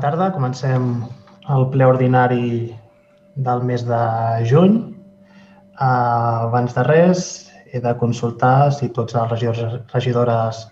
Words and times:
tarda. 0.00 0.32
Comencem 0.32 1.02
el 1.54 1.66
ple 1.72 1.86
ordinari 1.86 2.76
del 3.36 3.62
mes 3.68 3.84
de 3.86 4.00
juny. 4.48 4.78
Uh, 5.80 6.48
abans 6.48 6.74
de 6.76 6.84
res, 6.84 7.22
he 7.72 7.80
de 7.80 7.92
consultar 8.00 8.72
si 8.72 8.90
tots 8.96 9.14
els 9.14 9.30
regidors 9.30 9.78
regidores 9.94 10.66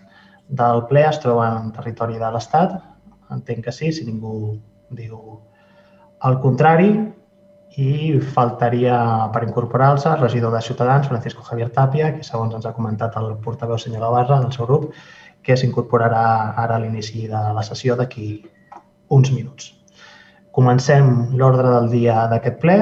del 0.49 0.83
ple 0.91 1.04
es 1.09 1.21
troben 1.22 1.61
en 1.62 1.71
territori 1.77 2.19
de 2.21 2.33
l'Estat. 2.35 2.75
Entenc 3.33 3.64
que 3.69 3.72
sí, 3.72 3.93
si 3.93 4.09
ningú 4.09 4.59
diu 4.91 5.38
el 6.24 6.40
contrari. 6.45 6.90
I 7.79 8.18
faltaria 8.34 8.96
per 9.30 9.45
incorporar-se 9.46 10.08
el 10.10 10.22
regidor 10.24 10.50
de 10.56 10.62
Ciutadans, 10.66 11.06
Francisco 11.06 11.45
Javier 11.46 11.68
Tapia, 11.70 12.08
que 12.16 12.24
segons 12.26 12.56
ens 12.56 12.66
ha 12.66 12.72
comentat 12.74 13.14
el 13.20 13.36
portaveu 13.45 13.79
senyor 13.79 14.02
Lavarra 14.02 14.40
del 14.42 14.50
seu 14.56 14.66
grup, 14.66 14.88
que 15.45 15.54
s'incorporarà 15.54 16.24
ara 16.58 16.74
a 16.74 16.82
l'inici 16.82 17.29
de 17.30 17.42
la 17.54 17.62
sessió 17.62 17.95
d'aquí 17.95 18.30
uns 19.09 19.32
minuts. 19.32 19.75
Comencem 20.52 21.37
l'ordre 21.38 21.69
del 21.70 21.91
dia 21.92 22.27
d'aquest 22.30 22.59
ple. 22.62 22.78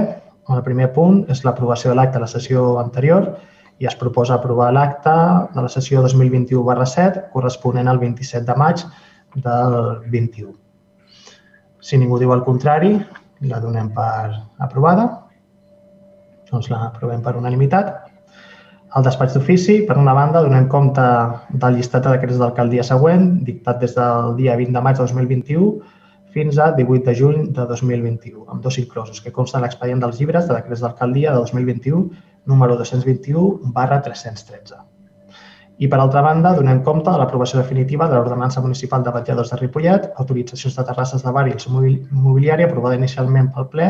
El 0.48 0.62
primer 0.66 0.92
punt 0.94 1.24
és 1.32 1.42
l'aprovació 1.44 1.90
de 1.90 1.98
l'acte 1.98 2.18
de 2.18 2.24
la 2.24 2.30
sessió 2.30 2.78
anterior 2.80 3.34
i 3.82 3.88
es 3.90 3.96
proposa 4.00 4.36
aprovar 4.36 4.70
l'acte 4.72 5.14
de 5.54 5.64
la 5.64 5.68
sessió 5.72 6.00
2021 6.04 6.62
barra 6.64 6.86
7 6.86 7.26
corresponent 7.32 7.90
al 7.90 8.00
27 8.00 8.46
de 8.46 8.56
maig 8.56 8.84
del 9.34 9.76
21. 10.12 10.54
Si 11.80 11.98
ningú 12.00 12.18
diu 12.18 12.32
el 12.32 12.44
contrari, 12.46 12.94
la 13.50 13.60
donem 13.60 13.90
per 13.94 14.32
aprovada. 14.64 15.06
Doncs 16.50 16.70
la 16.72 16.86
aprovem 16.88 17.20
per 17.22 17.36
unanimitat. 17.36 17.92
El 18.96 19.04
despatx 19.04 19.34
d'ofici, 19.36 19.82
per 19.84 19.98
una 20.00 20.14
banda, 20.16 20.40
donem 20.40 20.70
compte 20.72 21.04
del 21.52 21.76
llistat 21.76 22.06
de 22.06 22.14
decrets 22.14 22.40
d'alcaldia 22.40 22.86
següent, 22.86 23.28
dictat 23.44 23.82
des 23.82 23.92
del 23.98 24.32
dia 24.38 24.56
20 24.56 24.72
de 24.72 24.82
maig 24.86 24.96
de 24.96 25.04
2021 25.04 25.68
fins 26.36 26.58
a 26.58 26.72
18 26.76 27.08
de 27.08 27.14
juny 27.16 27.36
de 27.56 27.64
2021, 27.64 28.42
amb 28.52 28.60
dos 28.60 28.76
inclosos, 28.76 29.22
que 29.24 29.30
consten 29.32 29.62
l'expedient 29.64 30.02
dels 30.02 30.18
llibres 30.20 30.44
de 30.44 30.52
decrets 30.52 30.82
d'alcaldia 30.84 31.30
de 31.32 31.38
2021, 31.40 32.02
número 32.52 32.76
221 32.76 33.72
barra 33.72 34.02
313. 34.04 34.82
I, 35.78 35.88
per 35.88 36.00
altra 36.02 36.20
banda, 36.26 36.52
donem 36.58 36.82
compte 36.84 37.08
de 37.08 37.22
l'aprovació 37.22 37.62
definitiva 37.62 38.08
de 38.10 38.18
l'Ordenança 38.18 38.60
Municipal 38.60 39.06
de 39.06 39.14
Batlladors 39.16 39.54
de 39.54 39.60
Ripollet, 39.62 40.10
autoritzacions 40.24 40.76
de 40.76 40.84
terrasses 40.90 41.24
de 41.24 41.32
bar 41.38 41.46
i 41.48 41.56
el 41.56 41.96
mobiliari 42.26 42.68
aprovada 42.68 43.00
inicialment 43.00 43.48
pel 43.56 43.70
ple 43.72 43.88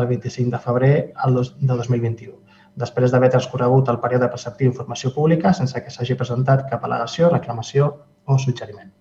el 0.00 0.08
25 0.14 0.56
de 0.56 0.62
febrer 0.64 0.94
de 1.12 1.76
2021 1.76 2.40
després 2.80 3.12
d'haver 3.12 3.28
transcorregut 3.36 3.92
el 3.92 4.00
període 4.00 4.32
preceptiu 4.32 4.70
d'informació 4.70 5.12
pública 5.12 5.52
sense 5.52 5.84
que 5.84 5.92
s'hagi 5.92 6.16
presentat 6.16 6.64
cap 6.72 6.88
al·legació, 6.88 7.28
reclamació 7.28 7.92
o 8.24 8.38
suggeriment. 8.38 8.92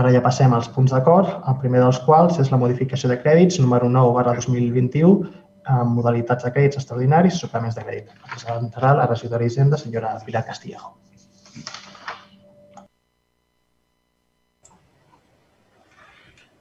Ara 0.00 0.12
ja 0.14 0.22
passem 0.24 0.52
als 0.56 0.70
punts 0.72 0.92
d'acord, 0.94 1.28
el 1.48 1.58
primer 1.60 1.82
dels 1.82 1.98
quals 2.06 2.38
és 2.40 2.50
la 2.52 2.58
modificació 2.60 3.10
de 3.10 3.18
crèdits 3.20 3.60
número 3.60 3.90
9 3.92 4.14
barra 4.16 4.32
2021 4.38 5.26
amb 5.72 5.98
modalitats 5.98 6.46
de 6.46 6.52
crèdits 6.54 6.80
extraordinaris 6.80 7.36
i 7.36 7.42
suplements 7.42 7.76
de 7.76 7.84
crèdit. 7.84 8.14
Presentarà 8.30 8.94
la 8.98 9.06
regidora 9.10 9.44
d'Hisenda, 9.44 9.78
senyora 9.78 10.16
Pilar 10.24 10.46
Castillejo. 10.48 10.96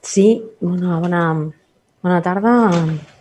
Sí, 0.02 0.28
bona, 0.60 1.00
bona, 1.00 1.24
Bona 2.02 2.18
tarda 2.26 2.52
a 2.66 2.78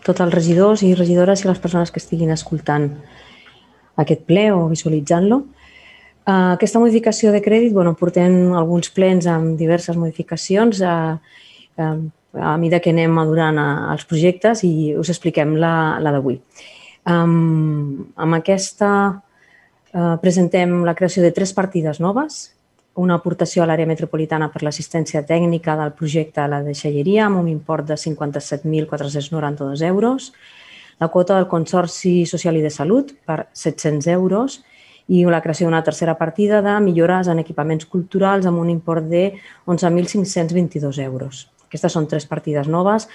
tots 0.07 0.23
els 0.25 0.33
regidors 0.33 0.81
i 0.81 0.95
regidores 0.97 1.43
i 1.43 1.49
les 1.51 1.59
persones 1.61 1.91
que 1.93 2.01
estiguin 2.01 2.31
escoltant 2.33 2.87
aquest 4.01 4.23
ple 4.25 4.47
o 4.57 4.63
visualitzant-lo. 4.71 5.43
Eh, 6.27 6.53
aquesta 6.55 6.81
modificació 6.81 7.33
de 7.33 7.41
crèdit, 7.41 7.73
bueno, 7.73 7.95
portem 7.97 8.53
alguns 8.57 8.91
plens 8.93 9.27
amb 9.31 9.57
diverses 9.59 9.97
modificacions 9.97 10.83
a, 10.85 10.95
a, 11.81 11.89
a 12.37 12.53
mesura 12.61 12.81
que 12.85 12.93
anem 12.93 13.15
madurant 13.17 13.59
els 13.63 14.05
projectes 14.11 14.65
i 14.69 14.93
us 15.01 15.11
expliquem 15.13 15.57
la, 15.57 15.99
la 16.03 16.13
d'avui. 16.13 16.41
Um, 17.09 18.13
amb 18.21 18.37
aquesta 18.37 18.91
uh, 19.17 20.17
presentem 20.21 20.83
la 20.85 20.95
creació 20.95 21.25
de 21.25 21.33
tres 21.33 21.55
partides 21.57 22.01
noves. 22.05 22.51
Una 23.01 23.17
aportació 23.17 23.65
a 23.65 23.67
l'àrea 23.71 23.89
metropolitana 23.89 24.51
per 24.53 24.61
l'assistència 24.67 25.23
tècnica 25.25 25.79
del 25.79 25.95
projecte 25.97 26.43
a 26.43 26.49
la 26.51 26.61
deixalleria 26.67 27.25
amb 27.27 27.41
un 27.41 27.49
import 27.49 27.89
de 27.89 27.97
57.492 27.97 29.87
euros, 29.89 30.35
la 31.01 31.09
quota 31.09 31.39
del 31.39 31.49
Consorci 31.49 32.27
Social 32.29 32.59
i 32.61 32.67
de 32.67 32.71
Salut 32.75 33.15
per 33.25 33.47
700 33.57 34.11
euros 34.13 34.61
i 35.11 35.25
la 35.27 35.41
creació 35.43 35.67
d'una 35.67 35.83
tercera 35.83 36.15
partida 36.19 36.61
de 36.63 36.77
millores 36.85 37.29
en 37.29 37.43
equipaments 37.43 37.87
culturals 37.91 38.47
amb 38.47 38.63
un 38.63 38.71
import 38.71 39.09
de 39.11 39.33
11.522 39.67 41.01
euros. 41.03 41.49
Aquestes 41.67 41.95
són 41.95 42.07
tres 42.11 42.27
partides 42.27 42.67
noves. 42.67 43.09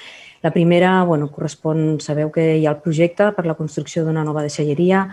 La 0.43 0.51
primera 0.51 1.03
bueno, 1.03 1.29
correspon, 1.31 1.97
sabeu 2.03 2.29
que 2.31 2.43
hi 2.59 2.65
ha 2.65 2.73
el 2.75 2.81
projecte 2.83 3.31
per 3.35 3.45
la 3.47 3.55
construcció 3.55 4.03
d'una 4.05 4.23
nova 4.23 4.43
deixalleria. 4.45 5.05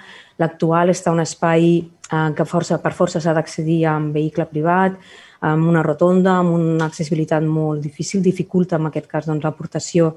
L'actual 0.43 0.93
està 0.93 1.15
un 1.15 1.23
espai 1.23 1.69
eh, 1.79 2.31
que 2.37 2.47
força, 2.47 2.79
per 2.83 2.93
força 2.99 3.23
s'ha 3.23 3.35
d'accedir 3.35 3.81
amb 3.91 4.15
vehicle 4.15 4.47
privat, 4.51 4.99
amb 5.43 5.71
una 5.71 5.83
rotonda, 5.83 6.37
amb 6.39 6.55
una 6.55 6.87
accessibilitat 6.87 7.43
molt 7.43 7.83
difícil, 7.83 8.23
dificulta 8.23 8.79
en 8.79 8.91
aquest 8.91 9.11
cas 9.11 9.27
doncs, 9.27 9.43
l'aportació 9.43 10.13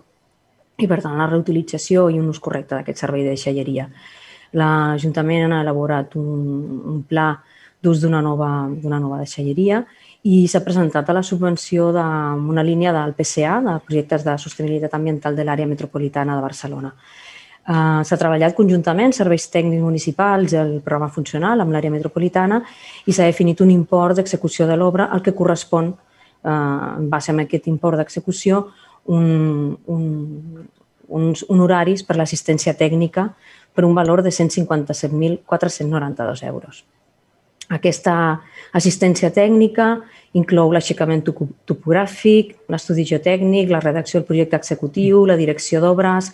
i, 0.78 0.86
per 0.86 1.00
tant, 1.02 1.18
la 1.18 1.30
reutilització 1.32 2.10
i 2.12 2.20
un 2.20 2.30
ús 2.30 2.42
correcte 2.44 2.76
d'aquest 2.76 3.06
servei 3.06 3.24
de 3.26 3.34
deixalleria. 3.34 3.90
L'Ajuntament 4.54 5.52
ha 5.52 5.62
elaborat 5.62 6.16
un, 6.16 6.42
un 6.86 7.02
pla 7.08 7.34
d'ús 7.86 8.02
d'una 8.02 8.22
nova, 8.22 8.68
nova 8.68 9.22
deixalleria 9.22 9.84
i 10.26 10.48
s'ha 10.50 10.64
presentat 10.66 11.10
a 11.10 11.14
la 11.14 11.24
subvenció 11.24 11.92
d'una 11.94 12.64
línia 12.66 12.94
del 12.96 13.14
PCA, 13.14 13.60
de 13.62 13.76
projectes 13.86 14.26
de 14.26 14.38
sostenibilitat 14.42 14.96
ambiental 14.98 15.36
de 15.38 15.46
l'àrea 15.46 15.70
metropolitana 15.70 16.36
de 16.36 16.42
Barcelona. 16.42 16.94
Uh, 17.66 18.02
S'ha 18.06 18.18
treballat 18.22 18.54
conjuntament 18.54 19.14
serveis 19.14 19.48
tècnics 19.50 19.82
municipals 19.82 20.54
el 20.54 20.76
programa 20.86 21.10
funcional 21.10 21.62
amb 21.62 21.74
l'àrea 21.74 21.94
metropolitana 21.94 22.60
i 23.10 23.14
s'ha 23.14 23.26
definit 23.26 23.62
un 23.66 23.72
import 23.74 24.18
d'execució 24.18 24.68
de 24.70 24.78
l'obra 24.78 25.08
al 25.10 25.24
que 25.26 25.34
correspon, 25.34 25.90
uh, 25.90 26.50
en 27.00 27.10
base 27.10 27.32
a 27.32 27.38
aquest 27.42 27.66
import 27.68 27.98
d'execució, 27.98 28.68
un, 29.06 29.78
un, 29.86 30.06
uns 31.08 31.46
honoraris 31.50 32.04
per 32.06 32.18
l'assistència 32.18 32.74
tècnica 32.78 33.32
per 33.76 33.86
un 33.86 33.96
valor 33.96 34.24
de 34.24 34.32
157.492 34.32 36.48
euros. 36.48 36.86
Aquesta 37.70 38.42
assistència 38.78 39.32
tècnica 39.34 40.02
inclou 40.38 40.72
l'aixecament 40.72 41.24
topogràfic, 41.26 42.56
l'estudi 42.70 43.06
geotècnic, 43.10 43.70
la 43.72 43.80
redacció 43.82 44.20
del 44.20 44.28
projecte 44.28 44.56
executiu, 44.60 45.26
la 45.26 45.38
direcció 45.40 45.82
d'obres, 45.82 46.34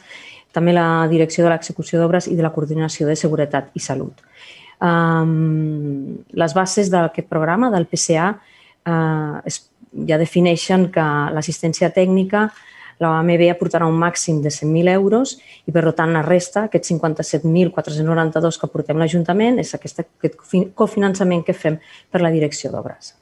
també 0.51 0.73
la 0.75 1.07
direcció 1.07 1.45
de 1.45 1.49
l'execució 1.53 1.99
d'obres 2.01 2.27
i 2.27 2.35
de 2.35 2.43
la 2.43 2.51
coordinació 2.51 3.07
de 3.07 3.15
seguretat 3.15 3.69
i 3.73 3.79
salut. 3.79 4.19
Les 6.43 6.53
bases 6.57 6.91
d'aquest 6.91 7.27
programa, 7.31 7.71
del 7.71 7.87
PCA, 7.87 8.33
es, 9.47 9.71
ja 10.07 10.17
defineixen 10.19 10.91
que 10.91 11.05
l'assistència 11.31 11.89
tècnica 11.95 12.49
la 13.01 13.15
AMB 13.17 13.47
aportarà 13.49 13.87
un 13.89 13.97
màxim 13.97 14.41
de 14.43 14.51
100.000 14.53 14.91
euros 14.93 15.33
i, 15.65 15.73
per 15.73 15.83
tant, 15.97 16.13
la 16.13 16.21
resta, 16.25 16.67
aquests 16.67 16.93
57.492 16.93 18.59
que 18.61 18.67
aportem 18.69 19.01
l'Ajuntament, 19.01 19.57
és 19.63 19.73
aquest, 19.73 20.03
aquest 20.05 20.37
cofinançament 20.77 21.41
que 21.47 21.57
fem 21.57 21.79
per 22.11 22.21
la 22.21 22.31
direcció 22.33 22.71
d'obres. 22.73 23.15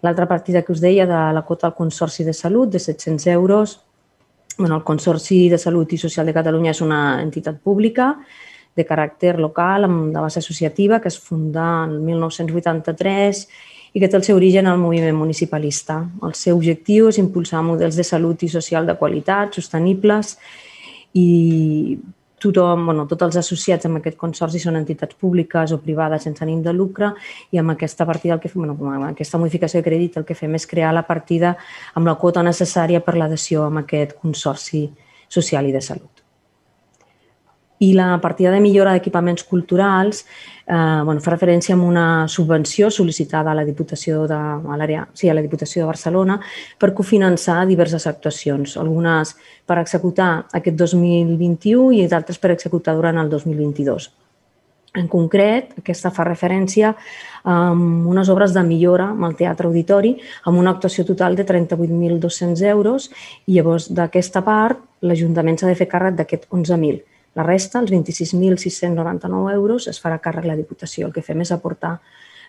L'altra 0.00 0.26
partida 0.26 0.62
que 0.64 0.72
us 0.72 0.80
deia 0.80 1.04
de 1.06 1.20
la 1.36 1.44
quota 1.44 1.68
al 1.68 1.76
Consorci 1.76 2.24
de 2.24 2.32
Salut, 2.32 2.70
de 2.72 2.80
700 2.80 3.26
euros. 3.34 3.80
Bueno, 4.56 4.76
el 4.76 4.84
Consorci 4.84 5.50
de 5.52 5.58
Salut 5.60 5.92
i 5.92 6.00
Social 6.00 6.26
de 6.26 6.36
Catalunya 6.36 6.72
és 6.72 6.80
una 6.80 7.20
entitat 7.20 7.60
pública 7.60 8.14
de 8.76 8.86
caràcter 8.88 9.34
local, 9.36 9.84
amb 9.84 10.14
de 10.14 10.20
base 10.22 10.40
associativa, 10.40 11.00
que 11.00 11.12
es 11.12 11.18
funda 11.20 11.84
en 11.84 11.98
1983 12.06 13.44
i 13.92 14.00
que 14.00 14.08
té 14.08 14.16
el 14.18 14.24
seu 14.26 14.38
origen 14.38 14.68
al 14.70 14.78
moviment 14.78 15.16
municipalista. 15.18 16.00
El 16.22 16.36
seu 16.38 16.56
objectiu 16.58 17.10
és 17.10 17.18
impulsar 17.18 17.62
models 17.66 17.98
de 17.98 18.06
salut 18.06 18.42
i 18.42 18.48
social 18.52 18.86
de 18.86 18.96
qualitat, 18.98 19.54
sostenibles 19.58 20.36
i 21.18 21.98
tothom, 22.40 22.86
bueno, 22.86 23.04
tots 23.06 23.26
els 23.26 23.36
associats 23.42 23.86
amb 23.86 24.00
aquest 24.00 24.16
consorci 24.20 24.62
són 24.62 24.78
entitats 24.78 25.18
públiques 25.20 25.74
o 25.74 25.80
privades 25.82 26.24
sense 26.24 26.42
ànim 26.46 26.62
de 26.64 26.72
lucre 26.72 27.12
i 27.52 27.60
amb 27.60 27.74
aquesta 27.74 28.06
partida, 28.08 28.38
el 28.38 28.40
que 28.40 28.48
fem, 28.48 28.64
bueno, 28.64 28.94
amb 28.94 29.10
aquesta 29.10 29.38
modificació 29.38 29.82
de 29.82 29.88
crèdit, 29.90 30.16
el 30.16 30.24
que 30.24 30.38
fem 30.38 30.56
és 30.56 30.66
crear 30.70 30.94
la 30.96 31.04
partida 31.06 31.56
amb 31.94 32.08
la 32.08 32.16
quota 32.16 32.42
necessària 32.46 33.04
per 33.04 33.18
l'adhesió 33.18 33.68
amb 33.68 33.84
aquest 33.84 34.16
consorci 34.22 34.86
social 35.28 35.68
i 35.68 35.76
de 35.76 35.84
salut. 35.84 36.19
I 37.80 37.94
la 37.96 38.18
partida 38.20 38.50
de 38.52 38.60
millora 38.60 38.92
d'equipaments 38.92 39.44
culturals 39.48 40.26
eh, 40.68 41.00
bueno, 41.04 41.20
fa 41.24 41.32
referència 41.32 41.74
a 41.74 41.80
una 41.80 42.06
subvenció 42.28 42.90
sol·licitada 42.92 43.50
a 43.50 43.56
la 43.56 43.64
Diputació 43.64 44.26
de, 44.28 44.36
a 44.36 44.76
l'àrea, 44.76 45.06
sí, 45.16 45.30
a 45.30 45.34
la 45.34 45.40
Diputació 45.40 45.82
de 45.82 45.88
Barcelona 45.88 46.36
per 46.78 46.92
cofinançar 46.94 47.62
diverses 47.66 48.04
actuacions, 48.06 48.76
algunes 48.76 49.32
per 49.64 49.80
executar 49.80 50.32
aquest 50.52 50.76
2021 50.76 51.94
i 51.96 52.08
d'altres 52.10 52.38
per 52.38 52.52
executar 52.52 52.98
durant 52.98 53.16
el 53.22 53.32
2022. 53.32 54.10
En 55.00 55.06
concret, 55.06 55.70
aquesta 55.78 56.10
fa 56.10 56.24
referència 56.26 56.90
a 57.46 57.54
unes 57.70 58.28
obres 58.28 58.52
de 58.52 58.64
millora 58.66 59.12
amb 59.12 59.28
el 59.28 59.36
Teatre 59.38 59.70
Auditori 59.70 60.16
amb 60.50 60.58
una 60.58 60.74
actuació 60.74 61.04
total 61.06 61.38
de 61.38 61.46
38.200 61.46 62.64
euros 62.72 63.06
i 63.46 63.54
llavors 63.54 63.86
d'aquesta 63.94 64.42
part 64.44 64.82
l'Ajuntament 65.06 65.56
s'ha 65.56 65.70
de 65.70 65.78
fer 65.78 65.88
càrrec 65.88 66.18
d'aquest 66.18 66.50
11.000. 66.50 67.06
La 67.38 67.44
resta, 67.46 67.78
els 67.78 67.92
26.699 67.92 69.52
euros, 69.54 69.86
es 69.86 70.00
farà 70.02 70.18
càrrec 70.18 70.48
la 70.48 70.56
Diputació. 70.58 71.06
El 71.06 71.14
que 71.14 71.22
fem 71.22 71.44
és 71.44 71.52
aportar 71.54 72.00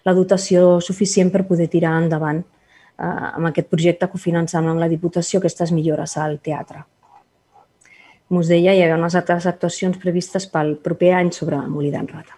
la 0.08 0.16
dotació 0.18 0.80
suficient 0.82 1.30
per 1.30 1.46
poder 1.46 1.68
tirar 1.70 1.94
endavant 2.02 2.42
eh, 2.42 3.06
amb 3.06 3.52
aquest 3.52 3.70
projecte 3.70 4.10
cofinançant 4.10 4.66
amb 4.68 4.82
la 4.82 4.90
Diputació 4.90 5.40
aquestes 5.40 5.74
millores 5.76 6.18
al 6.18 6.40
teatre. 6.42 6.84
Com 8.28 8.42
us 8.42 8.50
deia, 8.50 8.74
hi 8.74 8.82
ha 8.82 8.98
unes 8.98 9.16
altres 9.20 9.46
actuacions 9.46 10.02
previstes 10.02 10.48
pel 10.50 10.78
proper 10.82 11.14
any 11.20 11.34
sobre 11.36 11.62
Molí 11.70 11.94
d'en 11.94 12.10
Rata. 12.10 12.38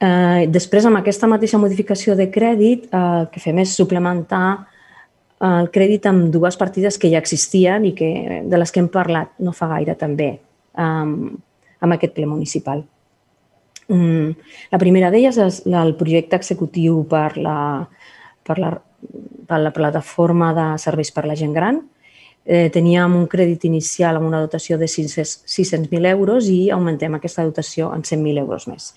Eh, 0.00 0.48
després, 0.48 0.86
amb 0.88 1.02
aquesta 1.02 1.28
mateixa 1.28 1.60
modificació 1.60 2.16
de 2.16 2.30
crèdit, 2.32 2.88
eh, 2.88 3.06
el 3.20 3.32
que 3.34 3.44
fem 3.44 3.60
és 3.60 3.76
suplementar 3.76 4.46
eh, 4.56 5.50
el 5.50 5.68
crèdit 5.74 6.08
amb 6.08 6.30
dues 6.32 6.56
partides 6.56 6.96
que 6.96 7.12
ja 7.12 7.20
existien 7.20 7.84
i 7.84 7.92
que, 7.92 8.14
de 8.48 8.56
les 8.62 8.72
que 8.72 8.80
hem 8.80 8.88
parlat 8.88 9.36
no 9.44 9.52
fa 9.52 9.68
gaire 9.74 10.00
també 10.00 10.38
amb, 10.74 11.38
amb 11.80 11.96
aquest 11.96 12.14
ple 12.16 12.26
municipal. 12.26 12.84
Mm, 13.90 14.36
la 14.70 14.78
primera 14.78 15.10
d'elles 15.10 15.38
és 15.42 15.62
el 15.66 15.96
projecte 15.98 16.38
executiu 16.38 17.02
per 17.10 17.34
la, 17.36 17.86
per, 18.46 18.58
la, 18.62 18.74
per 19.48 19.58
la 19.58 19.72
plataforma 19.74 20.52
de 20.54 20.66
serveis 20.78 21.10
per 21.10 21.26
la 21.26 21.38
gent 21.38 21.56
gran. 21.56 21.80
Eh, 22.50 22.70
teníem 22.72 23.12
un 23.14 23.26
crèdit 23.28 23.66
inicial 23.68 24.16
amb 24.16 24.26
una 24.26 24.40
dotació 24.40 24.78
de 24.80 24.86
600.000 24.88 26.08
euros 26.08 26.46
i 26.48 26.70
augmentem 26.72 27.12
aquesta 27.14 27.44
dotació 27.44 27.90
en 27.92 28.00
100.000 28.00 28.40
euros 28.40 28.64
més. 28.70 28.94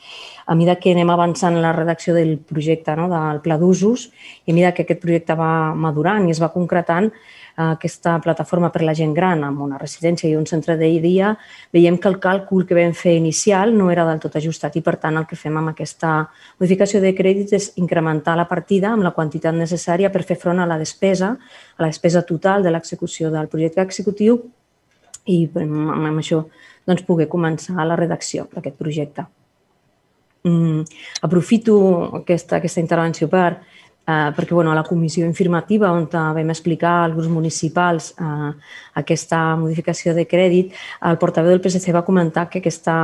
A 0.47 0.55
mesura 0.55 0.77
que 0.79 0.93
anem 0.95 1.11
avançant 1.11 1.57
en 1.57 1.65
la 1.65 1.73
redacció 1.75 2.15
del 2.15 2.37
projecte, 2.39 2.95
no, 2.95 3.09
del 3.11 3.41
pla 3.43 3.57
d'usos, 3.59 4.07
i 4.45 4.53
a 4.53 4.55
mesura 4.55 4.71
que 4.73 4.85
aquest 4.87 5.01
projecte 5.03 5.35
va 5.35 5.73
madurant 5.75 6.29
i 6.29 6.31
es 6.31 6.41
va 6.41 6.53
concretant, 6.53 7.11
aquesta 7.55 8.15
plataforma 8.19 8.71
per 8.73 8.81
la 8.81 8.95
gent 8.97 9.13
gran 9.13 9.43
amb 9.45 9.61
una 9.61 9.77
residència 9.77 10.29
i 10.29 10.35
un 10.35 10.47
centre 10.49 10.75
de 10.77 10.89
dia, 11.01 11.33
veiem 11.73 11.99
que 12.01 12.09
el 12.09 12.17
càlcul 12.19 12.65
que 12.65 12.77
vam 12.77 12.95
fer 12.97 13.13
inicial 13.17 13.75
no 13.77 13.91
era 13.91 14.05
del 14.07 14.19
tot 14.23 14.35
ajustat 14.39 14.75
i, 14.75 14.81
per 14.81 14.95
tant, 14.97 15.17
el 15.17 15.27
que 15.29 15.37
fem 15.37 15.57
amb 15.57 15.73
aquesta 15.73 16.15
modificació 16.59 17.01
de 17.01 17.13
crèdit 17.13 17.53
és 17.53 17.71
incrementar 17.77 18.35
la 18.39 18.47
partida 18.49 18.89
amb 18.93 19.05
la 19.05 19.13
quantitat 19.13 19.53
necessària 19.53 20.11
per 20.11 20.23
fer 20.23 20.39
front 20.39 20.59
a 20.59 20.67
la 20.69 20.79
despesa, 20.81 21.35
a 21.77 21.85
la 21.85 21.91
despesa 21.93 22.25
total 22.25 22.63
de 22.63 22.73
l'execució 22.73 23.29
del 23.31 23.47
projecte 23.47 23.85
executiu 23.85 24.41
i 25.25 25.45
amb 25.55 26.19
això 26.19 26.43
doncs, 26.87 27.05
poder 27.07 27.29
començar 27.31 27.85
la 27.85 27.95
redacció 27.95 28.49
d'aquest 28.51 28.75
projecte. 28.77 29.25
Mm, 30.43 30.83
aprofito 31.23 31.75
aquesta, 32.17 32.57
aquesta 32.57 32.81
intervenció 32.83 33.29
per 33.31 33.61
eh, 34.07 34.31
perquè 34.35 34.53
bueno, 34.53 34.71
a 34.71 34.75
la 34.75 34.83
comissió 34.83 35.25
informativa 35.25 35.91
on 35.91 36.07
vam 36.11 36.49
explicar 36.49 37.03
als 37.03 37.15
grups 37.15 37.29
municipals 37.31 38.13
eh, 38.19 38.51
aquesta 38.99 39.55
modificació 39.55 40.13
de 40.13 40.25
crèdit, 40.25 40.73
el 41.01 41.17
portaveu 41.17 41.51
del 41.51 41.61
PSC 41.63 41.93
va 41.93 42.05
comentar 42.05 42.49
que 42.49 42.59
aquesta 42.59 42.97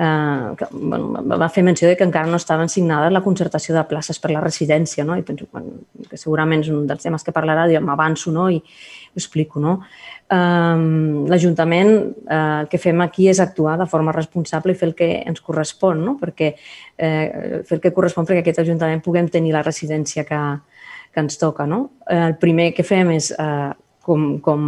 eh, 0.00 0.54
que, 0.56 0.66
bueno, 0.72 1.22
va 1.38 1.48
fer 1.52 1.62
menció 1.64 1.88
de 1.88 1.96
que 1.96 2.06
encara 2.06 2.28
no 2.30 2.38
estaven 2.40 2.68
signades 2.72 3.12
la 3.12 3.20
concertació 3.20 3.74
de 3.76 3.84
places 3.84 4.18
per 4.18 4.30
la 4.32 4.40
residència, 4.40 5.04
no? 5.04 5.16
i 5.18 5.22
penso 5.26 5.46
bueno, 5.52 5.84
que 6.08 6.16
segurament 6.16 6.64
és 6.64 6.70
un 6.72 6.86
dels 6.88 7.04
temes 7.04 7.26
que 7.26 7.34
parlarà, 7.36 7.66
jo 7.68 7.82
m'avanço 7.84 8.32
no? 8.32 8.48
i 8.50 8.56
ho 8.60 9.20
explico. 9.20 9.60
No? 9.60 9.76
Eh, 10.32 11.28
L'Ajuntament 11.32 11.92
eh, 11.92 12.40
el 12.62 12.70
que 12.72 12.80
fem 12.80 13.04
aquí 13.04 13.28
és 13.28 13.42
actuar 13.44 13.76
de 13.80 13.88
forma 13.90 14.16
responsable 14.16 14.72
i 14.72 14.80
fer 14.80 14.88
el 14.88 14.96
que 14.96 15.10
ens 15.20 15.44
correspon, 15.44 16.00
no? 16.06 16.16
perquè 16.20 16.54
eh, 16.54 17.60
fer 17.68 17.76
el 17.76 17.84
que 17.84 17.92
correspon 17.92 18.28
perquè 18.28 18.40
aquest 18.46 18.64
Ajuntament 18.64 19.04
puguem 19.04 19.28
tenir 19.28 19.52
la 19.52 19.64
residència 19.66 20.24
que, 20.24 20.40
que 21.12 21.26
ens 21.26 21.36
toca. 21.36 21.68
No? 21.68 21.84
Eh, 22.08 22.24
el 22.30 22.38
primer 22.40 22.70
que 22.72 22.86
fem 22.88 23.12
és, 23.18 23.34
eh, 23.36 23.70
com, 24.10 24.26
com 24.42 24.66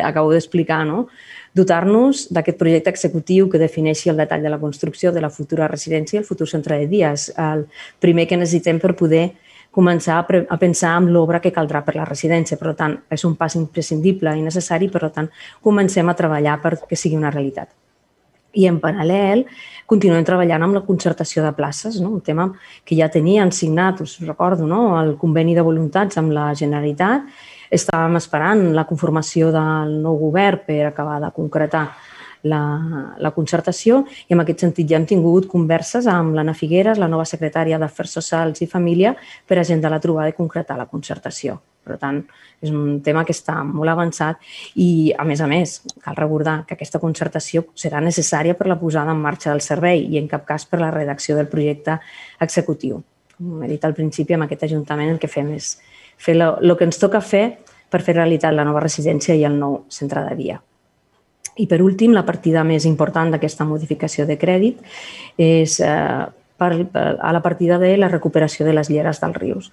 acabo 0.00 0.32
d'explicar, 0.32 0.82
no? 0.88 1.06
dotar-nos 1.52 2.26
d'aquest 2.32 2.58
projecte 2.58 2.92
executiu 2.92 3.48
que 3.52 3.60
defineixi 3.60 4.10
el 4.10 4.20
detall 4.20 4.44
de 4.44 4.52
la 4.52 4.60
construcció 4.60 5.12
de 5.12 5.20
la 5.20 5.30
futura 5.30 5.68
residència 5.68 6.18
i 6.18 6.22
el 6.22 6.28
futur 6.28 6.48
centre 6.48 6.78
de 6.80 6.88
dies. 6.88 7.28
El 7.36 7.66
primer 8.00 8.26
que 8.28 8.40
necessitem 8.40 8.80
per 8.80 8.94
poder 8.96 9.26
començar 9.72 10.20
a, 10.20 10.56
pensar 10.60 10.96
en 11.00 11.10
l'obra 11.12 11.40
que 11.40 11.52
caldrà 11.52 11.82
per 11.84 11.96
la 11.96 12.08
residència. 12.08 12.58
Per 12.60 12.74
tant, 12.78 12.98
és 13.12 13.24
un 13.28 13.36
pas 13.36 13.56
imprescindible 13.56 14.34
i 14.36 14.44
necessari, 14.44 14.88
per 14.92 15.08
tant, 15.10 15.28
comencem 15.64 16.08
a 16.08 16.16
treballar 16.16 16.58
perquè 16.64 16.96
sigui 16.96 17.20
una 17.20 17.32
realitat. 17.32 17.72
I 18.52 18.66
en 18.68 18.82
paral·lel 18.82 19.46
continuem 19.88 20.26
treballant 20.28 20.66
amb 20.66 20.76
la 20.76 20.84
concertació 20.84 21.44
de 21.44 21.54
places, 21.56 22.00
no? 22.00 22.10
un 22.18 22.20
tema 22.20 22.50
que 22.84 22.96
ja 22.96 23.08
tenien 23.08 23.52
signat, 23.52 24.02
us 24.04 24.18
recordo, 24.24 24.68
no? 24.68 24.90
el 25.00 25.16
conveni 25.20 25.56
de 25.56 25.64
voluntats 25.64 26.20
amb 26.20 26.36
la 26.36 26.50
Generalitat 26.56 27.28
estàvem 27.72 28.18
esperant 28.20 28.68
la 28.76 28.86
conformació 28.88 29.50
del 29.54 29.96
nou 30.04 30.18
govern 30.20 30.62
per 30.66 30.82
acabar 30.88 31.18
de 31.22 31.30
concretar 31.34 31.86
la, 32.42 32.60
la 33.22 33.30
concertació 33.34 34.02
i 34.28 34.34
en 34.34 34.42
aquest 34.42 34.64
sentit 34.64 34.88
ja 34.90 34.98
hem 34.98 35.06
tingut 35.08 35.48
converses 35.50 36.08
amb 36.10 36.34
l'Anna 36.36 36.54
Figueres, 36.58 36.98
la 36.98 37.10
nova 37.10 37.26
secretària 37.28 37.78
d'Afers 37.78 38.16
Socials 38.18 38.62
i 38.64 38.70
Família, 38.70 39.14
per 39.46 39.60
agenda 39.60 39.90
la 39.92 40.00
trobada 40.02 40.32
i 40.32 40.38
concretar 40.38 40.78
la 40.78 40.88
concertació. 40.90 41.60
Per 41.82 41.96
tant, 41.98 42.20
és 42.62 42.70
un 42.70 43.00
tema 43.02 43.24
que 43.26 43.34
està 43.34 43.56
molt 43.66 43.90
avançat 43.90 44.38
i, 44.78 45.10
a 45.18 45.24
més 45.26 45.40
a 45.42 45.48
més, 45.50 45.80
cal 46.04 46.14
recordar 46.14 46.60
que 46.66 46.76
aquesta 46.76 47.00
concertació 47.02 47.64
serà 47.74 48.02
necessària 48.02 48.54
per 48.54 48.68
la 48.70 48.78
posada 48.78 49.10
en 49.10 49.22
marxa 49.22 49.50
del 49.50 49.64
servei 49.66 50.04
i 50.06 50.20
en 50.20 50.28
cap 50.30 50.46
cas 50.46 50.68
per 50.70 50.78
la 50.78 50.92
redacció 50.94 51.34
del 51.34 51.50
projecte 51.50 51.98
executiu. 52.46 53.00
Com 53.34 53.64
he 53.64 53.72
dit 53.72 53.82
al 53.82 53.96
principi, 53.98 54.36
amb 54.36 54.46
aquest 54.46 54.68
Ajuntament 54.68 55.10
el 55.10 55.18
que 55.18 55.30
fem 55.30 55.50
és 55.56 55.74
fer 56.22 56.36
el 56.38 56.76
que 56.78 56.86
ens 56.86 57.00
toca 57.02 57.20
fer 57.20 57.46
per 57.90 58.02
fer 58.02 58.16
realitat 58.16 58.54
la 58.54 58.64
nova 58.64 58.82
residència 58.84 59.34
i 59.36 59.44
el 59.44 59.58
nou 59.58 59.82
centre 59.92 60.22
de 60.28 60.36
dia. 60.38 60.60
I 61.60 61.66
per 61.68 61.82
últim, 61.84 62.14
la 62.16 62.24
partida 62.24 62.62
més 62.64 62.86
important 62.88 63.34
d'aquesta 63.34 63.66
modificació 63.68 64.24
de 64.28 64.38
crèdit 64.40 64.78
és 65.36 65.76
eh, 65.84 66.22
per, 66.56 66.70
per, 66.94 67.04
a 67.20 67.32
la 67.36 67.42
partida 67.44 67.76
de 67.82 67.92
la 67.98 68.08
recuperació 68.08 68.64
de 68.64 68.72
les 68.78 68.88
lleres 68.88 69.20
dels 69.20 69.36
rius. 69.36 69.68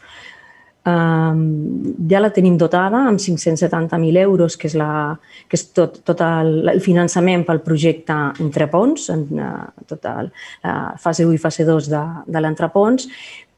Ja 2.09 2.21
la 2.21 2.31
tenim 2.35 2.57
dotada 2.57 3.03
amb 3.09 3.19
570.000 3.21 4.23
euros, 4.23 4.57
que 4.57 4.69
és, 4.69 4.75
la, 4.79 5.17
que 5.49 5.59
és 5.59 5.65
tot, 5.75 5.99
tot 6.07 6.23
el, 6.25 6.69
el 6.71 6.81
finançament 6.83 7.45
pel 7.47 7.61
projecte 7.65 8.15
Entrepons, 8.43 9.09
en 9.13 9.27
uh, 9.37 9.67
tota 9.89 10.15
la 10.25 10.73
fase 11.01 11.27
1 11.27 11.35
i 11.35 11.41
fase 11.41 11.67
2 11.67 11.89
de, 11.91 12.03
de 12.27 12.43
l'Entrepons, 12.43 13.07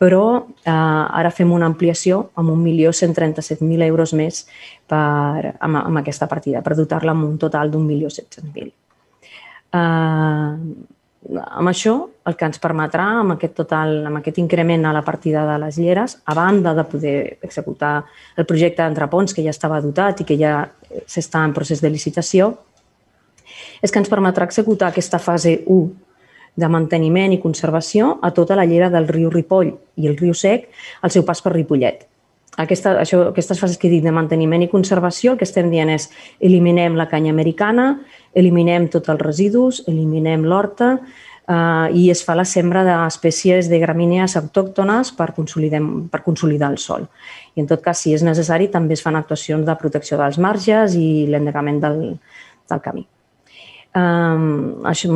però 0.02 0.24
eh, 0.66 0.72
ara 0.74 1.30
fem 1.30 1.52
una 1.54 1.68
ampliació 1.70 2.32
amb 2.42 2.50
1.137.000 2.56 3.86
euros 3.86 4.16
més 4.18 4.48
per, 4.90 5.52
amb, 5.62 5.78
amb 5.84 6.02
aquesta 6.02 6.26
partida, 6.32 6.64
per 6.66 6.74
dotar-la 6.80 7.14
amb 7.14 7.28
un 7.28 7.36
total 7.42 7.70
d'1.700.000. 7.70 8.72
Eh, 9.78 10.56
amb 11.30 11.70
això, 11.70 11.94
el 12.26 12.36
que 12.38 12.48
ens 12.50 12.60
permetrà, 12.62 13.06
amb 13.22 13.36
aquest 13.36 13.54
total, 13.60 13.94
amb 14.10 14.20
aquest 14.20 14.40
increment 14.42 14.88
a 14.90 14.94
la 14.96 15.04
partida 15.06 15.46
de 15.46 15.58
les 15.62 15.78
lleres, 15.78 16.18
a 16.26 16.34
banda 16.38 16.74
de 16.74 16.86
poder 16.90 17.16
executar 17.46 17.94
el 18.38 18.48
projecte 18.50 18.82
d'entrepons 18.82 19.34
que 19.34 19.46
ja 19.46 19.54
estava 19.54 19.82
dotat 19.82 20.22
i 20.22 20.28
que 20.28 20.38
ja 20.40 20.66
s'està 21.06 21.44
en 21.46 21.54
procés 21.54 21.82
de 21.82 21.92
licitació, 21.94 22.56
és 23.82 23.92
que 23.92 24.02
ens 24.02 24.10
permetrà 24.10 24.48
executar 24.50 24.90
aquesta 24.90 25.20
fase 25.20 25.60
1 25.66 25.82
de 26.62 26.68
manteniment 26.68 27.32
i 27.32 27.40
conservació 27.40 28.18
a 28.22 28.34
tota 28.36 28.58
la 28.58 28.66
llera 28.66 28.90
del 28.92 29.08
riu 29.08 29.30
Ripoll 29.32 29.72
i 30.02 30.10
el 30.10 30.18
riu 30.18 30.34
Sec 30.34 30.68
al 31.02 31.14
seu 31.14 31.24
pas 31.28 31.42
per 31.42 31.54
Ripollet. 31.54 32.11
Aquesta, 32.60 32.98
això, 33.00 33.22
aquestes 33.30 33.60
fases 33.62 33.80
que 33.80 33.90
dit 33.90 34.04
de 34.04 34.12
manteniment 34.12 34.64
i 34.66 34.70
conservació, 34.72 35.34
el 35.34 35.40
que 35.40 35.48
estem 35.48 35.70
dient 35.72 35.90
és 35.94 36.10
eliminem 36.44 36.98
la 37.00 37.08
canya 37.08 37.32
americana, 37.32 37.94
eliminem 38.36 38.90
tots 38.92 39.12
els 39.14 39.22
residus, 39.24 39.80
eliminem 39.88 40.44
l'horta 40.44 40.98
eh, 40.98 41.88
i 41.96 42.10
es 42.12 42.26
fa 42.28 42.36
la 42.36 42.44
sembra 42.44 42.84
d'espècies 42.88 43.72
de 43.72 43.80
gramínees 43.80 44.36
autòctones 44.40 45.14
per 45.16 45.32
per 45.32 46.24
consolidar 46.28 46.72
el 46.72 46.78
sol. 46.78 47.08
I 47.56 47.64
en 47.64 47.72
tot 47.72 47.82
cas, 47.82 48.04
si 48.04 48.14
és 48.14 48.24
necessari, 48.24 48.68
també 48.68 49.00
es 49.00 49.06
fan 49.06 49.16
actuacions 49.16 49.66
de 49.66 49.80
protecció 49.80 50.20
dels 50.20 50.38
marges 50.38 50.96
i 50.96 51.28
l'endegament 51.32 51.80
del, 51.80 52.00
del 52.68 52.84
camí. 52.84 53.08
Um, 53.92 54.86
això, 54.88 55.10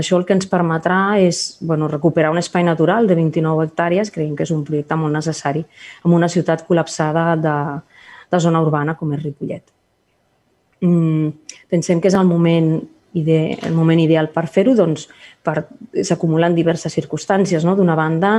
això 0.00 0.16
el 0.18 0.24
que 0.26 0.34
ens 0.34 0.48
permetrà 0.50 1.20
és 1.22 1.58
bueno, 1.62 1.86
recuperar 1.86 2.32
un 2.34 2.40
espai 2.40 2.64
natural 2.66 3.06
de 3.06 3.14
29 3.14 3.68
hectàrees, 3.68 4.10
creiem 4.10 4.34
que 4.34 4.42
és 4.42 4.50
un 4.50 4.64
projecte 4.66 4.98
molt 4.98 5.14
necessari 5.14 5.62
en 6.02 6.16
una 6.16 6.26
ciutat 6.26 6.64
col·lapsada 6.66 7.28
de, 7.38 7.54
de 8.34 8.42
zona 8.42 8.62
urbana 8.64 8.96
com 8.98 9.14
és 9.14 9.22
Ripollet. 9.22 9.70
Mm, 10.82 11.30
pensem 11.70 12.02
que 12.02 12.10
és 12.10 12.18
el 12.18 12.26
moment 12.26 12.74
ide 13.16 13.56
el 13.64 13.72
moment 13.72 14.00
ideal 14.02 14.28
per 14.28 14.44
fer-ho, 14.52 14.74
doncs 14.76 15.06
per, 15.44 15.62
s'acumulen 16.04 16.56
diverses 16.56 16.92
circumstàncies. 16.92 17.64
No? 17.64 17.76
D'una 17.78 17.96
banda, 17.96 18.32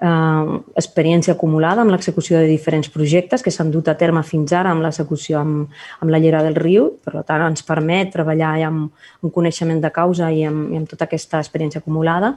eh, 0.00 0.58
experiència 0.76 1.34
acumulada 1.34 1.82
amb 1.82 1.92
l'execució 1.94 2.38
de 2.40 2.48
diferents 2.50 2.90
projectes 2.92 3.42
que 3.42 3.52
s'han 3.54 3.70
dut 3.72 3.88
a 3.88 3.96
terme 3.98 4.22
fins 4.26 4.52
ara 4.52 4.72
amb 4.72 4.84
l'execució 4.84 5.40
amb, 5.40 5.72
amb 6.00 6.12
la 6.12 6.20
llera 6.22 6.42
del 6.46 6.58
riu, 6.58 6.90
per 7.04 7.22
tant 7.24 7.46
ens 7.48 7.64
permet 7.66 8.12
treballar 8.14 8.54
amb 8.66 8.90
un 9.22 9.32
coneixement 9.32 9.80
de 9.80 9.92
causa 9.92 10.30
i 10.32 10.44
amb, 10.44 10.72
i 10.72 10.80
amb 10.80 10.90
tota 10.90 11.08
aquesta 11.08 11.40
experiència 11.42 11.82
acumulada. 11.82 12.36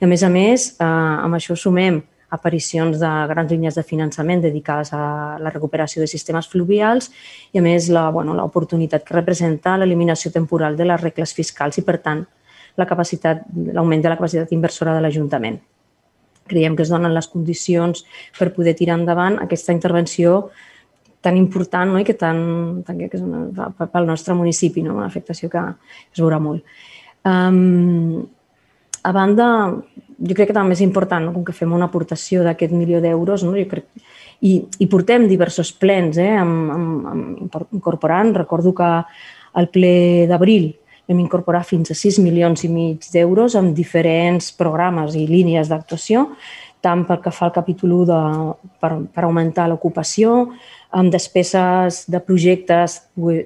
I 0.00 0.06
a 0.06 0.10
més 0.10 0.22
a 0.22 0.30
més, 0.32 0.72
eh, 0.78 0.86
amb 0.86 1.38
això 1.38 1.56
sumem 1.56 2.02
aparicions 2.30 3.00
de 3.00 3.08
grans 3.26 3.50
línies 3.50 3.74
de 3.74 3.82
finançament 3.82 4.42
dedicades 4.44 4.92
a 4.94 5.36
la 5.42 5.50
recuperació 5.50 5.98
de 5.98 6.06
sistemes 6.06 6.46
fluvials 6.46 7.10
i, 7.50 7.58
a 7.58 7.62
més, 7.62 7.88
l'oportunitat 7.90 9.02
bueno, 9.02 9.08
que 9.08 9.18
representa 9.18 9.74
l'eliminació 9.76 10.30
temporal 10.30 10.78
de 10.78 10.86
les 10.86 11.02
regles 11.02 11.34
fiscals 11.34 11.82
i, 11.82 11.82
per 11.82 11.98
tant, 11.98 12.22
la 12.78 12.86
capacitat, 12.86 13.42
l'augment 13.74 14.06
de 14.06 14.14
la 14.14 14.16
capacitat 14.20 14.54
inversora 14.54 14.94
de 14.94 15.02
l'Ajuntament 15.02 15.58
creiem 16.50 16.76
que 16.76 16.84
es 16.86 16.92
donen 16.92 17.14
les 17.14 17.30
condicions 17.30 18.04
per 18.38 18.50
poder 18.56 18.74
tirar 18.78 18.98
endavant 18.98 19.38
aquesta 19.42 19.74
intervenció 19.76 20.50
tan 21.20 21.36
important 21.36 21.92
no? 21.92 22.00
i 22.00 22.04
que, 22.04 22.16
tan, 22.16 22.82
tan, 22.86 23.00
que 23.00 23.18
és 23.18 23.24
una, 23.24 23.70
pel 23.92 24.08
nostre 24.08 24.34
municipi, 24.34 24.82
no? 24.84 24.96
una 24.98 25.08
afectació 25.08 25.50
que 25.52 25.62
es 25.62 26.20
veurà 26.20 26.40
molt. 26.42 26.64
Um, 27.28 28.22
a 29.04 29.12
banda, 29.16 29.46
jo 30.20 30.36
crec 30.36 30.50
que 30.50 30.56
també 30.56 30.76
és 30.76 30.84
important, 30.84 31.28
no? 31.28 31.34
com 31.36 31.44
que 31.44 31.56
fem 31.56 31.72
una 31.76 31.90
aportació 31.90 32.44
d'aquest 32.44 32.72
milió 32.76 33.02
d'euros, 33.04 33.44
no? 33.44 33.52
jo 33.56 33.68
crec, 33.68 33.88
i, 34.40 34.56
i 34.80 34.88
portem 34.88 35.28
diversos 35.28 35.72
plens 35.76 36.18
eh? 36.20 36.32
amb, 36.40 36.72
amb, 36.72 37.06
amb 37.12 37.76
incorporant. 37.76 38.32
Recordo 38.36 38.72
que 38.76 38.90
al 39.60 39.68
ple 39.72 40.26
d'abril 40.30 40.70
vam 41.10 41.20
incorporar 41.20 41.64
fins 41.66 41.90
a 41.90 41.98
6 41.98 42.20
milions 42.22 42.62
i 42.64 42.70
mig 42.70 43.10
d'euros 43.12 43.56
amb 43.58 43.74
diferents 43.74 44.52
programes 44.54 45.16
i 45.18 45.26
línies 45.26 45.70
d'actuació, 45.70 46.28
tant 46.80 47.02
pel 47.04 47.20
que 47.20 47.32
fa 47.34 47.48
al 47.48 47.56
capítol 47.56 47.92
1 47.98 48.06
de, 48.08 48.20
per, 48.80 48.92
per 49.12 49.24
augmentar 49.26 49.66
l'ocupació, 49.68 50.46
amb 50.96 51.12
despeses 51.12 52.04
de 52.10 52.18
projectes 52.24 52.96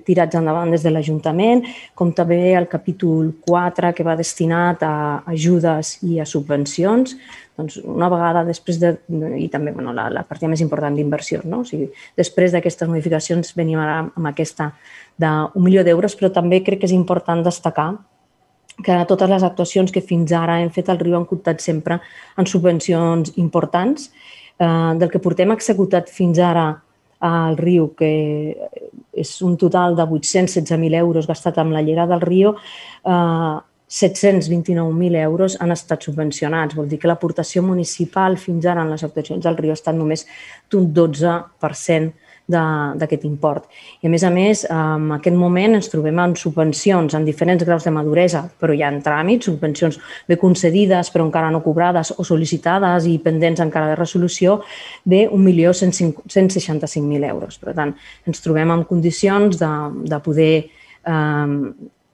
tirats 0.07 0.39
endavant 0.39 0.71
des 0.73 0.85
de 0.85 0.93
l'Ajuntament, 0.93 1.65
com 1.97 2.13
també 2.17 2.55
el 2.57 2.69
capítol 2.71 3.33
4 3.45 3.93
que 3.97 4.07
va 4.07 4.17
destinat 4.17 4.85
a 4.87 4.95
ajudes 5.35 5.99
i 6.07 6.21
a 6.21 6.29
subvencions, 6.29 7.17
doncs 7.59 7.77
una 7.83 8.09
vegada 8.11 8.43
després 8.47 8.81
de, 8.83 8.95
i 9.39 9.49
també 9.53 9.73
bueno, 9.73 9.93
la, 9.95 10.09
la 10.11 10.25
partida 10.27 10.51
més 10.51 10.63
important 10.65 10.97
d'inversió, 10.97 11.43
no? 11.45 11.63
o 11.63 11.69
sigui, 11.69 11.91
després 12.19 12.55
d'aquestes 12.55 12.91
modificacions 12.91 13.55
venim 13.55 13.79
ara 13.79 14.01
amb 14.07 14.31
aquesta 14.33 14.73
d'un 15.21 15.63
milió 15.63 15.85
d'euros, 15.87 16.17
però 16.19 16.33
també 16.35 16.65
crec 16.67 16.83
que 16.83 16.91
és 16.91 16.97
important 16.97 17.45
destacar 17.47 17.93
que 18.83 18.97
totes 19.07 19.31
les 19.31 19.45
actuacions 19.47 19.93
que 19.95 20.03
fins 20.03 20.33
ara 20.35 20.59
hem 20.61 20.73
fet 20.75 20.89
al 20.91 20.99
Riu 20.99 21.15
han 21.15 21.29
comptat 21.31 21.63
sempre 21.63 22.01
en 22.37 22.49
subvencions 22.51 23.37
importants. 23.39 24.11
Eh, 24.59 24.95
del 24.99 25.11
que 25.11 25.19
portem 25.23 25.51
executat 25.51 26.11
fins 26.11 26.39
ara 26.39 26.69
al 27.25 27.57
riu, 27.57 27.89
que 27.97 28.11
és 29.15 29.31
un 29.43 29.57
total 29.57 29.97
de 29.97 30.05
816.000 30.05 30.99
euros 30.99 31.27
gastat 31.27 31.59
amb 31.59 31.73
la 31.75 31.83
llera 31.83 32.07
del 32.07 32.21
riu, 32.23 32.53
eh, 32.55 33.55
729.000 33.95 35.23
euros 35.23 35.57
han 35.61 35.71
estat 35.71 36.03
subvencionats. 36.03 36.75
Vol 36.75 36.89
dir 36.91 36.99
que 36.99 37.07
l'aportació 37.07 37.63
municipal 37.63 38.35
fins 38.43 38.67
ara 38.67 38.83
en 38.83 38.91
les 38.91 39.05
actuacions 39.07 39.45
del 39.45 39.55
riu 39.61 39.71
ha 39.71 39.79
estat 39.79 39.95
només 39.95 40.27
d'un 40.73 40.89
12% 40.91 42.11
d'aquest 42.45 43.23
import. 43.25 43.71
I 44.03 44.09
a 44.09 44.11
més 44.13 44.25
a 44.27 44.31
més, 44.35 44.65
en 44.69 45.07
aquest 45.17 45.37
moment 45.39 45.79
ens 45.79 45.89
trobem 45.89 46.19
en 46.21 46.35
subvencions 46.37 47.15
en 47.17 47.25
diferents 47.25 47.63
graus 47.65 47.87
de 47.87 47.93
maduresa, 47.95 48.43
però 48.61 48.75
hi 48.75 48.83
ha 48.83 48.91
en 48.93 48.99
tràmits, 49.05 49.47
subvencions 49.49 49.97
bé 50.29 50.37
concedides 50.43 51.09
però 51.15 51.25
encara 51.25 51.53
no 51.55 51.63
cobrades 51.65 52.13
o 52.19 52.27
sol·licitades 52.27 53.07
i 53.09 53.17
pendents 53.25 53.63
encara 53.65 53.93
de 53.93 53.97
resolució 53.97 54.59
de 55.05 55.25
1.165.000 55.31 57.31
euros. 57.31 57.57
Per 57.63 57.73
tant, 57.79 57.95
ens 58.27 58.45
trobem 58.45 58.75
en 58.75 58.85
condicions 58.91 59.57
de, 59.63 59.73
de 60.11 60.19
poder 60.27 60.55
eh, 60.67 61.49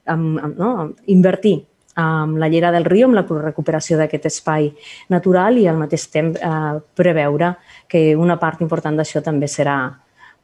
amb, 0.05 0.39
amb, 0.39 0.57
no, 0.57 0.71
invertir 1.11 1.57
amb 1.95 2.37
la 2.39 2.47
llera 2.47 2.71
del 2.71 2.85
riu, 2.85 3.07
amb 3.07 3.17
la 3.17 3.25
recuperació 3.41 3.97
d'aquest 3.99 4.25
espai 4.29 4.69
natural 5.09 5.57
i 5.59 5.67
al 5.67 5.79
mateix 5.79 6.07
temps 6.11 6.39
eh, 6.39 6.79
preveure 6.95 7.55
que 7.87 8.15
una 8.15 8.37
part 8.39 8.61
important 8.61 8.95
d'això 8.95 9.21
també 9.23 9.49
serà 9.51 9.77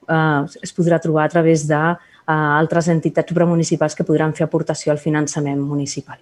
eh, 0.10 0.44
es 0.62 0.74
podrà 0.76 1.00
trobar 1.00 1.26
a 1.26 1.32
través 1.32 1.68
d'altres 1.68 2.88
eh, 2.88 2.92
entitats 2.98 3.32
supramunicipals 3.32 3.96
que 3.96 4.08
podran 4.08 4.34
fer 4.34 4.48
aportació 4.48 4.92
al 4.92 5.00
finançament 5.00 5.62
municipal. 5.62 6.20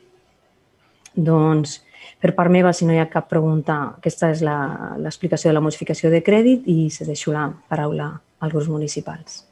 Doncs, 1.15 1.79
per 2.22 2.34
part 2.36 2.51
meva, 2.51 2.74
si 2.74 2.86
no 2.86 2.94
hi 2.94 3.00
ha 3.00 3.10
cap 3.10 3.29
pregunta, 3.32 3.96
aquesta 3.98 4.29
és 4.34 4.44
l'explicació 4.44 5.50
de 5.50 5.58
la 5.58 5.63
modificació 5.63 6.12
de 6.12 6.22
crèdit 6.25 6.67
i 6.67 6.89
se 6.91 7.08
deixo 7.08 7.34
la 7.34 7.48
paraula 7.70 8.12
als 8.39 8.53
grups 8.53 8.70
municipals. 8.70 9.44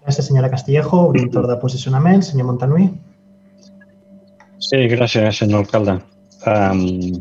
Gràcies, 0.00 0.26
senyora 0.26 0.48
Castillejo. 0.50 1.10
Torn 1.32 1.48
de 1.48 1.56
posicionament. 1.60 2.24
Senyor 2.24 2.48
Montanui. 2.48 2.88
Sí, 4.60 4.76
gràcies, 4.92 5.38
senyor 5.40 5.64
alcalde. 5.64 5.94
Um, 6.44 7.20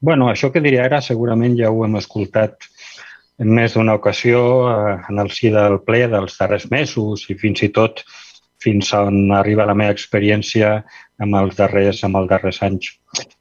bueno, 0.00 0.28
això 0.30 0.52
que 0.54 0.62
diria 0.62 0.84
ara 0.86 1.00
segurament 1.02 1.56
ja 1.58 1.70
ho 1.70 1.82
hem 1.84 1.96
escoltat 1.98 2.68
en 3.42 3.50
més 3.56 3.74
d'una 3.74 3.96
ocasió 3.98 4.40
eh, 4.70 4.96
en 5.10 5.18
el 5.22 5.30
si 5.34 5.50
del 5.50 5.80
ple 5.86 6.04
dels 6.12 6.36
darrers 6.38 6.68
mesos 6.70 7.24
i 7.32 7.36
fins 7.40 7.62
i 7.66 7.70
tot 7.74 8.04
fins 8.60 8.92
on 8.94 9.32
arriba 9.32 9.66
la 9.66 9.74
meva 9.74 9.94
experiència 9.96 10.74
amb 11.24 11.38
els 11.40 11.56
darrers, 11.56 12.04
amb 12.04 12.20
els 12.20 12.28
darrers 12.30 12.60
anys. 12.66 12.92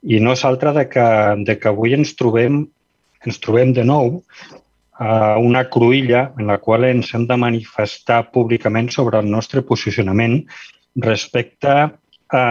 I 0.08 0.22
no 0.24 0.34
és 0.34 0.46
altra 0.48 0.74
de 0.74 0.88
que, 0.90 1.06
de 1.46 1.58
que 1.60 1.70
avui 1.70 1.94
ens 1.98 2.16
trobem, 2.18 2.64
ens 3.28 3.40
trobem 3.44 3.76
de 3.76 3.84
nou 3.84 4.22
a 5.00 5.36
una 5.40 5.66
cruïlla 5.72 6.30
en 6.40 6.48
la 6.48 6.58
qual 6.64 6.88
ens 6.88 7.14
hem 7.14 7.28
de 7.28 7.38
manifestar 7.40 8.24
públicament 8.34 8.90
sobre 8.96 9.20
el 9.20 9.30
nostre 9.30 9.62
posicionament 9.68 10.42
respecte 11.04 11.76
a, 11.76 12.44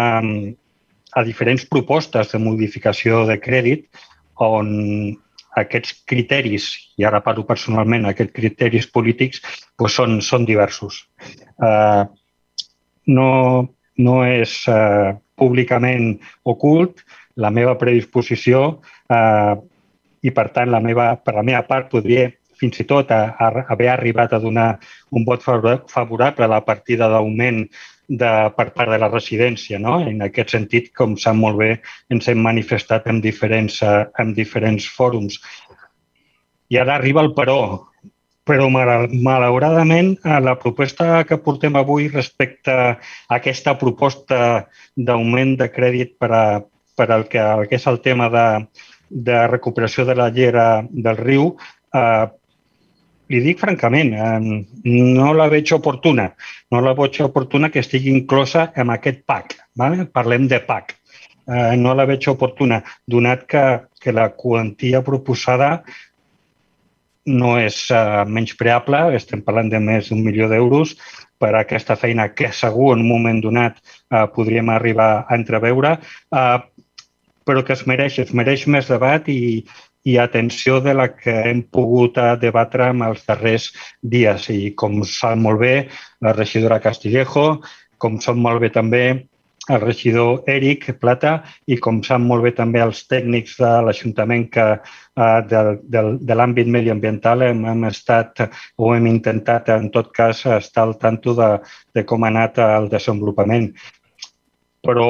a 1.18 1.25
diferents 1.26 1.64
propostes 1.66 2.30
de 2.32 2.38
modificació 2.42 3.25
de 3.26 3.38
crèdit 3.42 3.88
on 4.44 4.68
aquests 5.58 5.96
criteris, 6.06 6.68
i 7.00 7.06
ara 7.08 7.22
parlo 7.25 7.42
personalment, 7.48 8.06
aquests 8.06 8.34
criteris 8.37 8.87
polítics 8.94 9.42
doncs 9.80 9.96
són, 9.98 10.20
són 10.22 10.46
diversos. 10.46 11.00
Uh, 11.58 12.06
no, 13.10 13.30
no 13.98 14.18
és 14.26 14.60
uh, 14.70 15.16
públicament 15.38 16.12
ocult 16.46 17.02
la 17.38 17.50
meva 17.54 17.75
predisposició 17.80 18.62
uh, 19.10 19.54
i, 20.22 20.30
per 20.34 20.48
tant, 20.54 20.70
la 20.70 20.82
meva, 20.84 21.12
per 21.22 21.34
la 21.38 21.46
meva 21.46 21.64
part 21.66 21.90
podria 21.90 22.28
fins 22.58 22.80
i 22.82 22.87
tot 22.90 23.10
a, 23.14 23.20
a 23.38 23.50
haver 23.75 23.90
arribat 23.92 24.34
a 24.34 24.42
donar 24.42 24.70
un 25.14 25.26
vot 25.26 25.42
favorable 25.42 26.46
a 26.46 26.50
la 26.50 26.64
partida 26.66 27.06
d'augment 27.10 27.64
de, 28.08 28.30
per 28.56 28.70
part 28.74 28.90
de 28.90 28.98
la 28.98 29.10
residència. 29.12 29.78
No? 29.78 29.98
En 30.00 30.22
aquest 30.24 30.54
sentit, 30.56 30.90
com 30.96 31.16
sap 31.20 31.36
molt 31.36 31.58
bé, 31.60 31.70
ens 32.12 32.28
hem 32.28 32.40
manifestat 32.44 33.06
en 33.12 33.20
diferents, 33.24 33.82
eh, 33.82 34.06
en 34.18 34.32
diferents 34.36 34.88
fòrums. 34.96 35.38
I 36.72 36.80
ara 36.80 36.96
arriba 36.96 37.22
el 37.24 37.34
però. 37.36 37.60
Però, 38.48 38.70
malauradament, 38.72 40.14
eh, 40.24 40.40
la 40.40 40.56
proposta 40.56 41.22
que 41.28 41.36
portem 41.44 41.76
avui 41.76 42.08
respecte 42.08 42.72
a 42.72 42.96
aquesta 43.36 43.76
proposta 43.76 44.66
d'augment 44.96 45.58
de 45.60 45.68
crèdit 45.68 46.16
per, 46.16 46.30
a, 46.32 46.44
per 46.96 47.10
al 47.12 47.26
que, 47.28 47.44
que 47.68 47.76
és 47.76 47.86
el 47.92 48.00
tema 48.00 48.30
de, 48.32 48.46
de 49.10 49.42
recuperació 49.52 50.06
de 50.08 50.16
la 50.16 50.30
llera 50.32 50.80
del 50.88 51.20
riu, 51.20 51.50
eh, 51.92 52.24
li 53.28 53.40
dic 53.44 53.61
francament, 53.61 54.14
eh, 54.14 54.64
no 54.88 55.32
la 55.37 55.49
veig 55.52 55.73
oportuna. 55.76 56.30
No 56.73 56.80
la 56.85 56.94
veig 56.97 57.20
oportuna 57.25 57.70
que 57.70 57.82
estigui 57.85 58.12
inclosa 58.14 58.70
en 58.76 58.90
aquest 58.94 59.25
PAC. 59.26 59.56
Vale? 59.76 60.06
Parlem 60.12 60.49
de 60.49 60.61
PAC. 60.64 60.94
Eh, 61.49 61.76
no 61.80 61.94
la 61.97 62.04
veig 62.08 62.28
oportuna, 62.28 62.82
donat 63.06 63.47
que, 63.49 63.64
que 64.00 64.12
la 64.12 64.28
quantia 64.37 65.02
proposada 65.04 65.82
no 67.28 67.56
és 67.61 67.76
uh, 67.92 68.25
menyspreable, 68.25 69.00
estem 69.16 69.42
parlant 69.44 69.68
de 69.68 69.80
més 69.85 70.08
d'un 70.08 70.23
milió 70.25 70.49
d'euros 70.49 70.94
per 71.38 71.52
a 71.52 71.61
aquesta 71.61 71.97
feina 72.00 72.30
que 72.32 72.49
segur 72.56 72.94
en 72.94 73.04
un 73.04 73.11
moment 73.11 73.42
donat 73.44 73.76
uh, 73.76 74.25
podríem 74.32 74.70
arribar 74.73 75.11
a 75.20 75.37
entreveure, 75.37 75.99
uh, 76.32 76.58
però 77.44 77.64
que 77.64 77.76
es 77.76 77.85
mereix, 77.88 78.18
es 78.25 78.32
mereix 78.37 78.66
més 78.68 78.88
debat 78.88 79.28
i, 79.32 79.64
i 80.05 80.17
atenció 80.19 80.81
de 80.81 80.95
la 80.95 81.09
que 81.14 81.35
hem 81.50 81.62
pogut 81.62 82.19
eh, 82.19 82.35
debatre 82.40 82.90
en 82.93 83.02
els 83.07 83.25
darrers 83.26 83.71
dies. 84.02 84.49
I 84.50 84.75
com 84.78 85.00
sap 85.05 85.38
molt 85.38 85.61
bé 85.64 85.75
la 86.25 86.35
regidora 86.37 86.81
Castillejo, 86.85 87.49
com 87.99 88.21
sap 88.23 88.38
molt 88.38 88.62
bé 88.62 88.71
també 88.75 89.05
el 89.69 89.81
regidor 89.83 90.45
Eric 90.49 90.87
Plata 91.00 91.33
i 91.69 91.76
com 91.83 92.00
sap 92.07 92.23
molt 92.25 92.47
bé 92.47 92.55
també 92.57 92.81
els 92.81 93.02
tècnics 93.11 93.59
de 93.61 93.73
l'Ajuntament 93.85 94.47
que 94.55 94.67
eh, 94.73 95.40
de, 95.50 95.62
de, 95.83 96.05
de 96.31 96.38
l'àmbit 96.38 96.71
mediambiental 96.78 97.45
hem, 97.45 97.64
hem 97.69 97.85
estat 97.90 98.47
o 98.76 98.95
hem 98.95 99.11
intentat 99.11 99.69
en 99.75 99.90
tot 99.95 100.12
cas 100.17 100.45
estar 100.57 100.87
al 100.87 100.97
tanto 101.02 101.37
de, 101.37 101.50
de 101.95 102.07
com 102.09 102.25
ha 102.25 102.33
anat 102.33 102.62
el 102.64 102.88
desenvolupament. 102.95 103.73
però 104.88 105.09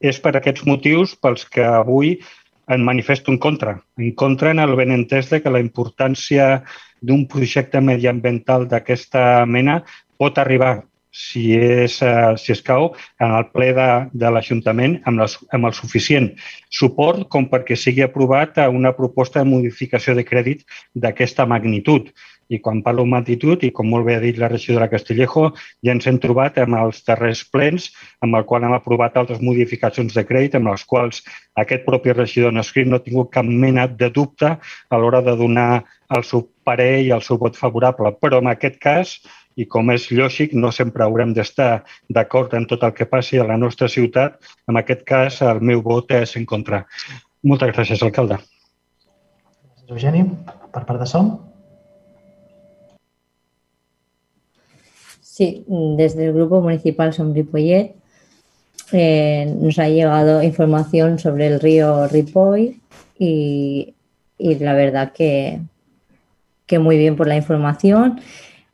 és 0.00 0.18
per 0.20 0.32
aquests 0.36 0.64
motius 0.66 1.12
pels 1.22 1.44
que 1.54 1.64
avui 1.64 2.16
en 2.70 2.84
manifesto 2.86 3.32
en 3.32 3.38
contra. 3.38 3.80
En 3.98 4.12
contra 4.12 4.50
en 4.50 4.60
el 4.62 4.76
benentès 4.78 5.30
de 5.30 5.42
que 5.42 5.50
la 5.50 5.62
importància 5.62 6.62
d'un 7.00 7.26
projecte 7.28 7.80
mediambiental 7.80 8.68
d'aquesta 8.70 9.44
mena 9.46 9.80
pot 10.20 10.38
arribar 10.38 10.80
si, 11.10 11.56
és, 11.56 12.00
eh, 12.02 12.36
si 12.38 12.52
es 12.52 12.62
cau 12.62 12.92
en 13.18 13.34
el 13.34 13.48
ple 13.50 13.72
de, 13.74 13.88
de 14.14 14.30
l'Ajuntament 14.30 15.00
amb, 15.10 15.22
les, 15.22 15.36
amb 15.50 15.66
el 15.66 15.74
suficient 15.74 16.30
suport 16.70 17.26
com 17.32 17.48
perquè 17.50 17.76
sigui 17.76 18.04
aprovat 18.06 18.60
una 18.70 18.94
proposta 18.96 19.42
de 19.42 19.50
modificació 19.50 20.14
de 20.14 20.24
crèdit 20.24 20.62
d'aquesta 20.94 21.46
magnitud. 21.50 22.12
I 22.50 22.58
quan 22.58 22.82
parlo 22.82 23.04
amb 23.06 23.14
magnitud, 23.14 23.62
i 23.62 23.70
com 23.74 23.88
molt 23.90 24.08
bé 24.08 24.16
ha 24.18 24.22
dit 24.22 24.38
la 24.38 24.48
regidora 24.50 24.88
Castillejo, 24.90 25.50
ja 25.86 25.94
ens 25.94 26.08
hem 26.10 26.18
trobat 26.22 26.58
amb 26.58 26.76
els 26.80 27.04
darrers 27.06 27.44
plens 27.46 27.90
amb 28.26 28.36
el 28.36 28.46
qual 28.48 28.66
hem 28.66 28.74
aprovat 28.74 29.16
altres 29.16 29.42
modificacions 29.44 30.16
de 30.16 30.26
crèdit 30.26 30.56
amb 30.58 30.72
les 30.72 30.84
quals 30.84 31.22
aquest 31.62 31.86
propi 31.86 32.14
regidor 32.16 32.52
no 32.52 32.64
escrit 32.64 32.90
no 32.90 32.98
ha 32.98 33.06
tingut 33.06 33.30
cap 33.34 33.46
mena 33.46 33.86
de 33.86 34.10
dubte 34.10 34.56
a 34.56 34.98
l'hora 34.98 35.22
de 35.22 35.36
donar 35.38 35.84
el 36.16 36.26
seu 36.26 36.48
parer 36.66 37.04
i 37.06 37.12
el 37.14 37.22
seu 37.22 37.38
vot 37.38 37.56
favorable. 37.58 38.10
Però 38.18 38.40
en 38.42 38.50
aquest 38.50 38.80
cas 38.82 39.18
i 39.58 39.66
com 39.66 39.90
és 39.94 40.08
lògic, 40.14 40.54
no 40.54 40.70
sempre 40.74 41.04
haurem 41.04 41.34
d'estar 41.36 41.82
d'acord 42.16 42.54
en 42.56 42.66
tot 42.70 42.86
el 42.86 42.94
que 42.96 43.08
passi 43.10 43.38
a 43.38 43.46
la 43.48 43.58
nostra 43.60 43.90
ciutat. 43.92 44.38
En 44.70 44.78
aquest 44.80 45.04
cas, 45.08 45.42
el 45.42 45.60
meu 45.60 45.82
vot 45.84 46.10
és 46.16 46.36
en 46.40 46.46
contra. 46.48 46.84
Moltes 47.44 47.74
gràcies, 47.74 48.02
alcalde. 48.06 48.40
Gràcies, 48.40 49.90
Eugeni. 49.90 50.26
Per 50.70 50.84
part 50.86 51.02
de 51.02 51.08
SOM? 51.12 51.49
Sí, 55.32 55.64
desde 55.68 56.26
el 56.26 56.32
Grupo 56.32 56.60
Municipal 56.60 57.12
Sombripollet 57.12 57.94
eh, 58.90 59.54
nos 59.60 59.78
ha 59.78 59.88
llegado 59.88 60.42
información 60.42 61.20
sobre 61.20 61.46
el 61.46 61.60
río 61.60 62.08
Ripoll 62.08 62.80
y, 63.16 63.94
la 64.40 64.74
verdad 64.74 65.12
que, 65.12 65.60
que 66.66 66.80
muy 66.80 66.98
bien 66.98 67.14
por 67.14 67.28
la 67.28 67.36
información. 67.36 68.20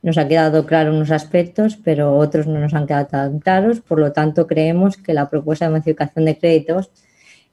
Nos 0.01 0.17
ha 0.17 0.27
quedado 0.27 0.65
claro 0.65 0.95
unos 0.95 1.11
aspectos, 1.11 1.77
pero 1.77 2.17
otros 2.17 2.47
no 2.47 2.59
nos 2.59 2.73
han 2.73 2.87
quedado 2.87 3.05
tan 3.05 3.37
claros. 3.37 3.79
Por 3.81 3.99
lo 3.99 4.11
tanto, 4.11 4.47
creemos 4.47 4.97
que 4.97 5.13
la 5.13 5.29
propuesta 5.29 5.65
de 5.65 5.71
modificación 5.71 6.25
de 6.25 6.39
créditos 6.39 6.89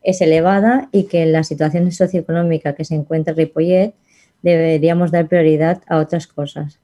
es 0.03 0.23
elevada 0.23 0.89
y 0.93 1.05
que 1.05 1.23
en 1.25 1.33
la 1.33 1.45
situación 1.45 1.93
socioeconómica 1.93 2.75
que 2.75 2.87
se 2.87 2.95
encuentra 2.95 3.35
Ripollet 3.35 3.93
deberíamos 4.41 5.11
dar 5.11 5.29
prioridad 5.29 5.83
a 5.89 5.99
otras 5.99 6.27
cosas. 6.27 6.81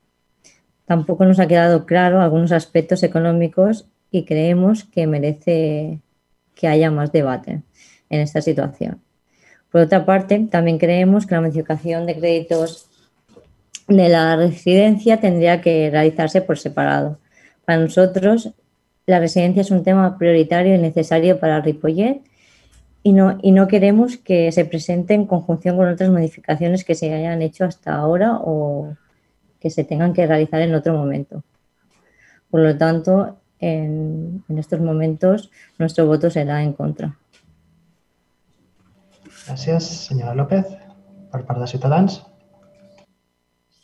Tampoco 0.90 1.24
nos 1.24 1.38
ha 1.38 1.46
quedado 1.46 1.86
claro 1.86 2.20
algunos 2.20 2.50
aspectos 2.50 3.04
económicos 3.04 3.86
y 4.10 4.24
creemos 4.24 4.82
que 4.82 5.06
merece 5.06 6.00
que 6.56 6.66
haya 6.66 6.90
más 6.90 7.12
debate 7.12 7.62
en 8.08 8.20
esta 8.20 8.42
situación. 8.42 9.00
Por 9.70 9.82
otra 9.82 10.04
parte, 10.04 10.48
también 10.50 10.78
creemos 10.78 11.26
que 11.26 11.36
la 11.36 11.42
modificación 11.42 12.06
de 12.06 12.16
créditos 12.16 12.88
de 13.86 14.08
la 14.08 14.34
residencia 14.34 15.20
tendría 15.20 15.60
que 15.60 15.90
realizarse 15.92 16.42
por 16.42 16.58
separado. 16.58 17.20
Para 17.64 17.78
nosotros, 17.78 18.50
la 19.06 19.20
residencia 19.20 19.60
es 19.62 19.70
un 19.70 19.84
tema 19.84 20.18
prioritario 20.18 20.74
y 20.74 20.78
necesario 20.78 21.38
para 21.38 21.60
Ripollet 21.60 22.20
y 23.04 23.12
no, 23.12 23.38
y 23.42 23.52
no 23.52 23.68
queremos 23.68 24.16
que 24.16 24.50
se 24.50 24.64
presente 24.64 25.14
en 25.14 25.26
conjunción 25.26 25.76
con 25.76 25.86
otras 25.86 26.10
modificaciones 26.10 26.82
que 26.82 26.96
se 26.96 27.14
hayan 27.14 27.42
hecho 27.42 27.64
hasta 27.64 27.94
ahora 27.94 28.40
o 28.42 28.96
que 29.60 29.70
se 29.70 29.84
tengan 29.84 30.12
que 30.12 30.26
realizar 30.26 30.60
en 30.62 30.74
otro 30.74 30.94
momento. 30.94 31.44
Por 32.50 32.60
lo 32.60 32.76
tanto, 32.76 33.38
en, 33.60 34.42
en 34.48 34.58
estos 34.58 34.80
momentos 34.80 35.50
nuestro 35.78 36.06
voto 36.06 36.30
será 36.30 36.62
en 36.62 36.72
contra. 36.72 37.14
Gràcies, 39.46 39.86
senyora 40.08 40.34
López. 40.34 40.66
Per 41.30 41.44
part 41.46 41.60
de 41.62 41.66
Ciutadans. 41.70 42.20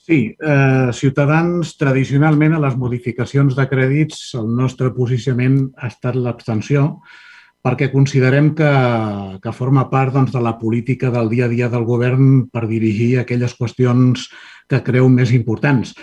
Sí, 0.07 0.37
eh, 0.39 0.91
Ciutadans, 0.95 1.73
tradicionalment 1.79 2.55
a 2.55 2.61
les 2.63 2.77
modificacions 2.79 3.57
de 3.59 3.65
crèdits 3.67 4.35
el 4.39 4.53
nostre 4.55 4.93
posicionament 4.95 5.65
ha 5.75 5.91
estat 5.91 6.15
l'abstenció 6.15 7.01
perquè 7.67 7.89
considerem 7.91 8.53
que, 8.55 8.71
que 9.43 9.55
forma 9.55 9.89
part 9.91 10.15
doncs, 10.15 10.31
de 10.31 10.43
la 10.43 10.55
política 10.61 11.11
del 11.11 11.33
dia 11.33 11.49
a 11.49 11.51
dia 11.51 11.71
del 11.73 11.87
govern 11.89 12.45
per 12.55 12.69
dirigir 12.71 13.17
aquelles 13.19 13.57
qüestions 13.59 14.29
que 14.71 14.83
creu 14.87 15.09
més 15.13 15.33
importants. 15.37 15.95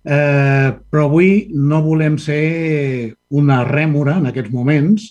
Eh, 0.00 0.68
però 0.90 1.06
avui 1.06 1.50
no 1.52 1.82
volem 1.84 2.16
ser 2.18 3.14
una 3.36 3.60
rèmora 3.68 4.16
en 4.16 4.30
aquests 4.30 4.52
moments 4.52 5.10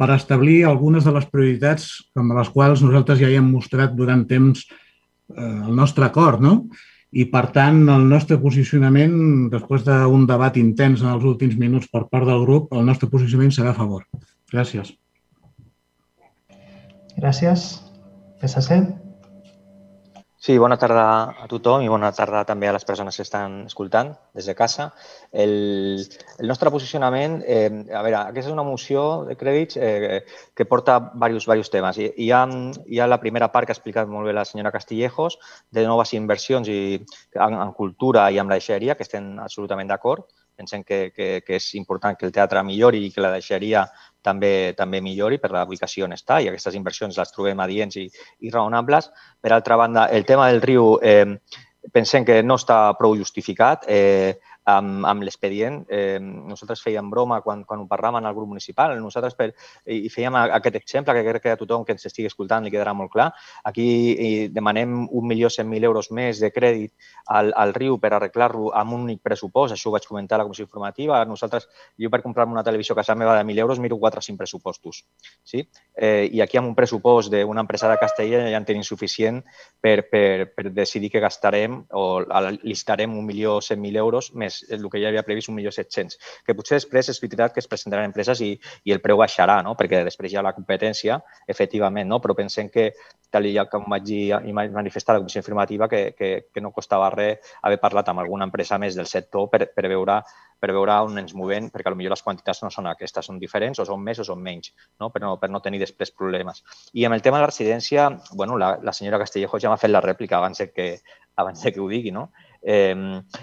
per 0.00 0.08
establir 0.14 0.62
algunes 0.64 1.04
de 1.04 1.12
les 1.12 1.26
prioritats 1.28 1.90
amb 2.16 2.32
les 2.38 2.48
quals 2.54 2.80
nosaltres 2.80 3.20
ja 3.20 3.28
hi 3.28 3.36
hem 3.36 3.50
mostrat 3.52 3.92
durant 3.96 4.24
temps 4.30 4.64
eh, 4.64 5.44
el 5.44 5.76
nostre 5.76 6.08
acord, 6.08 6.40
no? 6.40 6.70
i, 7.10 7.26
per 7.26 7.48
tant, 7.54 7.82
el 7.90 8.06
nostre 8.08 8.38
posicionament, 8.38 9.14
després 9.52 9.84
d'un 9.86 10.26
debat 10.30 10.56
intens 10.60 11.02
en 11.02 11.10
els 11.12 11.26
últims 11.26 11.58
minuts 11.58 11.90
per 11.90 12.04
part 12.06 12.28
del 12.28 12.44
grup, 12.46 12.70
el 12.76 12.86
nostre 12.86 13.10
posicionament 13.10 13.54
serà 13.56 13.74
a 13.74 13.78
favor. 13.78 14.06
Gràcies. 14.54 14.94
Gràcies. 17.18 17.70
PSC. 18.40 18.82
Sí, 20.40 20.54
bona 20.56 20.78
tarda 20.80 21.02
a 21.44 21.46
tothom 21.50 21.82
i 21.84 21.88
bona 21.92 22.08
tarda 22.16 22.38
també 22.48 22.68
a 22.70 22.72
les 22.72 22.86
persones 22.88 23.18
que 23.18 23.24
estan 23.26 23.58
escoltant 23.68 24.14
des 24.38 24.46
de 24.48 24.54
casa. 24.56 24.86
El, 25.42 25.52
el 26.40 26.48
nostre 26.48 26.72
posicionament, 26.72 27.34
eh, 27.44 27.66
a 27.68 28.00
veure, 28.00 28.22
aquesta 28.22 28.48
és 28.48 28.54
una 28.54 28.64
moció 28.64 29.02
de 29.28 29.36
crèdits 29.36 29.76
eh, 29.76 30.22
que 30.56 30.64
porta 30.70 30.96
diversos, 31.10 31.44
diversos 31.44 31.72
temes. 31.76 32.00
I, 32.00 32.08
hi, 32.24 32.30
ha, 32.32 32.40
hi 32.88 33.02
ha 33.04 33.10
la 33.12 33.20
primera 33.20 33.50
part 33.52 33.68
que 33.68 33.76
ha 33.76 33.76
explicat 33.76 34.08
molt 34.08 34.30
bé 34.30 34.32
la 34.32 34.46
senyora 34.48 34.72
Castillejos 34.72 35.36
de 35.76 35.84
noves 35.84 36.16
inversions 36.16 36.72
i, 36.72 36.80
en, 37.36 37.60
en 37.60 37.76
cultura 37.76 38.30
i 38.32 38.40
amb 38.40 38.48
la 38.48 38.56
deixeria, 38.62 38.96
que 38.96 39.04
estem 39.04 39.34
absolutament 39.44 39.92
d'acord. 39.92 40.24
Pensem 40.60 40.84
que, 40.84 40.98
que, 41.16 41.28
que 41.46 41.56
és 41.56 41.70
important 41.78 42.18
que 42.18 42.26
el 42.28 42.34
teatre 42.36 42.60
millori 42.66 43.06
i 43.06 43.10
que 43.14 43.24
la 43.24 43.32
deixeria 43.32 43.86
també 44.22 44.74
també 44.76 45.00
millori 45.00 45.38
per 45.40 45.48
la 45.54 45.64
ubicació 45.64 46.04
on 46.04 46.12
està 46.12 46.42
i 46.44 46.50
aquestes 46.50 46.76
inversions 46.76 47.16
les 47.16 47.32
trobem 47.32 47.62
adients 47.64 47.96
i, 47.96 48.04
i 48.44 48.52
raonables. 48.52 49.08
Per 49.40 49.54
altra 49.56 49.78
banda, 49.80 50.06
el 50.12 50.26
tema 50.28 50.50
del 50.50 50.60
riu 50.60 50.98
eh, 51.00 51.38
pensem 51.92 52.26
que 52.28 52.42
no 52.44 52.58
està 52.60 52.82
prou 52.98 53.16
justificat. 53.16 53.88
Eh, 53.88 54.36
amb, 54.70 55.06
amb 55.08 55.26
l'expedient. 55.26 55.82
Eh, 55.88 56.18
nosaltres 56.20 56.82
fèiem 56.84 57.10
broma 57.10 57.40
quan, 57.44 57.64
quan 57.68 57.82
ho 57.82 57.88
parlàvem 57.90 58.20
al 58.20 58.36
grup 58.36 58.50
municipal, 58.52 58.96
nosaltres 59.00 59.36
per, 59.38 59.50
i 59.86 60.08
fèiem 60.12 60.36
aquest 60.40 60.80
exemple 60.80 61.14
que 61.16 61.24
crec 61.26 61.42
que 61.46 61.54
a 61.54 61.60
tothom 61.60 61.84
que 61.84 61.96
ens 61.96 62.06
estigui 62.06 62.28
escoltant 62.30 62.64
li 62.64 62.72
quedarà 62.72 62.94
molt 62.96 63.12
clar. 63.12 63.30
Aquí 63.64 64.48
demanem 64.54 65.06
1.100.000 65.08 65.90
euros 65.90 66.10
més 66.16 66.40
de 66.42 66.50
crèdit 66.54 66.92
al, 67.26 67.52
al 67.56 67.74
riu 67.74 67.98
per 68.02 68.12
arreglar-lo 68.14 68.70
amb 68.76 68.96
un 68.96 69.06
únic 69.08 69.22
pressupost, 69.24 69.74
això 69.74 69.90
ho 69.90 69.94
vaig 69.94 70.06
comentar 70.08 70.38
a 70.38 70.42
la 70.42 70.48
comissió 70.48 70.66
informativa. 70.66 71.22
Nosaltres, 71.28 71.68
jo 71.98 72.10
per 72.10 72.22
comprar-me 72.22 72.56
una 72.56 72.64
televisió 72.66 72.94
a 72.94 73.00
casa 73.00 73.16
meva 73.18 73.36
de 73.38 73.44
1.000 73.44 73.64
euros 73.64 73.80
miro 73.80 73.98
4 73.98 74.18
o 74.18 74.22
5 74.22 74.38
pressupostos. 74.38 75.04
Sí? 75.42 75.66
Eh, 75.94 76.28
I 76.32 76.42
aquí 76.44 76.58
amb 76.60 76.70
un 76.70 76.76
pressupost 76.78 77.32
d'una 77.32 77.64
empresa 77.66 77.90
de 77.90 77.98
Castella 78.00 78.42
ja 78.50 78.58
en 78.58 78.66
tenim 78.68 78.84
suficient 78.86 79.42
per, 79.80 80.08
per, 80.10 80.50
per 80.54 80.70
decidir 80.74 81.10
que 81.10 81.22
gastarem 81.22 81.80
o 81.96 82.04
listarem 82.62 83.14
1.100.000 83.20 83.96
euros 83.96 84.32
més 84.34 84.59
el 84.68 84.86
que 84.90 85.00
ja 85.02 85.10
havia 85.10 85.24
previst 85.26 85.50
1.700.000. 85.50 86.18
Que 86.46 86.56
potser 86.58 86.80
després 86.80 87.10
és 87.12 87.22
veritat 87.22 87.54
que 87.54 87.62
es 87.62 87.70
presentaran 87.70 88.08
empreses 88.10 88.42
i, 88.44 88.52
i 88.84 88.94
el 88.94 89.02
preu 89.04 89.20
baixarà, 89.20 89.60
no? 89.66 89.76
perquè 89.78 90.02
després 90.06 90.32
hi 90.32 90.40
ha 90.40 90.44
la 90.46 90.54
competència, 90.56 91.20
efectivament, 91.48 92.08
no? 92.10 92.20
però 92.20 92.36
pensem 92.38 92.70
que, 92.72 92.90
tal 93.30 93.46
i 93.46 93.56
com 93.70 93.88
vaig 93.90 94.06
dir 94.06 94.22
i 94.46 94.52
manifestar 94.52 95.16
la 95.16 95.24
comissió 95.24 95.42
informativa, 95.42 95.88
que, 95.88 96.14
que, 96.18 96.30
que 96.52 96.60
no 96.64 96.74
costava 96.76 97.10
res 97.14 97.52
haver 97.62 97.80
parlat 97.82 98.08
amb 98.10 98.22
alguna 98.22 98.48
empresa 98.48 98.78
més 98.78 98.96
del 98.98 99.06
sector 99.10 99.48
per, 99.50 99.66
per 99.74 99.88
veure 99.88 100.20
per 100.60 100.74
veure 100.76 100.98
on 101.06 101.16
ens 101.22 101.32
movem, 101.34 101.70
perquè 101.72 101.88
potser 101.88 102.12
les 102.12 102.22
quantitats 102.22 102.60
no 102.62 102.70
són 102.70 102.90
aquestes, 102.90 103.26
són 103.26 103.38
diferents, 103.40 103.80
o 103.80 103.86
són 103.88 104.02
més 104.04 104.20
o 104.20 104.26
són 104.28 104.42
menys, 104.44 104.74
no? 105.00 105.08
Per, 105.14 105.22
no, 105.24 105.32
per 105.40 105.48
no 105.50 105.62
tenir 105.64 105.80
després 105.80 106.12
problemes. 106.12 106.60
I 106.92 107.06
amb 107.08 107.16
el 107.16 107.24
tema 107.24 107.40
de 107.40 107.46
la 107.46 107.50
residència, 107.50 108.10
bueno, 108.36 108.58
la, 108.60 108.74
la 108.84 108.92
senyora 108.92 109.22
Castellejo 109.24 109.60
ja 109.62 109.72
m'ha 109.72 109.80
fet 109.80 109.94
la 109.94 110.04
rèplica 110.04 110.36
abans 110.36 110.60
de 110.60 110.68
que, 110.70 110.90
abans 111.40 111.64
de 111.64 111.72
que 111.72 111.80
ho 111.80 111.88
digui, 111.88 112.12
no? 112.12 112.28
Eh, 112.62 112.94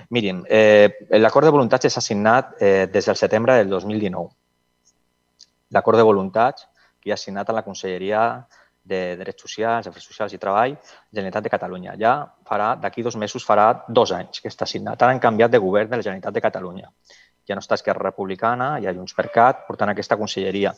mirin, 0.09 0.43
eh, 0.47 1.07
l'acord 1.17 1.47
de 1.47 1.51
voluntats 1.51 1.89
s'ha 1.89 2.01
signat 2.01 2.55
eh, 2.61 2.87
des 2.91 3.05
del 3.05 3.15
setembre 3.15 3.55
del 3.57 3.69
2019. 3.69 4.29
L'acord 5.73 5.97
de 5.97 6.03
voluntats 6.03 6.67
que 7.01 7.11
ha 7.11 7.17
signat 7.17 7.49
a 7.49 7.53
la 7.53 7.63
Conselleria 7.63 8.45
de 8.87 9.17
Drets 9.17 9.41
Socials, 9.41 9.87
Afers 9.87 10.05
Socials 10.07 10.33
i 10.33 10.39
Treball, 10.39 10.77
Generalitat 11.11 11.43
de 11.43 11.51
Catalunya. 11.51 11.95
Ja 11.99 12.13
farà, 12.47 12.75
d'aquí 12.79 13.03
dos 13.03 13.17
mesos, 13.19 13.45
farà 13.45 13.67
dos 13.87 14.13
anys 14.15 14.39
que 14.39 14.51
està 14.51 14.67
signat. 14.69 15.01
Ara 15.01 15.11
han 15.11 15.23
canviat 15.23 15.51
de 15.51 15.59
govern 15.59 15.89
de 15.91 15.99
la 15.99 16.05
Generalitat 16.05 16.37
de 16.37 16.43
Catalunya. 16.45 16.91
Ja 17.47 17.55
no 17.55 17.63
està 17.63 17.75
Esquerra 17.75 18.05
Republicana, 18.09 18.77
hi 18.79 18.87
ha 18.87 18.93
Junts 18.95 19.15
per 19.17 19.27
Cat 19.33 19.65
portant 19.67 19.91
aquesta 19.91 20.17
conselleria. 20.19 20.73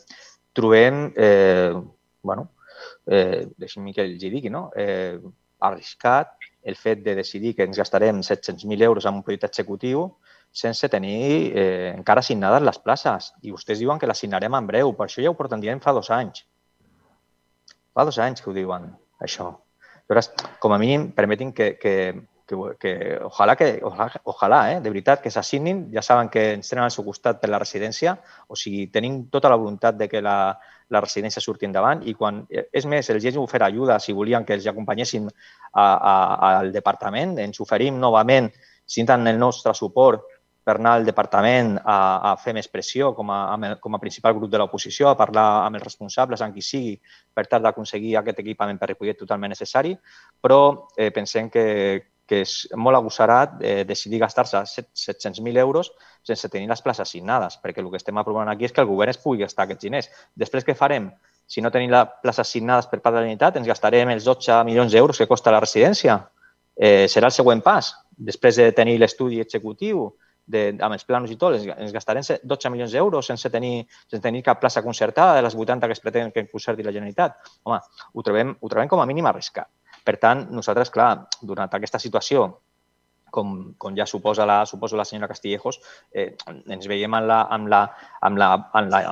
Trobem, 0.54 1.04
eh, 1.14 1.74
bueno, 2.22 2.48
eh, 3.06 3.46
deixi'm 3.58 3.92
que 3.94 4.06
els 4.06 4.22
hi 4.22 4.30
digui, 4.32 4.50
no? 4.50 4.70
eh, 4.74 5.18
arriscat 5.60 6.34
el 6.62 6.76
fet 6.76 7.02
de 7.04 7.14
decidir 7.16 7.54
que 7.56 7.64
ens 7.64 7.78
gastarem 7.78 8.20
700.000 8.20 8.82
euros 8.82 9.06
en 9.06 9.20
un 9.20 9.22
projecte 9.24 9.48
executiu 9.48 10.10
sense 10.52 10.88
tenir 10.88 11.52
eh, 11.54 11.92
encara 11.94 12.20
assignades 12.20 12.62
les 12.62 12.78
places. 12.82 13.32
I 13.42 13.54
vostès 13.54 13.78
diuen 13.78 13.98
que 13.98 14.08
les 14.10 14.18
assignarem 14.18 14.54
en 14.58 14.66
breu. 14.66 14.92
Per 14.98 15.06
això 15.06 15.22
ja 15.22 15.30
ho 15.30 15.38
porten 15.38 15.62
dient 15.62 15.80
fa 15.82 15.94
dos 15.96 16.10
anys. 16.10 16.44
Fa 17.94 18.04
dos 18.04 18.18
anys 18.18 18.42
que 18.42 18.50
ho 18.50 18.56
diuen, 18.56 18.90
això. 19.22 19.52
Llavors, 20.08 20.32
com 20.58 20.74
a 20.74 20.78
mínim, 20.78 21.10
permetin 21.14 21.52
que, 21.54 21.76
que, 21.78 21.94
que, 22.50 22.58
que 22.82 22.92
ojalà, 23.22 23.54
que, 23.56 23.70
ojalà 24.26 24.60
eh, 24.72 24.80
de 24.82 24.90
veritat, 24.90 25.22
que 25.22 25.30
s'assignin. 25.30 25.86
Ja 25.94 26.02
saben 26.02 26.28
que 26.34 26.52
ens 26.56 26.70
tenen 26.70 26.84
al 26.88 26.94
seu 26.94 27.06
costat 27.06 27.40
per 27.40 27.50
la 27.50 27.62
residència. 27.62 28.16
O 28.48 28.58
sigui, 28.58 28.88
tenim 28.90 29.22
tota 29.30 29.52
la 29.52 29.58
voluntat 29.60 29.98
de 30.00 30.10
que 30.10 30.22
la, 30.22 30.58
la 30.90 31.00
residència 31.04 31.42
surti 31.42 31.68
endavant 31.68 32.02
i 32.06 32.14
quan, 32.18 32.42
és 32.50 32.86
més, 32.86 33.08
els 33.10 33.24
hem 33.24 33.38
ofert 33.42 33.66
ajuda 33.68 33.98
si 34.02 34.14
volien 34.16 34.44
que 34.44 34.56
els 34.58 34.66
acompanyéssim 34.66 35.28
a, 35.30 35.84
a, 35.84 36.14
al 36.50 36.72
departament, 36.74 37.38
ens 37.38 37.62
oferim 37.62 37.98
novament, 38.02 38.50
si 38.86 39.06
tenen 39.06 39.30
el 39.34 39.38
nostre 39.38 39.74
suport 39.74 40.26
per 40.66 40.76
anar 40.76 40.98
al 40.98 41.06
departament 41.06 41.76
a, 41.78 41.96
a 42.30 42.34
fer 42.38 42.52
més 42.54 42.68
pressió 42.68 43.14
com 43.16 43.30
a, 43.32 43.40
com 43.80 43.96
a 43.96 44.00
principal 44.02 44.36
grup 44.36 44.50
de 44.52 44.60
l'oposició, 44.60 45.08
a 45.08 45.16
parlar 45.18 45.46
amb 45.64 45.78
els 45.78 45.86
responsables, 45.86 46.42
amb 46.44 46.54
qui 46.54 46.62
sigui, 46.64 46.96
per 47.34 47.46
tal 47.48 47.64
d'aconseguir 47.64 48.16
aquest 48.20 48.42
equipament 48.42 48.78
per 48.78 48.90
Ripollet 48.92 49.18
totalment 49.18 49.54
necessari, 49.54 49.94
però 50.42 50.60
eh, 50.96 51.10
pensem 51.16 51.48
que, 51.50 51.64
que 52.30 52.44
és 52.44 52.52
molt 52.78 52.94
agossarat 52.94 53.58
eh, 53.58 53.82
decidir 53.88 54.20
gastar-se 54.22 54.60
700.000 54.62 55.58
euros 55.58 55.90
sense 56.22 56.50
tenir 56.52 56.68
les 56.70 56.82
places 56.84 57.02
assignades, 57.08 57.56
perquè 57.58 57.82
el 57.82 57.90
que 57.90 57.98
estem 57.98 58.20
aprovant 58.22 58.52
aquí 58.52 58.68
és 58.68 58.76
que 58.76 58.84
el 58.84 58.88
govern 58.90 59.10
es 59.10 59.18
pugui 59.18 59.42
gastar 59.42 59.66
aquests 59.66 59.88
diners. 59.88 60.10
Després, 60.38 60.66
què 60.66 60.76
farem? 60.78 61.10
Si 61.50 61.64
no 61.64 61.72
tenim 61.74 61.90
les 61.90 62.12
places 62.22 62.46
assignades 62.46 62.86
per 62.86 63.00
part 63.00 63.16
de 63.16 63.18
la 63.18 63.26
Generalitat, 63.26 63.58
ens 63.58 63.66
gastarem 63.66 64.14
els 64.14 64.28
12 64.28 64.60
milions 64.68 64.94
d'euros 64.94 65.18
que 65.18 65.26
costa 65.26 65.50
la 65.50 65.62
residència. 65.64 66.20
Eh, 66.76 67.08
serà 67.10 67.32
el 67.32 67.34
següent 67.34 67.64
pas. 67.66 67.90
Després 68.30 68.62
de 68.62 68.70
tenir 68.76 69.00
l'estudi 69.02 69.42
executiu, 69.42 70.06
de, 70.50 70.62
amb 70.82 70.94
els 70.94 71.04
plans 71.06 71.30
i 71.30 71.36
tot, 71.40 71.58
ens 71.58 71.92
gastarem 71.94 72.22
12 72.26 72.70
milions 72.70 72.94
d'euros 72.94 73.26
sense 73.26 73.50
tenir, 73.50 73.84
sense 74.06 74.22
tenir 74.22 74.44
cap 74.46 74.62
plaça 74.62 74.82
concertada 74.86 75.34
de 75.36 75.42
les 75.46 75.58
80 75.58 75.90
que 75.90 75.98
es 75.98 76.02
pretenen 76.02 76.32
que 76.34 76.46
concerti 76.46 76.86
la 76.86 76.94
Generalitat. 76.94 77.38
Home, 77.66 77.82
ho 78.14 78.26
trobem, 78.26 78.54
ho 78.60 78.70
trobem 78.72 78.90
com 78.90 79.02
a 79.02 79.10
mínim 79.10 79.26
arriscat. 79.30 79.70
Per 80.04 80.16
tant, 80.22 80.46
nosaltres, 80.54 80.90
clar, 80.94 81.10
durant 81.42 81.70
aquesta 81.76 82.00
situació, 82.02 82.46
com, 83.30 83.74
com 83.78 83.96
ja 83.96 84.06
suposa 84.10 84.46
la, 84.48 84.64
suposa 84.66 84.98
la 84.98 85.06
senyora 85.06 85.30
Castillejos, 85.30 85.80
eh, 86.12 86.32
ens 86.50 86.88
veiem 86.90 87.14
en 87.20 87.28
la, 87.30 87.40
en 87.54 87.68
la, 87.70 87.84
en 88.26 88.38
la, 88.40 88.50
en 88.80 88.90
la 88.92 89.02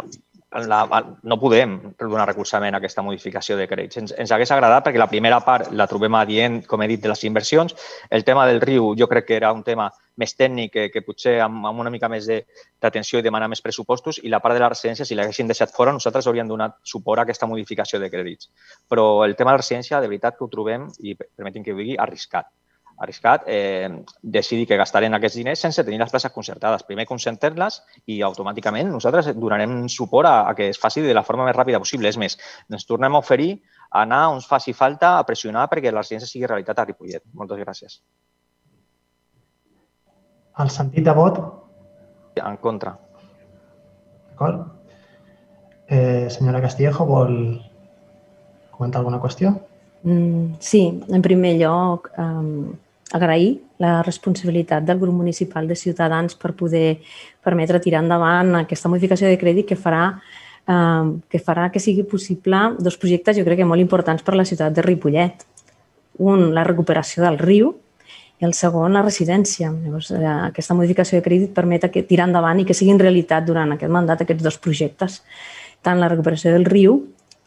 la, 0.53 1.05
no 1.23 1.37
podem 1.41 1.77
donar 2.01 2.27
recolzament 2.29 2.75
a 2.75 2.79
aquesta 2.81 3.03
modificació 3.05 3.57
de 3.59 3.67
crèdits. 3.69 3.99
Ens, 4.01 4.15
ens 4.17 4.33
hagués 4.33 4.51
agradat 4.55 4.87
perquè 4.87 5.01
la 5.01 5.09
primera 5.11 5.41
part 5.45 5.73
la 5.77 5.87
trobem 5.87 6.15
adient, 6.17 6.63
com 6.67 6.83
he 6.83 6.89
dit, 6.89 7.03
de 7.03 7.11
les 7.13 7.25
inversions. 7.29 7.75
El 8.11 8.25
tema 8.25 8.47
del 8.49 8.61
riu 8.65 8.95
jo 8.99 9.09
crec 9.09 9.29
que 9.29 9.37
era 9.37 9.53
un 9.53 9.63
tema 9.63 9.91
més 10.19 10.35
tècnic 10.35 10.73
que, 10.73 10.87
que 10.91 11.05
potser 11.05 11.37
amb, 11.45 11.67
amb 11.69 11.85
una 11.85 11.93
mica 11.93 12.09
més 12.09 12.27
d'atenció 12.27 13.21
i 13.21 13.27
demanar 13.27 13.51
més 13.53 13.63
pressupostos 13.63 14.19
i 14.23 14.33
la 14.33 14.41
part 14.41 14.57
de 14.57 14.65
la 14.65 14.71
residència, 14.73 15.07
si 15.07 15.19
l'haguessin 15.19 15.51
deixat 15.51 15.75
fora, 15.75 15.93
nosaltres 15.93 16.27
hauríem 16.27 16.49
donat 16.49 16.79
suport 16.83 17.21
a 17.21 17.27
aquesta 17.29 17.47
modificació 17.47 18.01
de 18.01 18.11
crèdits. 18.11 18.49
Però 18.89 19.25
el 19.27 19.37
tema 19.37 19.53
de 19.53 19.59
la 19.59 19.63
residència, 19.63 20.01
de 20.01 20.09
veritat 20.09 20.39
que 20.39 20.47
ho 20.47 20.51
trobem, 20.51 20.89
i 21.01 21.15
permetin 21.19 21.67
que 21.67 21.77
ho 21.77 21.79
digui, 21.79 21.99
arriscat 22.01 22.49
arriscat 22.99 23.45
eh, 23.47 23.89
decidir 24.23 24.67
que 24.67 24.79
gastarem 24.81 25.15
aquests 25.15 25.39
diners 25.39 25.63
sense 25.63 25.85
tenir 25.85 26.01
les 26.03 26.11
places 26.11 26.33
concertades. 26.35 26.85
Primer 26.87 27.07
concertar-les 27.07 27.81
i 28.07 28.21
automàticament 28.27 28.91
nosaltres 28.93 29.31
donarem 29.37 29.87
suport 29.93 30.29
a, 30.29 30.37
a 30.51 30.55
que 30.59 30.71
es 30.73 30.81
faci 30.81 31.05
de 31.05 31.15
la 31.15 31.25
forma 31.27 31.47
més 31.47 31.57
ràpida 31.57 31.81
possible. 31.83 32.11
És 32.11 32.19
més, 32.21 32.39
ens 32.71 32.89
tornem 32.89 33.15
a 33.15 33.23
oferir 33.23 33.53
a 33.91 34.03
anar 34.03 34.25
on 34.35 34.43
faci 34.45 34.75
falta 34.77 35.17
a 35.19 35.27
pressionar 35.27 35.69
perquè 35.71 35.93
la 35.93 36.03
residència 36.03 36.31
sigui 36.31 36.51
realitat 36.51 36.79
a 36.79 36.89
Ripollet. 36.89 37.25
Moltes 37.35 37.63
gràcies. 37.63 38.01
El 40.59 40.75
sentit 40.75 41.07
de 41.07 41.15
vot? 41.15 41.39
En 42.43 42.59
contra. 42.63 42.97
D'acord. 44.31 44.67
Eh, 45.89 46.29
senyora 46.31 46.61
Castillejo, 46.61 47.07
vol 47.07 47.33
comentar 48.75 49.01
alguna 49.01 49.21
qüestió? 49.23 49.55
Mm, 50.03 50.59
sí, 50.61 50.83
en 51.09 51.23
primer 51.23 51.57
lloc, 51.59 52.11
um, 52.19 52.75
agrair 53.13 53.59
la 53.79 54.03
responsabilitat 54.03 54.85
del 54.85 54.99
grup 54.99 55.15
municipal 55.15 55.69
de 55.69 55.77
Ciutadans 55.77 56.35
per 56.37 56.53
poder 56.53 57.01
permetre 57.45 57.81
tirar 57.81 58.03
endavant 58.03 58.55
aquesta 58.61 58.91
modificació 58.91 59.31
de 59.31 59.39
crèdit 59.41 59.69
que 59.69 59.79
farà 59.79 60.05
eh, 60.69 61.05
que 61.29 61.41
farà 61.41 61.71
que 61.73 61.81
sigui 61.81 62.05
possible 62.05 62.75
dos 62.79 62.99
projectes 63.01 63.39
jo 63.39 63.47
crec 63.47 63.63
que 63.63 63.69
molt 63.69 63.81
importants 63.81 64.23
per 64.23 64.35
a 64.35 64.43
la 64.43 64.49
ciutat 64.49 64.75
de 64.75 64.85
Ripollet. 64.85 65.47
Un, 66.19 66.51
la 66.55 66.65
recuperació 66.67 67.23
del 67.25 67.39
riu 67.39 67.73
i 68.39 68.47
el 68.47 68.55
segon, 68.55 68.93
la 68.95 69.03
residència. 69.03 69.71
Llavors, 69.71 70.11
eh, 70.13 70.25
aquesta 70.51 70.75
modificació 70.75 71.19
de 71.19 71.25
crèdit 71.25 71.55
permet 71.55 71.89
que 71.93 72.05
tirar 72.07 72.29
endavant 72.29 72.61
i 72.61 72.67
que 72.67 72.77
siguin 72.77 73.01
realitat 73.01 73.47
durant 73.47 73.73
aquest 73.75 73.93
mandat 73.93 74.23
aquests 74.23 74.45
dos 74.45 74.59
projectes, 74.59 75.23
tant 75.83 75.99
la 75.99 76.11
recuperació 76.11 76.53
del 76.53 76.67
riu 76.69 77.01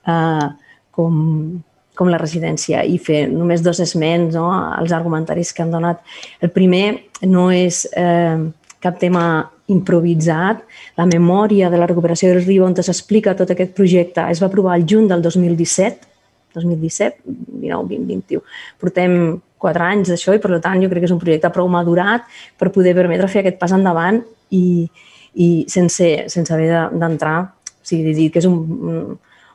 eh, 0.08 0.50
com, 0.92 1.62
com 1.98 2.10
la 2.10 2.20
residència 2.22 2.86
i 2.88 2.98
fer 3.02 3.26
només 3.30 3.64
dos 3.64 3.82
esments 3.84 4.36
no, 4.36 4.48
als 4.52 4.94
argumentaris 4.96 5.52
que 5.54 5.64
han 5.64 5.74
donat. 5.74 6.02
El 6.42 6.54
primer 6.56 6.86
no 7.28 7.50
és 7.52 7.84
eh, 7.98 8.38
cap 8.82 8.98
tema 9.00 9.26
improvisat. 9.72 10.64
La 10.98 11.08
memòria 11.08 11.70
de 11.72 11.80
la 11.80 11.88
recuperació 11.90 12.32
del 12.32 12.44
riu 12.46 12.66
on 12.66 12.76
s'explica 12.76 13.36
tot 13.38 13.54
aquest 13.54 13.76
projecte 13.78 14.26
es 14.32 14.42
va 14.42 14.50
aprovar 14.50 14.78
el 14.80 14.88
juny 14.88 15.08
del 15.12 15.22
2017, 15.22 16.10
2017, 16.56 17.24
19, 17.62 17.88
20, 17.94 18.08
21. 18.10 18.44
Portem 18.82 19.16
quatre 19.62 19.86
anys 19.86 20.12
d'això 20.12 20.36
i, 20.36 20.42
per 20.42 20.58
tant, 20.60 20.82
jo 20.82 20.90
crec 20.90 21.06
que 21.06 21.10
és 21.12 21.16
un 21.16 21.22
projecte 21.22 21.52
prou 21.54 21.70
madurat 21.72 22.26
per 22.60 22.74
poder 22.74 22.96
permetre 22.98 23.30
fer 23.32 23.44
aquest 23.44 23.60
pas 23.62 23.72
endavant 23.76 24.20
i, 24.50 24.90
i 25.38 25.50
sense, 25.72 26.10
sense 26.34 26.54
haver 26.54 26.88
d'entrar, 26.98 27.38
o 27.46 27.86
sigui, 27.88 28.16
dir 28.18 28.32
que 28.34 28.42
és 28.42 28.50
un, 28.50 28.58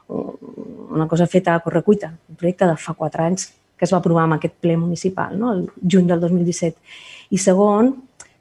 una 0.09 1.07
cosa 1.09 1.27
feta 1.27 1.55
a 1.55 1.61
correcuita, 1.61 2.13
un 2.29 2.37
projecte 2.37 2.67
de 2.67 2.77
fa 2.77 2.95
quatre 2.95 3.25
anys 3.25 3.49
que 3.77 3.85
es 3.85 3.93
va 3.93 4.01
aprovar 4.01 4.25
amb 4.25 4.39
aquest 4.39 4.55
ple 4.61 4.77
municipal, 4.81 5.37
no? 5.39 5.53
el 5.53 5.67
juny 5.83 6.07
del 6.09 6.21
2017. 6.21 6.77
I 7.37 7.39
segon, 7.39 7.91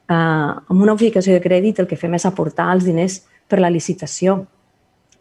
eh, 0.08 0.14
amb 0.14 0.78
una 0.78 0.94
modificació 0.94 1.34
de 1.34 1.42
crèdit 1.44 1.82
el 1.82 1.88
que 1.90 1.98
fem 2.00 2.14
és 2.16 2.24
aportar 2.24 2.70
els 2.72 2.86
diners 2.88 3.20
per 3.46 3.60
la 3.60 3.70
licitació. 3.70 4.44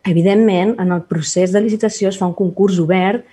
Evidentment, 0.06 0.76
en 0.80 0.94
el 0.94 1.04
procés 1.10 1.52
de 1.52 1.62
licitació 1.62 2.10
es 2.10 2.20
fa 2.22 2.30
un 2.30 2.38
concurs 2.38 2.80
obert 2.80 3.26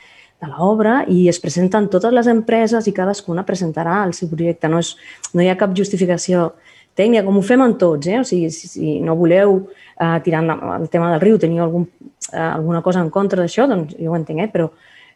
de 0.42 0.50
l'obra 0.50 1.02
i 1.06 1.28
es 1.30 1.38
presenten 1.38 1.86
totes 1.92 2.12
les 2.12 2.26
empreses 2.26 2.88
i 2.88 2.94
cadascuna 2.96 3.46
presentarà 3.46 4.00
el 4.06 4.16
seu 4.16 4.30
projecte. 4.32 4.68
No, 4.68 4.80
és, 4.82 4.96
no 5.36 5.44
hi 5.44 5.52
ha 5.52 5.58
cap 5.60 5.76
justificació 5.78 6.50
tècnica, 6.98 7.24
com 7.26 7.38
ho 7.38 7.44
fem 7.46 7.62
en 7.64 7.76
tots. 7.80 8.08
Eh? 8.08 8.20
O 8.20 8.24
sigui, 8.28 8.50
si, 8.54 8.68
si 8.70 8.98
no 9.00 9.16
voleu 9.16 9.60
eh, 9.96 10.18
tirar 10.24 10.44
el 10.46 10.88
tema 10.92 11.12
del 11.12 11.22
riu, 11.24 11.38
teniu 11.40 11.64
algun 11.64 11.88
Eh, 12.30 12.38
alguna 12.38 12.82
cosa 12.82 13.00
en 13.00 13.10
contra 13.10 13.42
d'això, 13.42 13.66
doncs 13.68 13.96
jo 13.98 14.12
ho 14.12 14.16
entenc, 14.16 14.44
eh? 14.44 14.50
però 14.52 14.68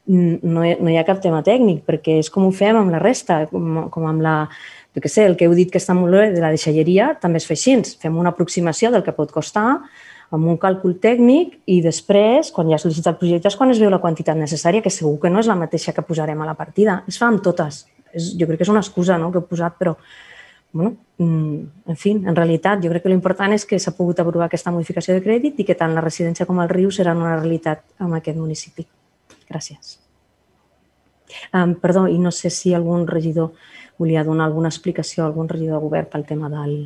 no 0.07 0.65
hi, 0.67 0.75
no 0.83 0.91
hi 0.91 0.97
ha 0.99 1.05
cap 1.07 1.21
tema 1.23 1.43
tècnic, 1.47 1.85
perquè 1.87 2.19
és 2.21 2.29
com 2.31 2.47
ho 2.47 2.51
fem 2.55 2.77
amb 2.79 2.93
la 2.93 3.01
resta, 3.03 3.45
com, 3.51 3.87
com 3.93 4.07
amb 4.07 4.23
la, 4.23 4.35
jo 4.95 5.03
què 5.03 5.11
sé, 5.11 5.25
el 5.27 5.37
que 5.39 5.47
heu 5.47 5.55
dit 5.57 5.71
que 5.73 5.81
està 5.83 5.95
molt 5.97 6.15
bé 6.15 6.29
de 6.35 6.43
la 6.43 6.53
deixalleria, 6.55 7.13
també 7.23 7.41
es 7.43 7.47
fa 7.49 7.57
així, 7.57 7.79
fem 8.03 8.19
una 8.19 8.35
aproximació 8.35 8.93
del 8.95 9.05
que 9.07 9.15
pot 9.17 9.33
costar, 9.35 9.81
amb 10.35 10.51
un 10.51 10.59
càlcul 10.59 10.97
tècnic 11.03 11.57
i 11.71 11.81
després, 11.83 12.51
quan 12.55 12.71
ja 12.71 12.79
sol·licita 12.83 13.15
el 13.15 13.19
projecte, 13.21 13.49
és 13.49 13.59
quan 13.59 13.71
es 13.71 13.83
veu 13.83 13.91
la 13.91 14.03
quantitat 14.03 14.39
necessària, 14.39 14.83
que 14.83 14.91
segur 14.91 15.17
que 15.23 15.31
no 15.31 15.43
és 15.43 15.51
la 15.51 15.59
mateixa 15.59 15.95
que 15.95 16.03
posarem 16.03 16.43
a 16.43 16.49
la 16.49 16.57
partida. 16.59 17.05
Es 17.07 17.19
fa 17.23 17.31
amb 17.31 17.43
totes. 17.43 17.85
És, 18.13 18.33
jo 18.35 18.49
crec 18.51 18.61
que 18.61 18.67
és 18.67 18.73
una 18.73 18.83
excusa 18.83 19.19
no?, 19.23 19.31
que 19.31 19.39
he 19.39 19.47
posat, 19.47 19.79
però 19.79 19.95
bueno, 20.77 20.97
mm, 21.19 21.89
en 21.89 21.97
fi, 21.97 22.13
en 22.13 22.37
realitat, 22.37 22.83
jo 22.85 22.91
crec 22.93 23.07
que 23.07 23.13
l'important 23.13 23.55
és 23.57 23.65
que 23.67 23.79
s'ha 23.81 23.95
pogut 23.97 24.21
aprovar 24.21 24.51
aquesta 24.51 24.73
modificació 24.75 25.15
de 25.17 25.23
crèdit 25.25 25.59
i 25.61 25.65
que 25.65 25.77
tant 25.79 25.95
la 25.97 26.05
residència 26.05 26.47
com 26.47 26.61
el 26.61 26.69
riu 26.69 26.91
seran 26.93 27.23
una 27.23 27.37
realitat 27.39 27.83
en 28.05 28.13
aquest 28.19 28.39
municipi. 28.39 28.87
Gràcies. 29.49 29.97
Um, 31.53 31.75
perdó, 31.81 32.07
i 32.09 32.19
no 32.19 32.31
sé 32.31 32.51
si 32.51 32.75
algun 32.75 33.07
regidor 33.09 33.53
volia 33.99 34.25
donar 34.25 34.47
alguna 34.47 34.69
explicació 34.69 35.25
a 35.25 35.27
algun 35.31 35.49
regidor 35.49 35.81
de 35.81 35.85
govern 35.89 36.09
pel 36.13 36.25
tema 36.29 36.51
del, 36.53 36.77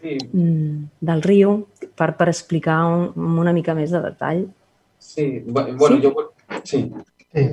sí. 0.00 0.16
Mm, 0.32 0.90
del 1.00 1.22
riu 1.22 1.56
per, 1.94 2.14
per 2.16 2.28
explicar 2.32 2.80
un, 2.88 3.38
una 3.44 3.52
mica 3.52 3.76
més 3.76 3.92
de 3.92 4.00
detall. 4.00 4.46
Sí, 4.98 5.44
bueno, 5.46 5.78
sí? 5.78 6.00
jo... 6.02 6.30
Sí. 6.64 6.84
Sí. 7.34 7.48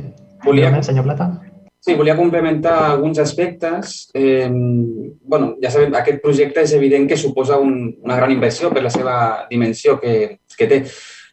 Volia... 0.45 0.81
Senyor 0.83 1.03
Plata. 1.05 1.50
Sí, 1.81 1.95
volia 1.97 2.13
complementar 2.15 2.91
alguns 2.91 3.17
aspectes. 3.17 4.11
Eh, 4.13 4.47
bueno, 4.51 5.55
ja 5.63 5.71
sabem, 5.73 5.95
aquest 5.97 6.19
projecte 6.21 6.61
és 6.61 6.75
evident 6.77 7.07
que 7.09 7.17
suposa 7.17 7.57
un, 7.57 7.95
una 8.05 8.17
gran 8.19 8.29
inversió 8.29 8.69
per 8.69 8.83
la 8.85 8.91
seva 8.93 9.15
dimensió 9.49 9.95
que, 9.97 10.13
que 10.53 10.67
té. 10.69 10.83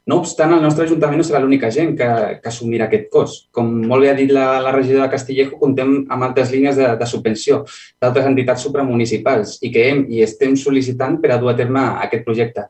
No 0.08 0.22
obstant, 0.22 0.54
el 0.56 0.62
nostre 0.64 0.86
Ajuntament 0.86 1.20
no 1.20 1.26
serà 1.28 1.42
l'única 1.42 1.68
gent 1.68 1.90
que, 1.98 2.08
que 2.40 2.48
assumirà 2.48 2.86
aquest 2.88 3.10
cost. 3.12 3.42
Com 3.52 3.74
molt 3.90 4.06
bé 4.06 4.08
ha 4.08 4.16
dit 4.16 4.32
la, 4.32 4.46
la 4.64 4.72
regidora 4.72 5.04
de 5.04 5.12
Castillejo, 5.18 5.58
comptem 5.60 5.92
amb 6.08 6.28
altres 6.30 6.48
línies 6.54 6.80
de, 6.80 6.86
de 6.96 7.10
subvenció 7.10 7.60
d'altres 8.00 8.30
entitats 8.30 8.64
supramunicipals 8.64 9.58
i 9.60 9.68
que 9.74 9.84
hem 9.90 10.02
i 10.08 10.24
estem 10.24 10.56
sol·licitant 10.56 11.20
per 11.20 11.34
a 11.34 11.38
dur 11.42 11.52
a 11.52 11.56
terme 11.60 11.84
aquest 12.06 12.24
projecte. 12.24 12.64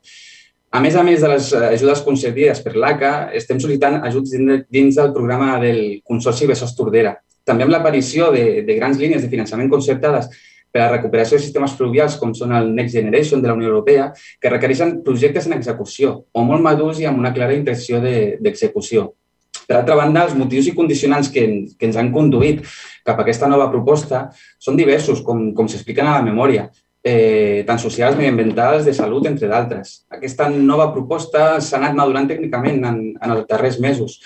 A 0.74 0.82
més 0.82 0.98
a 0.98 1.06
més 1.06 1.22
de 1.22 1.30
les 1.30 1.54
ajudes 1.54 2.02
concedides 2.02 2.58
per 2.66 2.74
l'ACA, 2.74 3.14
estem 3.38 3.62
sol·licitant 3.62 4.02
ajuts 4.10 4.34
dins 4.66 4.98
del 4.98 5.14
programa 5.14 5.60
del 5.62 6.02
Consorci 6.02 6.50
Besòs 6.50 6.74
Tordera, 6.74 7.14
també 7.48 7.66
amb 7.66 7.74
l'aparició 7.74 8.30
de, 8.34 8.62
de 8.66 8.78
grans 8.78 9.00
línies 9.00 9.24
de 9.24 9.32
finançament 9.32 9.70
concertades 9.72 10.30
per 10.70 10.82
a 10.82 10.86
la 10.86 10.96
recuperació 10.96 11.38
de 11.38 11.44
sistemes 11.44 11.74
fluvials 11.76 12.18
com 12.20 12.34
són 12.36 12.52
el 12.56 12.72
Next 12.76 12.94
Generation 12.94 13.42
de 13.42 13.48
la 13.48 13.56
Unió 13.56 13.70
Europea, 13.70 14.10
que 14.40 14.52
requereixen 14.52 14.98
projectes 15.04 15.48
en 15.48 15.56
execució 15.56 16.18
o 16.32 16.44
molt 16.44 16.64
madurs 16.64 17.00
i 17.00 17.08
amb 17.08 17.20
una 17.22 17.32
clara 17.32 17.56
intenció 17.56 18.02
d'execució. 18.04 19.08
De, 19.08 19.64
per 19.68 19.76
altra 19.80 19.96
banda, 19.98 20.24
els 20.24 20.36
motius 20.36 20.68
i 20.70 20.74
condicionants 20.76 21.28
que, 21.32 21.44
que 21.76 21.88
ens 21.88 21.96
han 22.00 22.12
conduït 22.12 22.62
cap 23.04 23.18
a 23.18 23.24
aquesta 23.24 23.48
nova 23.48 23.68
proposta 23.72 24.28
són 24.60 24.76
diversos, 24.80 25.20
com, 25.24 25.50
com 25.56 25.68
s'expliquen 25.68 26.08
a 26.08 26.18
la 26.18 26.24
memòria, 26.24 26.68
eh, 27.04 27.64
tant 27.68 27.80
socials, 27.80 28.16
mediambientals, 28.16 28.86
de 28.88 28.94
salut, 28.96 29.28
entre 29.28 29.48
d'altres. 29.50 30.02
Aquesta 30.12 30.48
nova 30.52 30.88
proposta 30.94 31.58
s'ha 31.60 31.80
anat 31.80 31.96
madurant 31.96 32.28
tècnicament 32.30 32.84
en, 32.84 33.00
en 33.16 33.34
els 33.36 33.44
darrers 33.50 33.80
mesos. 33.80 34.18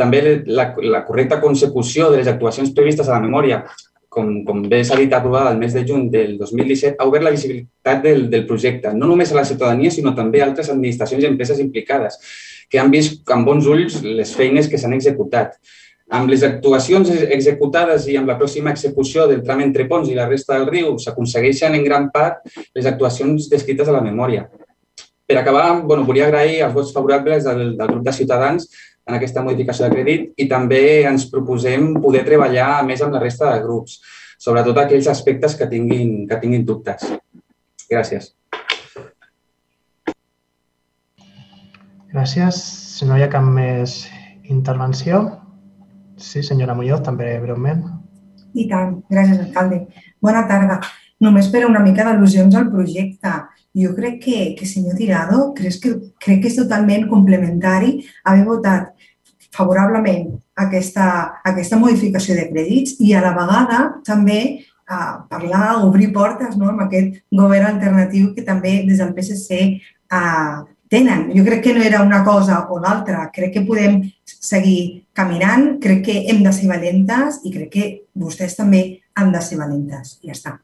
També 0.00 0.24
la, 0.48 0.70
la 0.80 1.04
correcta 1.04 1.40
consecució 1.42 2.08
de 2.10 2.22
les 2.22 2.32
actuacions 2.32 2.72
previstes 2.76 3.08
a 3.08 3.18
la 3.18 3.24
memòria 3.26 3.60
com, 4.10 4.30
com 4.44 4.64
bé 4.68 4.82
s'ha 4.84 4.98
dit 4.98 5.12
aprovada 5.14 5.52
el 5.54 5.58
mes 5.60 5.72
de 5.72 5.84
juny 5.86 6.08
del 6.12 6.36
2017, 6.36 6.98
ha 6.98 7.06
obert 7.08 7.24
la 7.24 7.32
visibilitat 7.32 8.02
del, 8.02 8.24
del 8.32 8.46
projecte, 8.46 8.92
no 8.92 9.08
només 9.08 9.30
a 9.30 9.38
la 9.38 9.46
ciutadania, 9.46 9.92
sinó 9.94 10.12
també 10.18 10.42
a 10.42 10.48
altres 10.50 10.68
administracions 10.74 11.22
i 11.22 11.28
empreses 11.30 11.62
implicades, 11.62 12.18
que 12.70 12.80
han 12.82 12.90
vist 12.90 13.22
amb 13.30 13.46
bons 13.46 13.68
ulls 13.70 14.00
les 14.02 14.34
feines 14.36 14.68
que 14.68 14.82
s'han 14.82 14.96
executat. 14.98 15.54
Amb 16.10 16.30
les 16.32 16.42
actuacions 16.42 17.06
executades 17.36 18.08
i 18.10 18.16
amb 18.18 18.26
la 18.26 18.34
pròxima 18.38 18.74
execució 18.74 19.28
del 19.30 19.44
tram 19.46 19.62
entre 19.62 19.86
Pons 19.86 20.10
i 20.10 20.16
la 20.16 20.26
resta 20.26 20.56
del 20.56 20.66
riu 20.66 20.96
s'aconsegueixen 20.98 21.76
en 21.78 21.86
gran 21.86 22.08
part 22.10 22.42
les 22.74 22.88
actuacions 22.90 23.46
descrites 23.52 23.86
a 23.86 23.94
la 23.94 24.02
memòria. 24.02 24.48
Per 25.30 25.36
acabar, 25.38 25.68
bueno, 25.86 26.02
volia 26.02 26.26
agrair 26.26 26.64
els 26.66 26.74
vots 26.74 26.90
favorables 26.90 27.46
del, 27.46 27.76
del 27.78 27.92
grup 27.92 28.02
de 28.02 28.16
Ciutadans 28.16 28.66
en 29.10 29.18
aquesta 29.18 29.42
modificació 29.44 29.86
de 29.86 29.94
crèdit 29.96 30.40
i 30.40 30.48
també 30.48 31.02
ens 31.10 31.26
proposem 31.32 31.92
poder 32.00 32.22
treballar 32.26 32.84
més 32.86 33.02
amb 33.02 33.16
la 33.16 33.22
resta 33.22 33.50
de 33.50 33.62
grups, 33.66 33.98
sobretot 34.40 34.78
aquells 34.78 35.10
aspectes 35.10 35.58
que 35.58 35.68
tinguin, 35.68 36.22
que 36.30 36.38
tinguin 36.40 36.64
dubtes. 36.64 37.04
Gràcies. 37.90 38.30
Gràcies. 42.10 42.56
Si 42.96 43.06
no 43.06 43.18
hi 43.18 43.22
ha 43.22 43.30
cap 43.30 43.44
més 43.46 44.00
intervenció. 44.50 45.20
Sí, 46.20 46.42
senyora 46.42 46.74
Muñoz, 46.74 47.04
també 47.06 47.32
breument. 47.42 47.84
I 48.54 48.66
tant. 48.70 48.96
Gràcies, 49.10 49.38
alcalde. 49.44 49.84
Bona 50.22 50.42
tarda. 50.48 50.80
Només 51.22 51.50
per 51.52 51.66
una 51.68 51.82
mica 51.84 52.06
d'al·lusions 52.06 52.56
al 52.58 52.70
projecte. 52.72 53.34
Jo 53.76 53.92
crec 53.94 54.18
que, 54.24 54.38
que 54.58 54.66
senyor 54.66 54.96
Tirado, 54.98 55.52
crec 55.54 55.76
que, 55.82 55.92
crec 56.24 56.42
que 56.42 56.50
és 56.50 56.58
totalment 56.58 57.06
complementari 57.10 58.00
haver 58.26 58.46
votat 58.48 58.90
favorablement 59.54 60.34
aquesta, 60.64 61.06
aquesta 61.44 61.78
modificació 61.80 62.36
de 62.38 62.48
crèdits 62.50 62.98
i 63.02 63.14
a 63.14 63.22
la 63.24 63.32
vegada 63.36 63.80
també 64.06 64.40
a 64.90 64.98
eh, 64.98 65.14
parlar, 65.30 65.80
obrir 65.86 66.10
portes 66.14 66.56
no, 66.58 66.70
amb 66.70 66.84
aquest 66.86 67.22
govern 67.30 67.74
alternatiu 67.74 68.32
que 68.34 68.46
també 68.46 68.80
des 68.86 69.02
del 69.02 69.14
PSC 69.14 69.60
eh, 69.60 70.56
tenen. 70.90 71.28
Jo 71.34 71.44
crec 71.46 71.62
que 71.64 71.74
no 71.74 71.82
era 71.86 72.02
una 72.02 72.24
cosa 72.26 72.64
o 72.70 72.80
l'altra, 72.82 73.28
crec 73.34 73.54
que 73.54 73.66
podem 73.66 74.02
seguir 74.26 75.06
caminant, 75.14 75.78
crec 75.82 76.02
que 76.08 76.16
hem 76.30 76.42
de 76.42 76.52
ser 76.52 76.66
valentes 76.70 77.38
i 77.46 77.54
crec 77.54 77.70
que 77.70 77.92
vostès 78.18 78.58
també 78.58 78.82
han 79.14 79.30
de 79.32 79.42
ser 79.44 79.60
valentes. 79.60 80.18
Ja 80.26 80.34
està. 80.34 80.56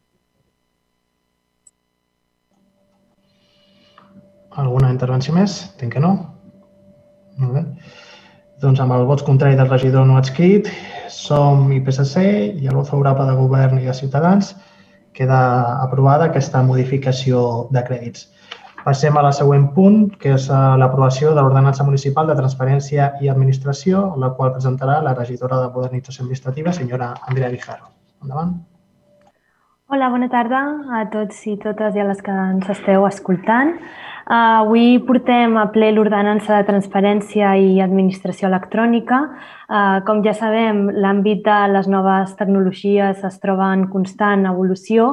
Alguna 4.57 4.91
intervenció 4.91 5.35
més? 5.37 5.61
Entenc 5.75 5.95
que 5.95 6.03
no. 6.03 6.13
Molt 7.37 7.59
bé. 7.59 7.65
Doncs 8.63 8.81
amb 8.81 8.95
el 8.97 9.05
vot 9.05 9.21
contrari 9.27 9.57
del 9.59 9.69
regidor 9.69 10.07
no 10.09 10.17
adscrit, 10.17 10.71
som 11.13 11.67
i 11.75 11.83
PSC 11.85 12.23
i 12.57 12.69
el 12.71 12.79
vot 12.79 12.89
favorable 12.89 13.27
de 13.29 13.35
govern 13.37 13.81
i 13.83 13.85
de 13.85 13.95
Ciutadans 13.97 14.55
queda 15.17 15.41
aprovada 15.83 16.31
aquesta 16.31 16.63
modificació 16.65 17.43
de 17.73 17.83
crèdits. 17.85 18.31
Passem 18.87 19.17
a 19.19 19.25
la 19.27 19.33
següent 19.35 19.67
punt, 19.75 19.99
que 20.23 20.37
és 20.37 20.47
eh, 20.47 20.59
l'aprovació 20.81 21.33
de 21.35 21.43
l'Ordenança 21.43 21.85
Municipal 21.85 22.29
de 22.31 22.37
Transparència 22.39 23.11
i 23.21 23.29
Administració, 23.33 24.03
la 24.23 24.31
qual 24.39 24.53
presentarà 24.55 25.01
la 25.03 25.15
regidora 25.17 25.59
de 25.65 25.73
Modernització 25.75 26.23
Administrativa, 26.23 26.73
senyora 26.77 27.11
Andrea 27.27 27.51
Guijarro. 27.51 27.91
Endavant. 28.23 28.55
Hola, 29.91 30.09
bona 30.11 30.31
tarda 30.31 30.61
a 30.99 31.05
tots 31.11 31.45
i 31.51 31.57
totes 31.63 31.99
i 31.99 32.05
a 32.05 32.07
les 32.09 32.23
que 32.23 32.37
ens 32.55 32.71
esteu 32.73 33.05
escoltant. 33.11 33.75
Uh, 34.27 34.59
avui 34.59 34.99
portem 35.07 35.53
a 35.55 35.69
ple 35.71 35.93
l'ordenança 35.95 36.57
de 36.57 36.67
transparència 36.67 37.53
i 37.63 37.77
administració 37.79 38.49
electrònica. 38.49 39.21
Uh, 39.71 40.03
com 40.09 40.25
ja 40.25 40.33
sabem, 40.35 40.81
l'àmbit 40.99 41.45
de 41.47 41.59
les 41.71 41.87
noves 41.87 42.33
tecnologies 42.35 43.23
es 43.23 43.39
troba 43.39 43.71
en 43.77 43.87
constant 43.93 44.43
evolució 44.51 45.13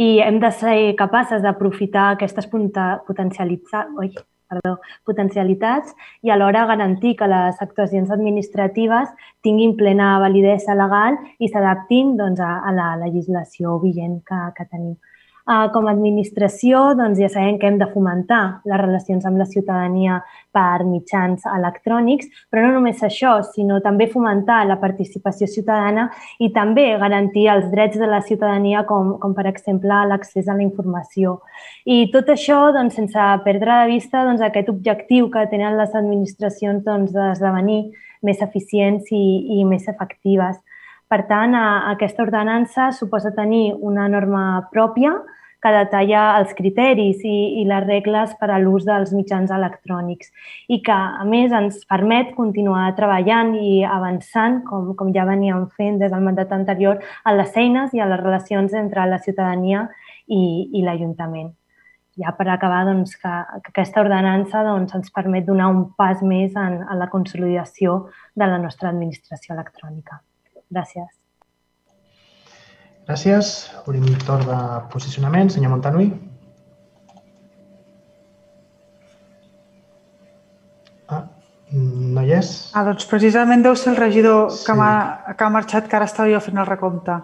i 0.00 0.16
hem 0.24 0.40
de 0.40 0.48
ser 0.62 0.78
capaces 0.96 1.44
d'aprofitar 1.44 2.14
aquestes 2.14 2.48
potencialitats, 2.48 4.24
perdó, 4.48 4.78
potencialitats 5.04 5.92
i 6.24 6.32
alhora 6.32 6.64
garantir 6.64 7.18
que 7.20 7.28
les 7.28 7.60
actuacions 7.60 8.10
administratives 8.16 9.12
tinguin 9.44 9.76
plena 9.76 10.14
validesa 10.24 10.72
legal 10.72 11.20
i 11.36 11.52
s'adaptin 11.52 12.16
doncs, 12.16 12.40
a, 12.40 12.62
a 12.64 12.72
la 12.72 12.94
legislació 13.04 13.76
vigent 13.84 14.22
que, 14.24 14.40
que 14.56 14.72
tenim. 14.72 14.96
Uh, 15.44 15.66
com 15.74 15.84
a 15.84 15.92
administració, 15.92 16.94
doncs 16.96 17.18
ja 17.20 17.28
sabem 17.28 17.58
que 17.60 17.68
hem 17.68 17.74
de 17.76 17.84
fomentar 17.92 18.62
les 18.64 18.80
relacions 18.80 19.26
amb 19.28 19.36
la 19.36 19.44
ciutadania 19.44 20.22
per 20.56 20.86
mitjans 20.88 21.44
electrònics, 21.44 22.30
però 22.48 22.62
no 22.64 22.78
només 22.78 23.02
això, 23.04 23.34
sinó 23.52 23.82
també 23.84 24.06
fomentar 24.08 24.62
la 24.64 24.78
participació 24.80 25.44
ciutadana 25.44 26.06
i 26.40 26.48
també 26.56 26.86
garantir 27.02 27.44
els 27.52 27.68
drets 27.74 28.00
de 28.00 28.08
la 28.08 28.22
ciutadania, 28.24 28.86
com, 28.88 29.18
com 29.20 29.36
per 29.36 29.44
exemple 29.52 30.00
l'accés 30.08 30.48
a 30.48 30.56
la 30.56 30.64
informació. 30.64 31.36
I 31.84 32.06
tot 32.14 32.32
això 32.32 32.62
doncs, 32.72 32.96
sense 32.96 33.28
perdre 33.44 33.82
de 33.82 33.92
vista 33.92 34.24
doncs, 34.24 34.40
aquest 34.40 34.72
objectiu 34.72 35.28
que 35.28 35.44
tenen 35.52 35.76
les 35.76 35.92
administracions 35.92 36.80
doncs, 36.88 37.12
d'esdevenir 37.12 37.82
més 38.24 38.40
eficients 38.40 39.12
i, 39.12 39.26
i 39.60 39.68
més 39.68 39.92
efectives. 39.92 40.56
Per 41.12 41.20
tant, 41.28 41.54
aquesta 41.92 42.24
ordenança 42.24 42.90
suposa 42.96 43.34
tenir 43.36 43.74
una 43.76 44.08
norma 44.08 44.44
pròpia 44.72 45.12
que 45.64 45.72
detalla 45.72 46.22
els 46.38 46.52
criteris 46.56 47.22
i, 47.24 47.36
i 47.60 47.64
les 47.64 47.86
regles 47.86 48.34
per 48.40 48.50
a 48.52 48.58
l'ús 48.60 48.84
dels 48.84 49.14
mitjans 49.16 49.52
electrònics 49.54 50.28
i 50.68 50.82
que, 50.84 50.96
a 50.96 51.24
més, 51.28 51.54
ens 51.56 51.80
permet 51.88 52.34
continuar 52.36 52.90
treballant 52.98 53.54
i 53.56 53.78
avançant, 53.88 54.60
com, 54.68 54.92
com 54.98 55.12
ja 55.16 55.24
veníem 55.28 55.64
fent 55.78 55.96
des 56.02 56.12
del 56.12 56.26
mandat 56.26 56.52
anterior, 56.52 57.00
a 57.24 57.32
les 57.32 57.56
eines 57.56 57.96
i 57.96 58.04
a 58.04 58.08
les 58.10 58.20
relacions 58.20 58.76
entre 58.76 59.08
la 59.08 59.20
ciutadania 59.24 59.86
i, 60.28 60.42
i 60.76 60.84
l'Ajuntament. 60.84 61.54
Ja 62.20 62.34
per 62.36 62.46
acabar, 62.52 62.84
doncs, 62.86 63.16
que, 63.18 63.32
que 63.64 63.72
aquesta 63.72 64.04
ordenança 64.04 64.62
doncs, 64.68 64.92
ens 64.94 65.10
permet 65.16 65.48
donar 65.48 65.72
un 65.72 65.82
pas 65.96 66.20
més 66.22 66.52
en, 66.60 66.78
en 66.84 67.00
la 67.00 67.08
consolidació 67.10 68.04
de 68.36 68.52
la 68.52 68.60
nostra 68.60 68.92
administració 68.92 69.56
electrònica. 69.56 70.20
Gràcies. 70.72 71.10
Gràcies. 73.04 73.50
Obrim 73.84 74.06
el 74.08 74.22
torn 74.24 74.46
de 74.48 74.58
posicionament. 74.92 75.50
Senyor 75.52 75.74
Montanui. 75.74 76.08
Ah, 81.12 81.20
no 81.74 82.24
hi 82.24 82.32
és? 82.38 82.54
Ah, 82.72 82.86
doncs 82.88 83.04
precisament 83.10 83.64
deu 83.66 83.76
ser 83.76 83.92
el 83.92 84.00
regidor 84.00 84.48
sí. 84.50 84.64
que, 84.64 84.78
ha, 84.80 85.34
que 85.36 85.44
ha 85.44 85.52
marxat, 85.52 85.88
que 85.88 86.00
ara 86.00 86.08
estava 86.08 86.32
jo 86.32 86.40
fent 86.40 86.62
el 86.62 86.70
recompte. 86.70 87.20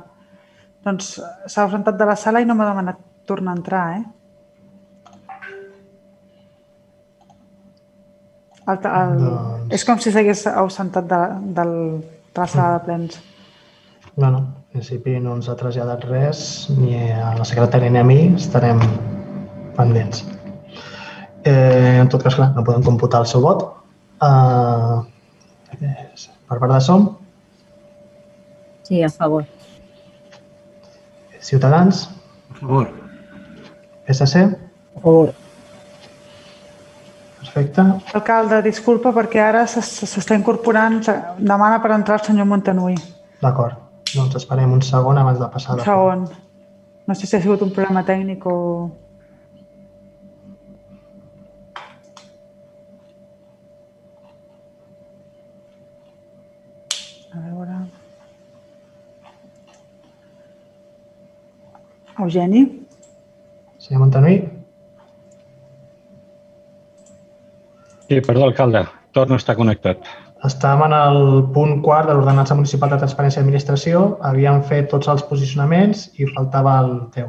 Doncs 0.84 1.14
s'ha 1.20 1.64
ausentat 1.64 1.96
de 1.96 2.08
la 2.08 2.16
sala 2.16 2.44
i 2.44 2.48
no 2.48 2.56
m'ha 2.56 2.68
demanat 2.68 3.00
tornar 3.28 3.56
a 3.56 3.60
entrar, 3.60 3.84
eh? 3.96 4.04
El, 8.68 8.76
el, 8.76 9.18
doncs... 9.24 9.74
És 9.76 9.84
com 9.88 9.98
si 9.98 10.12
s'hagués 10.12 10.44
ausentat 10.52 11.08
de, 11.08 11.20
del, 11.56 11.72
sala 12.34 12.78
de 12.78 12.84
plens. 12.84 13.20
Bueno, 14.16 14.38
en 14.38 14.72
principi 14.72 15.18
no 15.20 15.34
ens 15.38 15.48
ha 15.48 15.56
traslladat 15.56 16.04
res, 16.08 16.42
ni 16.76 16.96
a 16.98 17.34
la 17.38 17.46
secretària 17.48 17.90
ni 17.90 17.98
a 18.00 18.04
mi, 18.04 18.18
estarem 18.34 18.80
pendents. 19.76 20.24
Eh, 21.44 21.98
en 22.00 22.08
tot 22.12 22.22
cas, 22.22 22.36
clar, 22.36 22.50
no 22.56 22.64
podem 22.64 22.84
computar 22.84 23.22
el 23.24 23.30
seu 23.30 23.42
vot. 23.44 23.64
Uh, 24.20 25.00
per 25.80 26.58
part 26.58 26.74
de 26.74 26.80
SOM? 26.84 27.06
Sí, 28.84 29.02
a 29.02 29.08
favor. 29.08 29.46
Ciutadans? 31.40 32.10
A 32.52 32.58
favor. 32.60 32.90
PSC? 34.06 34.44
A 34.96 35.00
favor. 35.00 35.32
Perfecte. 37.50 37.82
Alcalde, 38.14 38.60
disculpa 38.62 39.10
perquè 39.10 39.40
ara 39.42 39.64
s'està 39.66 40.36
incorporant, 40.38 41.00
demana 41.38 41.80
per 41.82 41.90
entrar 41.96 42.20
el 42.20 42.26
senyor 42.28 42.46
Montanui. 42.46 42.94
D'acord. 43.42 43.74
Doncs 44.14 44.36
esperem 44.38 44.70
un 44.70 44.82
segon 44.86 45.18
abans 45.18 45.40
de 45.42 45.48
passar. 45.50 45.74
Un 45.74 45.82
segon. 45.82 46.22
No 47.10 47.14
sé 47.18 47.26
si 47.26 47.34
ha 47.34 47.40
sigut 47.42 47.62
un 47.66 47.72
problema 47.74 48.04
tècnic 48.06 48.46
o... 48.46 48.90
A 57.34 57.42
veure... 57.48 57.80
Eugeni? 62.20 62.64
Senyor 63.80 64.06
Montanui? 64.06 64.59
Sí, 68.10 68.20
perdó, 68.20 68.42
alcalde. 68.42 68.88
Torno 69.12 69.34
a 69.34 69.38
estar 69.38 69.54
connectat. 69.54 70.02
Estàvem 70.42 70.88
en 70.88 70.94
el 70.96 71.18
punt 71.54 71.76
quart 71.84 72.08
de 72.08 72.16
l'Ordenança 72.18 72.56
Municipal 72.58 72.90
de 72.90 72.96
Transparència 72.98 73.38
i 73.38 73.44
Administració. 73.44 74.00
Havíem 74.26 74.64
fet 74.66 74.88
tots 74.90 75.06
els 75.12 75.22
posicionaments 75.28 76.08
i 76.18 76.26
faltava 76.32 76.72
el 76.82 76.88
teu. 77.14 77.28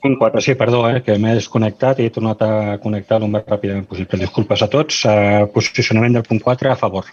Punt 0.00 0.14
4, 0.22 0.40
sí, 0.40 0.54
perdó, 0.56 0.86
eh, 0.88 1.02
que 1.04 1.18
m'he 1.20 1.34
desconnectat 1.36 2.00
i 2.00 2.06
he 2.08 2.12
tornat 2.14 2.40
a 2.46 2.78
connectar 2.80 3.18
el 3.20 3.26
més 3.34 3.44
ràpidament 3.44 3.84
possible. 3.90 4.22
Disculpes 4.22 4.62
a 4.64 4.68
tots. 4.72 5.02
Uh, 5.04 5.42
posicionament 5.52 6.16
del 6.16 6.24
punt 6.30 6.40
4 6.46 6.70
a 6.72 6.78
favor. 6.84 7.10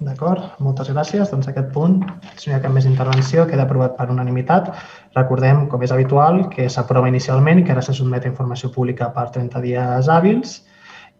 D'acord, 0.00 0.48
moltes 0.58 0.90
gràcies. 0.90 1.30
Doncs 1.30 1.46
aquest 1.52 1.70
punt, 1.76 2.00
si 2.40 2.50
no 2.50 2.56
hi 2.56 2.58
ha 2.58 2.64
cap 2.64 2.74
més 2.74 2.88
intervenció, 2.90 3.44
queda 3.46 3.68
aprovat 3.68 3.94
per 4.00 4.08
unanimitat. 4.10 4.72
Recordem, 5.14 5.68
com 5.70 5.86
és 5.86 5.94
habitual, 5.94 6.48
que 6.50 6.66
s'aprova 6.66 7.12
inicialment 7.14 7.62
i 7.62 7.68
que 7.68 7.76
ara 7.78 7.86
se 7.86 7.94
sotmet 7.94 8.26
a 8.26 8.32
informació 8.34 8.72
pública 8.74 9.12
per 9.14 9.28
30 9.38 9.62
dies 9.68 10.10
hàbils 10.10 10.58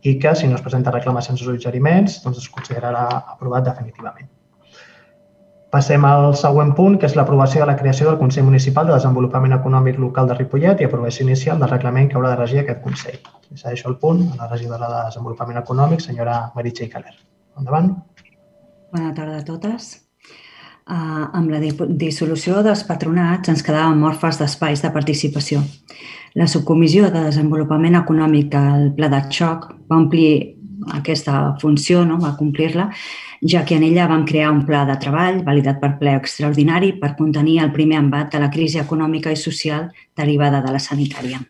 i 0.02 0.18
que 0.18 0.34
si 0.34 0.48
no 0.48 0.56
es 0.56 0.62
presenta 0.64 0.92
reclamacions 0.94 1.42
o 1.42 1.50
suggeriments 1.50 2.20
doncs 2.24 2.38
es 2.42 2.50
considerarà 2.52 3.06
aprovat 3.34 3.66
definitivament. 3.68 4.28
Passem 5.70 6.02
al 6.02 6.32
següent 6.34 6.72
punt, 6.74 6.96
que 6.98 7.06
és 7.06 7.12
l'aprovació 7.14 7.60
de 7.62 7.66
la 7.68 7.76
creació 7.78 8.08
del 8.08 8.18
Consell 8.18 8.46
Municipal 8.48 8.88
de 8.88 8.96
Desenvolupament 8.96 9.54
Econòmic 9.54 10.00
Local 10.02 10.26
de 10.26 10.34
Ripollet 10.34 10.80
i 10.82 10.88
aprovació 10.88 11.28
inicial 11.28 11.60
del 11.62 11.70
reglament 11.70 12.10
que 12.10 12.18
haurà 12.18 12.32
de 12.32 12.40
regir 12.40 12.64
aquest 12.64 12.82
Consell. 12.82 13.20
I 13.54 13.60
deixo 13.62 13.92
el 13.92 13.98
punt 14.02 14.24
a 14.32 14.40
la 14.40 14.48
regidora 14.50 14.88
de 14.90 15.04
Desenvolupament 15.12 15.60
Econòmic, 15.62 16.02
senyora 16.02 16.40
Meritxell 16.56 16.90
Caler. 16.90 17.14
Endavant. 17.60 17.92
Bona 18.90 19.14
tarda 19.14 19.38
a 19.38 19.46
totes. 19.46 19.92
Uh, 20.90 21.28
amb 21.38 21.52
la 21.52 21.60
dissolució 21.62 22.64
dels 22.66 22.82
patronats 22.88 23.52
ens 23.52 23.62
quedàvem 23.62 24.02
orfes 24.08 24.40
d'espais 24.40 24.82
de 24.82 24.90
participació. 24.90 25.62
La 26.38 26.46
subcomissió 26.46 27.08
de 27.10 27.24
desenvolupament 27.26 27.96
econòmic 27.98 28.52
del 28.52 28.92
Pla 28.94 29.08
de 29.10 29.18
Xoc 29.34 29.66
va 29.90 29.96
omplir 29.98 30.54
aquesta 30.94 31.56
funció, 31.60 32.04
no? 32.06 32.20
va 32.22 32.36
complir-la, 32.38 32.90
ja 33.42 33.64
que 33.64 33.74
en 33.74 33.82
ella 33.82 34.06
vam 34.06 34.24
crear 34.24 34.50
un 34.52 34.64
pla 34.66 34.84
de 34.86 34.96
treball 35.00 35.42
validat 35.44 35.80
per 35.80 35.96
ple 35.98 36.14
extraordinari 36.16 36.92
per 37.00 37.16
contenir 37.18 37.58
el 37.64 37.72
primer 37.72 37.98
embat 37.98 38.30
de 38.32 38.40
la 38.40 38.50
crisi 38.50 38.78
econòmica 38.78 39.32
i 39.32 39.36
social 39.36 39.90
derivada 40.16 40.62
de 40.62 40.72
la 40.72 40.78
sanitària. 40.78 41.40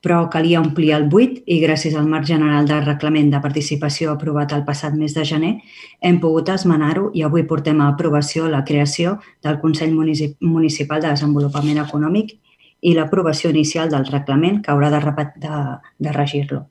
Però 0.00 0.28
calia 0.30 0.60
omplir 0.60 0.92
el 0.94 1.08
buit 1.10 1.40
i 1.50 1.58
gràcies 1.58 1.96
al 1.98 2.06
marc 2.06 2.28
general 2.28 2.68
del 2.68 2.84
reglament 2.84 3.32
de 3.32 3.40
participació 3.42 4.12
aprovat 4.12 4.52
el 4.52 4.62
passat 4.64 4.94
mes 4.94 5.16
de 5.16 5.24
gener 5.24 5.54
hem 6.00 6.20
pogut 6.22 6.52
esmenar-ho 6.52 7.10
i 7.12 7.24
avui 7.26 7.42
portem 7.42 7.80
a 7.80 7.88
aprovació 7.90 8.46
la 8.46 8.62
creació 8.62 9.18
del 9.42 9.58
Consell 9.58 9.96
Municipal 9.96 11.02
de 11.02 11.08
Desenvolupament 11.08 11.82
Econòmic 11.82 12.36
i 12.82 12.94
l'aprovació 12.94 13.50
inicial 13.50 13.90
del 13.90 14.06
reglament 14.08 14.62
que 14.62 14.72
haurà 14.72 14.90
de, 14.92 15.00
de, 15.42 15.60
de 15.98 16.16
regir-lo. 16.16 16.66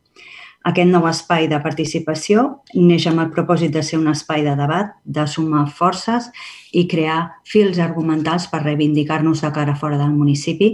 Aquest 0.66 0.90
nou 0.90 1.04
espai 1.06 1.46
de 1.46 1.60
participació 1.62 2.44
neix 2.74 3.06
amb 3.06 3.22
el 3.22 3.30
propòsit 3.36 3.74
de 3.76 3.84
ser 3.86 4.00
un 4.00 4.10
espai 4.10 4.42
de 4.48 4.56
debat, 4.58 4.96
de 5.06 5.28
sumar 5.30 5.68
forces 5.70 6.32
i 6.74 6.88
crear 6.90 7.20
fils 7.46 7.78
argumentals 7.78 8.48
per 8.50 8.64
reivindicar-nos 8.64 9.44
de 9.46 9.52
cara 9.54 9.76
fora 9.78 10.00
del 10.02 10.16
municipi, 10.18 10.72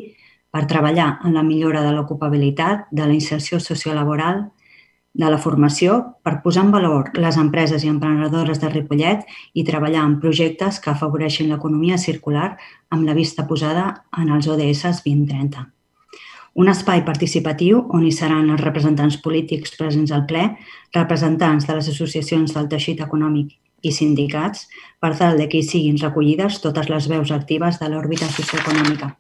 per 0.52 0.64
treballar 0.68 1.18
en 1.28 1.36
la 1.36 1.44
millora 1.44 1.84
de 1.84 1.92
l'ocupabilitat, 1.96 2.88
de 2.92 3.08
la 3.08 3.16
inserció 3.16 3.60
sociolaboral, 3.60 4.46
de 5.14 5.28
la 5.30 5.40
formació 5.42 5.98
per 6.24 6.40
posar 6.44 6.64
en 6.66 6.72
valor 6.72 7.12
les 7.20 7.38
empreses 7.38 7.84
i 7.84 7.92
emprenedores 7.92 8.62
de 8.62 8.70
Ripollet 8.72 9.26
i 9.54 9.66
treballar 9.68 10.06
en 10.08 10.18
projectes 10.24 10.80
que 10.80 10.92
afavoreixin 10.94 11.52
l'economia 11.52 12.00
circular 12.00 12.56
amb 12.90 13.06
la 13.08 13.16
vista 13.18 13.48
posada 13.48 13.86
en 14.18 14.32
els 14.32 14.48
ODS 14.48 15.04
2030. 15.04 15.68
Un 16.54 16.68
espai 16.68 17.04
participatiu 17.08 17.86
on 17.96 18.04
hi 18.04 18.12
seran 18.12 18.50
els 18.52 18.64
representants 18.64 19.18
polítics 19.24 19.76
presents 19.78 20.12
al 20.12 20.26
ple, 20.28 20.50
representants 20.96 21.68
de 21.68 21.78
les 21.78 21.88
associacions 21.94 22.56
del 22.56 22.68
teixit 22.72 23.04
econòmic 23.08 23.56
i 23.82 23.92
sindicats, 23.96 24.68
per 25.00 25.16
tal 25.18 25.40
de 25.40 25.48
que 25.48 25.62
hi 25.62 25.68
siguin 25.68 26.00
recollides 26.02 26.60
totes 26.64 26.92
les 26.92 27.08
veus 27.08 27.32
actives 27.32 27.80
de 27.80 27.90
l'òrbita 27.90 28.28
socioeconòmica. 28.30 29.16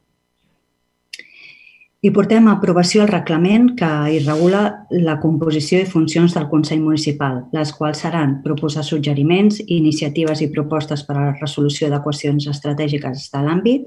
I 2.01 2.09
portem 2.09 2.47
a 2.49 2.55
aprovació 2.57 3.03
el 3.03 3.11
reglament 3.11 3.67
que 3.77 3.87
hi 4.09 4.21
regula 4.23 4.61
la 5.05 5.19
composició 5.21 5.83
i 5.83 5.89
funcions 5.89 6.33
del 6.33 6.47
Consell 6.49 6.79
Municipal, 6.81 7.35
les 7.53 7.69
quals 7.77 7.99
seran 8.01 8.39
proposar 8.41 8.81
suggeriments, 8.87 9.59
iniciatives 9.75 10.39
i 10.41 10.47
propostes 10.55 11.03
per 11.05 11.13
a 11.13 11.25
la 11.27 11.35
resolució 11.35 11.91
de 11.91 11.99
qüestions 12.01 12.47
estratègiques 12.49 13.27
de 13.35 13.41
l'àmbit, 13.45 13.83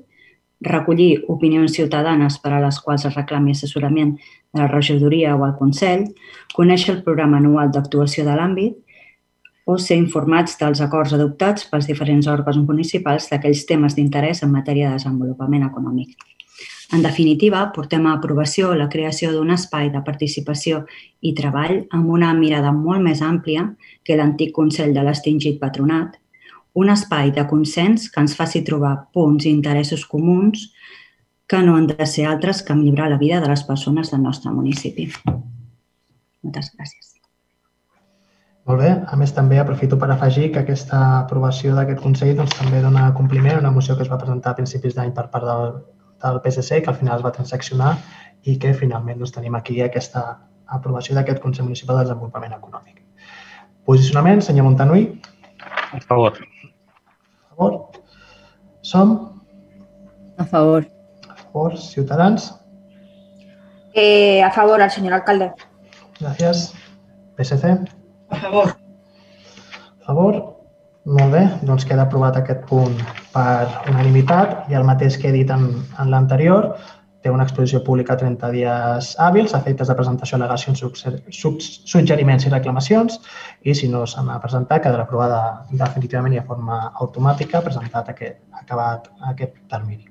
recollir 0.62 1.24
opinions 1.34 1.74
ciutadanes 1.74 2.36
per 2.44 2.52
a 2.54 2.60
les 2.62 2.78
quals 2.84 3.08
es 3.10 3.16
reclami 3.18 3.56
assessorament 3.58 4.14
de 4.14 4.62
la 4.62 4.68
regidoria 4.70 5.34
o 5.34 5.42
el 5.48 5.56
Consell, 5.58 6.06
conèixer 6.54 6.94
el 6.94 7.02
programa 7.02 7.42
anual 7.42 7.74
d'actuació 7.74 8.28
de 8.28 8.38
l'àmbit 8.38 8.78
o 9.66 9.74
ser 9.88 9.98
informats 9.98 10.54
dels 10.62 10.84
acords 10.86 11.16
adoptats 11.18 11.66
pels 11.66 11.90
diferents 11.90 12.30
òrgans 12.30 12.62
municipals 12.62 13.26
d'aquells 13.32 13.66
temes 13.66 13.98
d'interès 13.98 14.44
en 14.46 14.54
matèria 14.54 14.94
de 14.94 15.02
desenvolupament 15.02 15.66
econòmic. 15.66 16.14
En 16.94 17.02
definitiva, 17.02 17.72
portem 17.74 18.04
a 18.06 18.12
aprovació 18.14 18.68
la 18.78 18.86
creació 18.86 19.32
d'un 19.34 19.48
espai 19.50 19.88
de 19.90 19.98
participació 20.06 20.84
i 21.26 21.32
treball 21.34 21.80
amb 21.96 22.10
una 22.16 22.28
mirada 22.38 22.70
molt 22.70 23.02
més 23.02 23.22
àmplia 23.28 23.64
que 24.06 24.14
l'antic 24.14 24.52
Consell 24.54 24.92
de 24.94 25.02
l'Extingit 25.02 25.58
Patronat, 25.58 26.12
un 26.78 26.92
espai 26.94 27.32
de 27.34 27.42
consens 27.50 28.06
que 28.14 28.22
ens 28.22 28.36
faci 28.38 28.62
trobar 28.68 28.92
punts 29.16 29.42
i 29.42 29.50
interessos 29.50 30.04
comuns 30.06 30.68
que 31.50 31.62
no 31.66 31.74
han 31.74 31.88
de 31.90 32.06
ser 32.06 32.28
altres 32.30 32.62
que 32.62 32.76
millorar 32.78 33.10
la 33.10 33.18
vida 33.18 33.40
de 33.42 33.50
les 33.50 33.66
persones 33.66 34.12
del 34.14 34.22
nostre 34.22 34.54
municipi. 34.54 35.08
Moltes 36.46 36.70
gràcies. 36.76 37.10
Molt 38.70 38.80
bé. 38.80 38.92
A 39.02 39.18
més, 39.18 39.34
també 39.34 39.58
aprofito 39.58 39.98
per 39.98 40.12
afegir 40.14 40.52
que 40.52 40.62
aquesta 40.62 41.02
aprovació 41.24 41.74
d'aquest 41.74 42.00
Consell 42.06 42.38
doncs, 42.38 42.54
també 42.54 42.86
dona 42.86 43.10
compliment 43.18 43.58
a 43.58 43.64
una 43.66 43.74
moció 43.74 43.98
que 43.98 44.06
es 44.06 44.14
va 44.14 44.20
presentar 44.22 44.54
a 44.54 44.60
principis 44.62 44.94
d'any 44.94 45.10
per 45.18 45.26
part 45.34 45.50
del 45.50 45.74
del 46.24 46.40
PSC 46.40 46.82
que 46.82 46.90
al 46.90 46.96
final 46.96 47.18
es 47.18 47.24
va 47.24 47.32
transaccionar 47.32 47.94
i 48.44 48.56
que 48.60 48.74
finalment 48.76 49.20
doncs, 49.20 49.32
tenim 49.36 49.56
aquí 49.58 49.80
aquesta 49.82 50.24
aprovació 50.66 51.16
d'aquest 51.16 51.40
Consell 51.42 51.68
Municipal 51.68 51.98
de 51.98 52.06
Desenvolupament 52.08 52.56
Econòmic. 52.56 53.00
Posicionament, 53.84 54.40
senyor 54.42 54.64
Montanui. 54.68 55.06
A 55.92 56.00
favor. 56.00 56.38
A 56.40 57.54
favor. 57.54 57.78
Som? 58.82 59.14
A 60.38 60.44
favor. 60.44 60.86
A 61.28 61.36
favor. 61.36 61.76
Ciutadans? 61.78 62.52
Eh, 63.94 64.42
a 64.42 64.50
favor, 64.50 64.82
al 64.82 64.90
senyor 64.90 65.20
alcalde. 65.20 65.52
Gràcies. 66.18 66.72
PSC? 67.36 67.76
A 68.30 68.40
favor. 68.40 68.74
A 70.00 70.06
favor. 70.06 70.53
Molt 71.04 71.34
bé, 71.34 71.40
doncs 71.68 71.84
queda 71.84 72.06
aprovat 72.06 72.38
aquest 72.38 72.62
punt 72.64 72.94
per 73.34 73.66
unanimitat 73.90 74.70
i 74.72 74.76
el 74.78 74.86
mateix 74.88 75.18
que 75.20 75.28
he 75.28 75.34
dit 75.34 75.50
en, 75.52 75.66
en 76.00 76.08
l'anterior, 76.08 76.70
té 77.20 77.32
una 77.32 77.44
exposició 77.44 77.82
pública 77.84 78.16
30 78.16 78.48
dies 78.54 79.10
hàbils, 79.20 79.52
efectes 79.56 79.90
de 79.90 79.96
presentació, 79.98 80.38
al·legacions, 80.38 80.80
suggeriments 81.92 82.48
i 82.48 82.54
reclamacions 82.54 83.20
i 83.68 83.76
si 83.76 83.90
no 83.92 84.06
s'han 84.08 84.32
de 84.32 84.38
presentar 84.40 84.80
quedarà 84.80 85.04
aprovada 85.04 85.42
definitivament 85.72 86.38
i 86.38 86.40
de 86.40 86.46
forma 86.48 86.80
automàtica 86.94 87.60
presentat 87.64 88.08
aquest, 88.12 88.40
acabat 88.64 89.12
aquest 89.34 89.60
termini. 89.72 90.08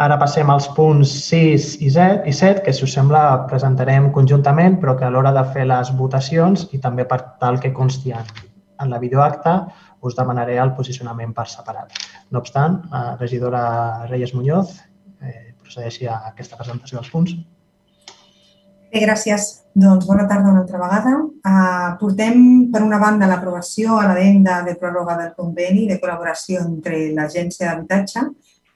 Ara 0.00 0.16
passem 0.16 0.48
als 0.48 0.70
punts 0.76 1.12
6 1.28 1.74
i 1.84 1.92
7, 1.92 2.24
i 2.24 2.32
7 2.32 2.64
que 2.64 2.72
si 2.72 2.86
us 2.88 2.96
sembla 2.96 3.44
presentarem 3.52 4.08
conjuntament 4.16 4.80
però 4.80 4.96
que 4.96 5.04
a 5.04 5.12
l'hora 5.12 5.36
de 5.36 5.44
fer 5.52 5.68
les 5.68 5.92
votacions 6.00 6.70
i 6.72 6.80
també 6.80 7.04
per 7.04 7.20
tal 7.36 7.60
que 7.60 7.74
consti 7.76 8.16
en 8.16 8.88
la 8.88 8.98
videoacta 8.98 9.58
us 10.02 10.16
demanaré 10.16 10.58
el 10.62 10.74
posicionament 10.76 11.32
per 11.36 11.46
separat. 11.50 11.96
No 12.30 12.40
obstant, 12.40 12.80
la 12.92 13.16
regidora 13.20 13.62
Reyes 14.10 14.34
Muñoz 14.34 14.76
eh, 15.20 15.54
procedeixi 15.62 16.08
a 16.08 16.20
aquesta 16.32 16.58
presentació 16.60 16.98
dels 16.98 17.10
punts. 17.12 17.34
Bé, 18.90 19.04
gràcies. 19.04 19.50
Doncs 19.78 20.06
bona 20.08 20.24
tarda 20.26 20.50
una 20.50 20.64
altra 20.64 20.80
vegada. 20.80 21.12
Uh, 21.46 21.90
portem, 22.00 22.40
per 22.72 22.80
una 22.82 22.98
banda, 22.98 23.28
l'aprovació 23.30 24.00
a 24.00 24.08
l'adenda 24.08 24.60
de 24.66 24.74
pròrroga 24.80 25.14
del 25.20 25.30
conveni 25.36 25.86
de 25.86 26.00
col·laboració 26.02 26.64
entre 26.64 27.04
l'Agència 27.14 27.68
d'Habitatge 27.68 28.24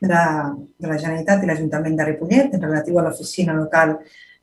de, 0.04 0.20
de 0.78 0.86
la 0.92 1.00
Generalitat 1.00 1.42
i 1.42 1.50
l'Ajuntament 1.50 1.98
de 1.98 2.06
Ripollet 2.12 2.54
en 2.54 2.62
relatiu 2.62 3.00
a 3.00 3.08
l'oficina 3.08 3.56
local 3.58 3.96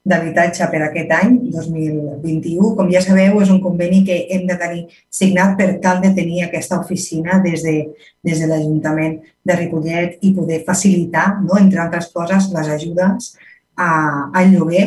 d'habitatge 0.04 0.66
per 0.72 0.82
aquest 0.88 1.12
any, 1.14 1.36
2021. 1.54 2.72
Com 2.78 2.90
ja 2.94 3.04
sabeu, 3.06 3.38
és 3.44 3.52
un 3.54 3.62
conveni 3.62 4.02
que 4.08 4.18
hem 4.34 4.48
de 4.50 4.58
tenir 4.58 4.82
signat 5.14 5.54
per 5.60 5.70
tal 5.84 6.02
de 6.02 6.10
tenir 6.18 6.44
aquesta 6.46 6.80
oficina 6.82 7.38
des 7.44 7.62
de, 7.66 7.76
des 8.26 8.42
de 8.42 8.50
l'Ajuntament 8.50 9.20
de 9.46 9.58
Ripollet 9.60 10.18
i 10.26 10.34
poder 10.38 10.64
facilitar, 10.66 11.28
no, 11.46 11.58
entre 11.60 11.84
altres 11.86 12.10
coses, 12.16 12.50
les 12.56 12.72
ajudes 12.78 13.34
a, 13.78 13.92
al 14.34 14.56
lloguer, 14.56 14.86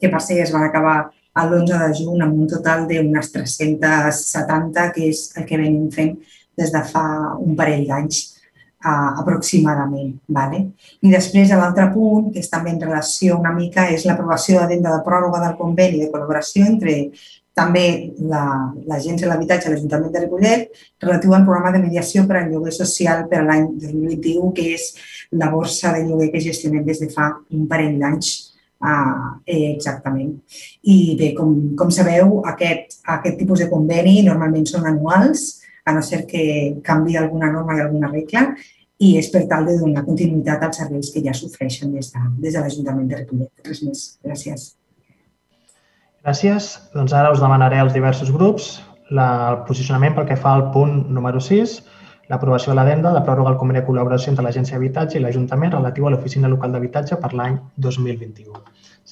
que 0.00 0.10
per 0.10 0.22
ser 0.24 0.40
es 0.42 0.52
van 0.54 0.64
acabar 0.66 0.96
l'11 1.42 1.78
de 1.80 1.92
juny 1.96 2.24
amb 2.24 2.40
un 2.44 2.48
total 2.48 2.86
d'unes 2.88 3.32
370, 3.32 4.88
que 4.96 5.08
és 5.12 5.26
el 5.36 5.46
que 5.48 5.60
venim 5.60 5.88
fent 5.92 6.16
des 6.58 6.72
de 6.72 6.82
fa 6.88 7.04
un 7.40 7.56
parell 7.56 7.86
d'anys. 7.88 8.24
Uh, 8.84 9.20
aproximadament. 9.22 10.16
Vale? 10.28 10.64
I 11.02 11.12
després, 11.12 11.52
l'altre 11.56 11.88
punt, 11.94 12.32
que 12.32 12.42
és 12.42 12.50
també 12.50 12.74
en 12.74 12.82
relació 12.82 13.38
una 13.38 13.54
mica, 13.54 13.88
és 13.90 14.06
l'aprovació 14.08 14.60
de 14.60 14.74
denda 14.74 14.96
de 14.96 15.04
pròrroga 15.06 15.42
del 15.46 15.56
conveni 15.60 16.02
de 16.02 16.10
col·laboració 16.12 16.66
entre 16.68 16.96
també 17.52 18.12
l'Agència 18.16 19.26
la, 19.26 19.32
de 19.32 19.32
l'Habitatge 19.32 19.68
de 19.68 19.74
l'Ajuntament 19.74 20.12
de 20.12 20.20
Ripollet 20.22 20.78
relatiu 21.04 21.34
al 21.36 21.44
programa 21.44 21.72
de 21.74 21.82
mediació 21.82 22.24
per 22.28 22.38
al 22.38 22.48
lloguer 22.48 22.72
social 22.72 23.26
per 23.28 23.42
a 23.42 23.48
l'any 23.48 23.66
2021, 23.82 24.52
que 24.56 24.70
és 24.78 24.86
la 25.36 25.50
borsa 25.52 25.92
de 25.92 26.06
lloguer 26.06 26.30
que 26.32 26.40
gestionem 26.40 26.86
des 26.86 27.02
de 27.02 27.10
fa 27.12 27.28
un 27.52 27.66
parell 27.68 27.98
d'anys 28.00 28.32
uh, 28.80 29.36
exactament. 29.44 30.32
I 30.82 31.16
bé, 31.20 31.32
com, 31.36 31.74
com 31.76 31.92
sabeu, 31.92 32.40
aquest, 32.54 33.02
aquest 33.18 33.36
tipus 33.40 33.60
de 33.64 33.68
conveni 33.72 34.22
normalment 34.24 34.64
són 34.68 34.88
anuals, 34.88 35.61
a 35.84 35.94
no 35.96 36.02
ser 36.02 36.26
que 36.26 36.44
canvi 36.84 37.16
alguna 37.16 37.50
norma 37.52 37.76
i 37.76 37.82
alguna 37.84 38.10
regla, 38.12 38.46
i 39.02 39.16
és 39.18 39.30
per 39.32 39.42
tal 39.50 39.66
de 39.66 39.74
donar 39.80 40.04
continuïtat 40.06 40.62
als 40.62 40.78
serveis 40.78 41.10
que 41.14 41.22
ja 41.24 41.34
s'ofereixen 41.34 41.90
des 41.94 42.12
de, 42.12 42.22
des 42.44 42.54
de 42.54 42.60
l'Ajuntament 42.62 43.08
de 43.10 43.18
Ripollet. 43.18 43.50
Res 43.66 43.82
més. 43.86 44.04
Gràcies. 44.22 44.68
Gràcies. 46.22 46.68
Doncs 46.94 47.14
ara 47.18 47.32
us 47.34 47.42
demanaré 47.42 47.80
als 47.82 47.96
diversos 47.96 48.30
grups 48.30 48.76
la, 49.10 49.26
el 49.50 49.58
posicionament 49.66 50.14
pel 50.14 50.28
que 50.28 50.38
fa 50.38 50.54
al 50.54 50.68
punt 50.76 50.94
número 51.16 51.42
6, 51.42 51.74
l'aprovació 52.30 52.72
de 52.72 52.78
l'adenda 52.78 53.12
de 53.16 53.24
pròrroga 53.26 53.52
al 53.52 53.58
conveni 53.60 53.80
de 53.80 53.86
col·laboració 53.88 54.30
entre 54.32 54.46
l'Agència 54.46 54.78
d'Habitatge 54.78 55.18
i 55.18 55.24
l'Ajuntament 55.24 55.74
relatiu 55.74 56.06
a 56.06 56.14
l'Oficina 56.14 56.50
Local 56.52 56.72
d'Habitatge 56.76 57.18
per 57.24 57.32
l'any 57.34 57.58
2021. 57.88 58.62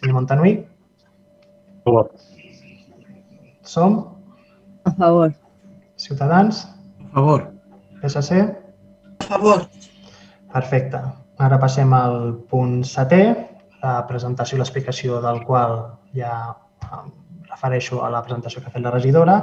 Senyor 0.01 0.21
Montanui? 0.21 0.57
A 1.81 1.91
favor. 1.91 2.11
Som? 3.75 4.03
A 4.87 4.95
favor. 4.95 5.40
Ciutadans? 6.01 6.65
A 7.11 7.15
favor. 7.15 7.53
PSC? 8.01 8.33
A 9.21 9.25
favor. 9.25 9.67
Perfecte. 10.53 11.01
Ara 11.37 11.59
passem 11.61 11.93
al 11.93 12.39
punt 12.49 12.81
setè, 12.89 13.21
la 13.83 13.93
presentació 14.09 14.57
i 14.57 14.61
l'explicació 14.63 15.21
del 15.25 15.43
qual 15.45 15.77
ja 16.17 16.33
em 16.89 17.13
refereixo 17.51 18.01
a 18.05 18.09
la 18.15 18.23
presentació 18.25 18.63
que 18.63 18.71
ha 18.71 18.75
fet 18.75 18.85
la 18.85 18.95
regidora 18.95 19.37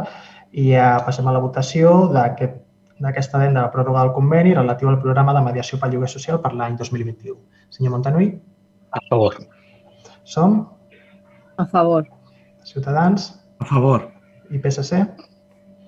i 0.51 0.71
ja 0.71 0.89
passem 1.05 1.29
a 1.29 1.35
la 1.35 1.43
votació 1.43 1.93
d'aquesta 2.15 3.41
venda 3.43 3.63
de 3.63 3.71
pròrroga 3.77 4.07
del 4.07 4.13
conveni 4.17 4.57
relatiu 4.57 4.89
al 4.89 5.01
programa 5.05 5.37
de 5.37 5.45
mediació 5.51 5.77
pel 5.77 5.93
lloguer 5.93 6.09
social 6.09 6.41
per 6.41 6.55
l'any 6.57 6.77
2021. 6.81 7.37
Senyor 7.77 7.93
Montanui? 7.93 8.33
A 8.97 9.03
favor. 9.09 9.37
Som? 10.23 10.63
A 11.57 11.65
favor. 11.69 12.09
Ciutadans? 12.65 13.33
A 13.61 13.73
favor. 13.73 14.09
I 14.49 14.57
PSC? 14.57 15.05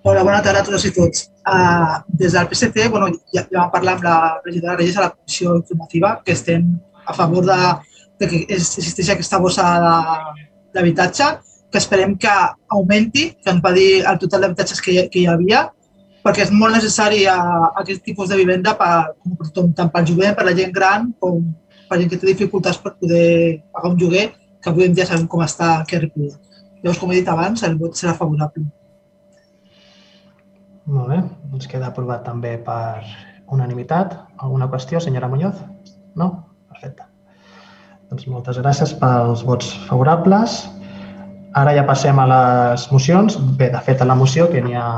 Hola, 0.02 0.22
bona 0.24 0.40
tarda 0.40 0.62
a 0.64 0.64
tots 0.64 0.86
i 0.88 0.94
tots. 0.96 1.26
Uh, 1.44 2.00
des 2.16 2.32
del 2.32 2.48
PSC, 2.48 2.86
bueno, 2.88 3.10
ja, 3.34 3.42
ja 3.44 3.66
vam 3.66 3.72
parlar 3.74 3.98
amb 3.98 4.06
la 4.06 4.16
regidora 4.46 4.78
Regis 4.78 4.96
a 4.96 5.02
la 5.04 5.10
comissió 5.12 5.58
informativa 5.58 6.12
que 6.24 6.32
estem 6.38 6.70
a 7.06 7.14
favor 7.18 7.44
de, 7.50 7.58
de 8.22 8.30
que 8.32 8.40
existeixi 8.56 9.12
aquesta 9.12 9.42
bossa 9.44 9.66
d'habitatge 10.72 11.28
que 11.70 11.82
esperem 11.84 12.16
que 12.16 12.32
augmenti, 12.78 13.26
que 13.44 13.52
ens 13.52 13.60
va 13.66 13.74
dir 13.76 14.06
el 14.08 14.22
total 14.24 14.46
d'habitatges 14.46 14.80
que, 14.86 14.96
que 15.12 15.20
hi 15.20 15.28
havia, 15.28 15.66
perquè 16.24 16.48
és 16.48 16.56
molt 16.56 16.80
necessari 16.80 17.26
a, 17.28 17.36
a 17.36 17.76
aquest 17.84 18.06
tipus 18.08 18.32
de 18.32 18.40
vivenda 18.40 18.78
per, 18.80 18.94
com 19.20 19.36
per 19.36 19.50
tothom, 19.50 19.76
tant 19.76 19.92
pel 19.92 20.08
jovent, 20.14 20.40
per 20.40 20.48
la 20.48 20.56
gent 20.56 20.74
gran, 20.80 21.12
com 21.20 21.44
per 21.92 22.00
gent 22.00 22.10
que 22.14 22.24
té 22.24 22.32
dificultats 22.32 22.80
per 22.80 22.96
poder 22.96 23.66
pagar 23.76 23.92
un 23.92 24.00
lloguer, 24.00 24.30
que 24.64 24.72
avui 24.72 24.88
en 24.88 24.96
dia 24.96 25.12
sabem 25.12 25.28
com 25.28 25.44
està 25.44 25.76
aquí 25.82 26.00
Ripollet. 26.00 26.40
Llavors, 26.80 27.04
com 27.04 27.12
he 27.12 27.20
dit 27.20 27.36
abans, 27.36 27.68
el 27.68 27.76
vot 27.76 28.00
serà 28.00 28.16
favorable. 28.16 28.70
Molt 30.90 31.12
bé, 31.12 31.20
doncs 31.52 31.68
queda 31.70 31.92
aprovat 31.92 32.24
també 32.26 32.56
per 32.66 33.04
unanimitat. 33.54 34.16
Alguna 34.42 34.70
qüestió, 34.72 34.98
senyora 35.04 35.30
Muñoz? 35.30 35.60
No? 36.18 36.30
Perfecte. 36.72 37.06
Doncs 38.10 38.26
moltes 38.26 38.58
gràcies 38.58 38.96
pels 38.98 39.44
vots 39.46 39.70
favorables. 39.86 40.64
Ara 41.60 41.76
ja 41.78 41.86
passem 41.86 42.18
a 42.18 42.26
les 42.32 42.88
mocions. 42.90 43.38
Bé, 43.60 43.70
de 43.70 43.82
fet, 43.86 44.02
a 44.02 44.10
la 44.10 44.18
moció 44.18 44.48
que 44.50 44.64
n'hi 44.66 44.74
ha 44.78 44.90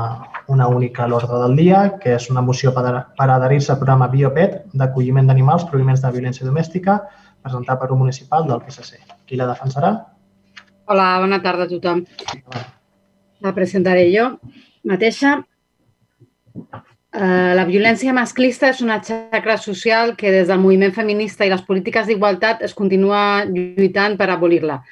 una 0.52 0.66
única 0.68 1.04
a 1.04 1.10
l'ordre 1.12 1.42
del 1.44 1.56
dia, 1.60 1.82
que 2.00 2.16
és 2.16 2.30
una 2.32 2.40
moció 2.44 2.72
per, 2.72 2.84
per 3.18 3.28
adherir-se 3.28 3.72
al 3.74 3.80
programa 3.82 4.08
BioPet 4.08 4.58
d'acolliment 4.72 5.28
d'animals 5.28 5.68
proviments 5.68 6.00
de 6.00 6.12
violència 6.16 6.48
domèstica, 6.48 6.98
presentat 7.44 7.80
per 7.80 7.92
un 7.92 8.00
municipal 8.00 8.48
del 8.48 8.64
PSC. 8.64 9.00
Qui 9.28 9.36
la 9.36 9.48
defensarà? 9.52 9.94
Hola, 10.88 11.08
bona 11.20 11.40
tarda 11.44 11.68
a 11.68 11.72
tothom. 11.76 12.04
La 13.44 13.52
presentaré 13.52 14.08
jo 14.12 14.30
mateixa. 14.88 15.40
Eh, 16.54 17.52
la 17.58 17.64
violència 17.68 18.12
masclista 18.16 18.70
és 18.72 18.80
una 18.80 19.00
xacra 19.04 19.58
social 19.60 20.16
que 20.16 20.30
des 20.32 20.48
del 20.48 20.60
moviment 20.60 20.92
feminista 20.96 21.44
i 21.44 21.52
les 21.52 21.64
polítiques 21.66 22.06
d'igualtat 22.08 22.62
es 22.64 22.74
continua 22.74 23.44
lluitant 23.44 24.16
per 24.16 24.30
abolir-la 24.32 24.82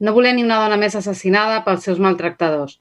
no 0.00 0.14
voler 0.14 0.34
ni 0.34 0.42
una 0.42 0.58
dona 0.62 0.78
més 0.80 0.96
assassinada 0.96 1.60
pels 1.64 1.84
seus 1.84 2.00
maltractadors. 2.00 2.78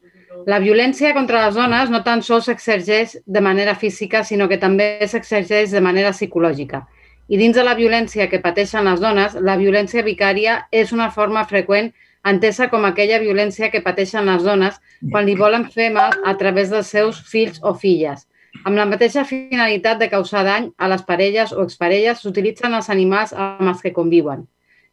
La 0.48 0.60
violència 0.64 1.12
contra 1.14 1.44
les 1.46 1.56
dones 1.56 1.92
no 1.92 2.02
tan 2.04 2.24
sols 2.24 2.48
s'exergeix 2.48 3.18
de 3.26 3.42
manera 3.44 3.76
física, 3.76 4.24
sinó 4.24 4.48
que 4.48 4.58
també 4.58 4.88
s'exergeix 5.06 5.76
de 5.76 5.82
manera 5.84 6.14
psicològica. 6.16 6.86
I 7.28 7.38
dins 7.38 7.58
de 7.60 7.66
la 7.68 7.76
violència 7.76 8.30
que 8.32 8.40
pateixen 8.42 8.88
les 8.88 9.04
dones, 9.04 9.36
la 9.36 9.58
violència 9.60 10.06
vicària 10.06 10.64
és 10.72 10.94
una 10.96 11.10
forma 11.12 11.44
freqüent 11.46 11.92
entesa 12.30 12.70
com 12.72 12.88
aquella 12.88 13.20
violència 13.20 13.70
que 13.70 13.84
pateixen 13.84 14.26
les 14.32 14.44
dones 14.44 14.80
quan 15.12 15.28
li 15.28 15.36
volen 15.36 15.68
fer 15.76 15.92
mal 15.94 16.16
a 16.26 16.36
través 16.40 16.72
dels 16.72 16.88
seus 16.88 17.20
fills 17.28 17.60
o 17.62 17.76
filles. 17.76 18.26
Amb 18.68 18.76
la 18.76 18.84
mateixa 18.86 19.24
finalitat 19.24 20.00
de 20.02 20.10
causar 20.12 20.42
dany 20.44 20.66
a 20.76 20.88
les 20.92 21.04
parelles 21.08 21.52
o 21.56 21.64
exparelles, 21.64 22.20
s'utilitzen 22.20 22.74
els 22.76 22.90
animals 22.92 23.32
amb 23.32 23.70
els 23.72 23.84
que 23.84 23.94
conviuen. 23.96 24.42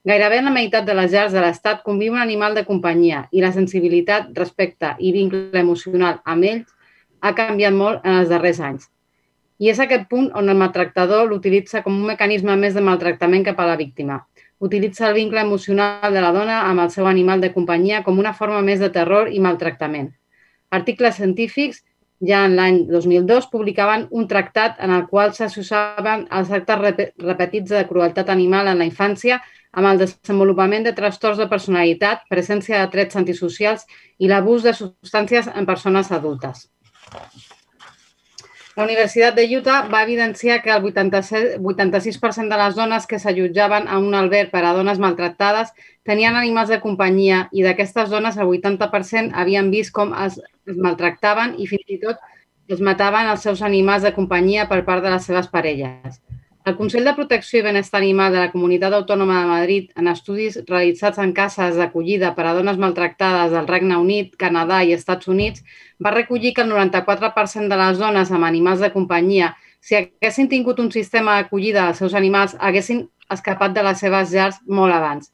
Gairebé 0.06 0.38
en 0.38 0.46
la 0.46 0.52
meitat 0.54 0.86
de 0.86 0.94
les 0.94 1.10
llars 1.10 1.32
de 1.34 1.42
l'Estat 1.42 1.80
conviu 1.82 2.12
un 2.14 2.22
animal 2.22 2.54
de 2.54 2.62
companyia 2.68 3.24
i 3.34 3.42
la 3.42 3.50
sensibilitat, 3.56 4.28
respecte 4.38 4.92
i 5.02 5.10
vincle 5.16 5.58
emocional 5.58 6.20
amb 6.24 6.46
ells 6.46 6.68
ha 7.20 7.32
canviat 7.34 7.74
molt 7.74 8.06
en 8.06 8.20
els 8.20 8.30
darrers 8.30 8.60
anys. 8.62 8.86
I 9.58 9.72
és 9.72 9.82
aquest 9.82 10.06
punt 10.12 10.30
on 10.38 10.52
el 10.52 10.60
maltractador 10.60 11.26
l'utilitza 11.26 11.82
com 11.82 11.98
un 11.98 12.06
mecanisme 12.12 12.54
més 12.60 12.78
de 12.78 12.86
maltractament 12.86 13.42
cap 13.50 13.58
a 13.58 13.66
la 13.66 13.76
víctima. 13.80 14.20
Utilitza 14.62 15.08
el 15.08 15.18
vincle 15.18 15.42
emocional 15.42 16.14
de 16.14 16.22
la 16.22 16.30
dona 16.30 16.62
amb 16.70 16.86
el 16.86 16.94
seu 16.94 17.10
animal 17.10 17.42
de 17.42 17.50
companyia 17.56 18.04
com 18.06 18.22
una 18.22 18.34
forma 18.36 18.62
més 18.62 18.78
de 18.78 18.92
terror 18.94 19.32
i 19.32 19.42
maltractament. 19.42 20.12
Articles 20.70 21.18
científics 21.18 21.82
ja 22.20 22.44
en 22.46 22.56
l'any 22.56 22.78
2002 22.88 23.48
publicaven 23.52 24.06
un 24.10 24.28
tractat 24.28 24.80
en 24.80 24.92
el 24.94 25.06
qual 25.10 25.34
s'associaven 25.34 26.26
els 26.38 26.50
actes 26.50 27.10
repetits 27.22 27.70
de 27.74 27.84
crueltat 27.88 28.30
animal 28.32 28.68
en 28.72 28.80
la 28.80 28.88
infància 28.88 29.40
amb 29.76 29.90
el 29.90 30.00
desenvolupament 30.00 30.86
de 30.86 30.94
trastorns 30.96 31.38
de 31.38 31.48
personalitat, 31.50 32.24
presència 32.32 32.80
de 32.80 32.92
trets 32.94 33.18
antisocials 33.20 33.84
i 34.18 34.30
l'abús 34.30 34.64
de 34.64 34.72
substàncies 34.72 35.50
en 35.52 35.68
persones 35.68 36.12
adultes. 36.12 36.70
La 38.76 38.84
Universitat 38.84 39.32
de 39.36 39.44
Utah 39.56 39.86
va 39.88 40.02
evidenciar 40.04 40.58
que 40.62 40.70
el 40.72 40.82
86% 40.84 42.50
de 42.52 42.58
les 42.60 42.74
dones 42.76 43.06
que 43.08 43.18
s'allotjaven 43.22 43.88
a 43.88 43.96
un 44.04 44.12
alberg 44.18 44.50
per 44.52 44.60
a 44.68 44.74
dones 44.76 45.00
maltractades 45.00 45.72
tenien 46.04 46.36
animals 46.36 46.68
de 46.68 46.80
companyia 46.82 47.38
i 47.56 47.64
d'aquestes 47.64 48.12
dones 48.12 48.36
el 48.36 48.52
80% 48.52 49.32
havien 49.32 49.72
vist 49.72 49.94
com 49.96 50.12
es, 50.26 50.36
es 50.68 50.76
maltractaven 50.76 51.56
i 51.56 51.70
fins 51.72 51.96
i 51.96 52.00
tot 52.04 52.20
es 52.68 52.84
mataven 52.90 53.32
els 53.32 53.48
seus 53.48 53.64
animals 53.64 54.04
de 54.04 54.12
companyia 54.12 54.68
per 54.68 54.82
part 54.84 55.02
de 55.02 55.16
les 55.16 55.24
seves 55.24 55.48
parelles. 55.48 56.20
El 56.66 56.74
Consell 56.74 57.04
de 57.06 57.12
Protecció 57.14 57.60
i 57.60 57.62
Benestar 57.62 58.00
Animal 58.00 58.32
de 58.34 58.40
la 58.40 58.50
Comunitat 58.50 58.94
Autònoma 58.96 59.36
de 59.38 59.46
Madrid, 59.46 59.84
en 60.00 60.08
estudis 60.10 60.56
realitzats 60.66 61.20
en 61.22 61.30
cases 61.36 61.76
d'acollida 61.78 62.32
per 62.34 62.48
a 62.50 62.54
dones 62.56 62.80
maltractades 62.82 63.52
del 63.54 63.68
Regne 63.68 64.00
Unit, 64.02 64.32
Canadà 64.40 64.80
i 64.82 64.90
Estats 64.96 65.30
Units, 65.30 65.62
va 66.02 66.10
recollir 66.10 66.52
que 66.56 66.64
el 66.66 66.72
94% 66.72 67.70
de 67.70 67.78
les 67.78 68.02
dones 68.02 68.34
amb 68.34 68.48
animals 68.50 68.82
de 68.82 68.90
companyia, 68.96 69.52
si 69.78 69.94
haguessin 70.00 70.50
tingut 70.50 70.82
un 70.82 70.90
sistema 70.90 71.38
d'acollida 71.38 71.86
dels 71.86 72.02
seus 72.02 72.18
animals, 72.18 72.58
haguessin 72.58 73.06
escapat 73.30 73.78
de 73.78 73.86
les 73.86 74.02
seves 74.02 74.34
llars 74.34 74.58
molt 74.66 74.98
abans. 74.98 75.30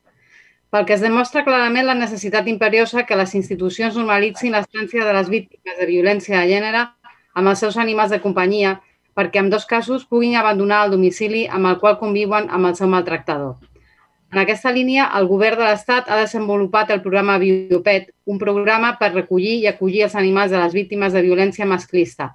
Pel 0.68 0.84
que 0.84 0.98
es 1.00 1.08
demostra 1.08 1.46
clarament 1.48 1.88
la 1.88 1.96
necessitat 1.96 2.44
imperiosa 2.58 3.08
que 3.08 3.16
les 3.16 3.32
institucions 3.40 3.96
normalitzin 3.96 4.52
l'estància 4.52 5.08
de 5.08 5.16
les 5.16 5.32
víctimes 5.32 5.80
de 5.80 5.88
violència 5.96 6.42
de 6.42 6.52
gènere 6.52 6.90
amb 7.32 7.48
els 7.48 7.64
seus 7.64 7.80
animals 7.80 8.12
de 8.12 8.20
companyia, 8.20 8.82
perquè 9.14 9.40
en 9.42 9.50
dos 9.50 9.66
casos 9.66 10.06
puguin 10.08 10.36
abandonar 10.36 10.86
el 10.86 10.94
domicili 10.96 11.44
amb 11.46 11.68
el 11.68 11.78
qual 11.80 11.98
conviuen 12.00 12.48
amb 12.50 12.70
el 12.70 12.76
seu 12.76 12.88
maltractador. 12.88 13.56
En 14.32 14.38
aquesta 14.40 14.72
línia, 14.72 15.10
el 15.18 15.26
govern 15.28 15.60
de 15.60 15.66
l'Estat 15.66 16.08
ha 16.08 16.16
desenvolupat 16.16 16.90
el 16.94 17.02
programa 17.04 17.36
Biopet, 17.38 18.08
un 18.24 18.38
programa 18.40 18.94
per 19.00 19.10
recollir 19.12 19.58
i 19.60 19.66
acollir 19.68 20.06
els 20.06 20.16
animals 20.16 20.54
de 20.54 20.62
les 20.62 20.72
víctimes 20.72 21.12
de 21.12 21.20
violència 21.20 21.68
masclista. 21.68 22.30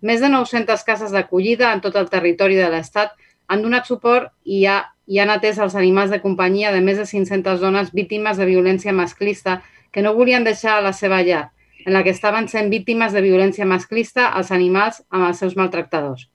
Més 0.00 0.22
de 0.22 0.30
900 0.30 0.86
cases 0.86 1.10
d'acollida 1.10 1.72
en 1.74 1.82
tot 1.82 1.98
el 1.98 2.06
territori 2.08 2.54
de 2.54 2.70
l'Estat 2.70 3.18
han 3.50 3.66
donat 3.66 3.90
suport 3.90 4.30
i, 4.44 4.62
ha, 4.70 4.78
i 5.10 5.18
han 5.18 5.34
atès 5.34 5.58
els 5.58 5.74
animals 5.74 6.14
de 6.14 6.22
companyia 6.22 6.70
de 6.70 6.80
més 6.80 7.02
de 7.02 7.06
500 7.10 7.58
dones 7.60 7.90
víctimes 7.92 8.38
de 8.38 8.46
violència 8.46 8.94
masclista 8.94 9.58
que 9.90 10.06
no 10.06 10.14
volien 10.14 10.46
deixar 10.46 10.78
la 10.84 10.94
seva 10.94 11.18
llar 11.26 11.48
en 11.86 11.92
la 11.92 12.02
que 12.04 12.10
estaven 12.10 12.48
sent 12.48 12.70
víctimes 12.70 13.12
de 13.12 13.22
violència 13.24 13.66
masclista 13.66 14.28
als 14.28 14.50
animals 14.52 15.02
amb 15.10 15.28
els 15.28 15.40
seus 15.42 15.56
maltractadors. 15.56 16.28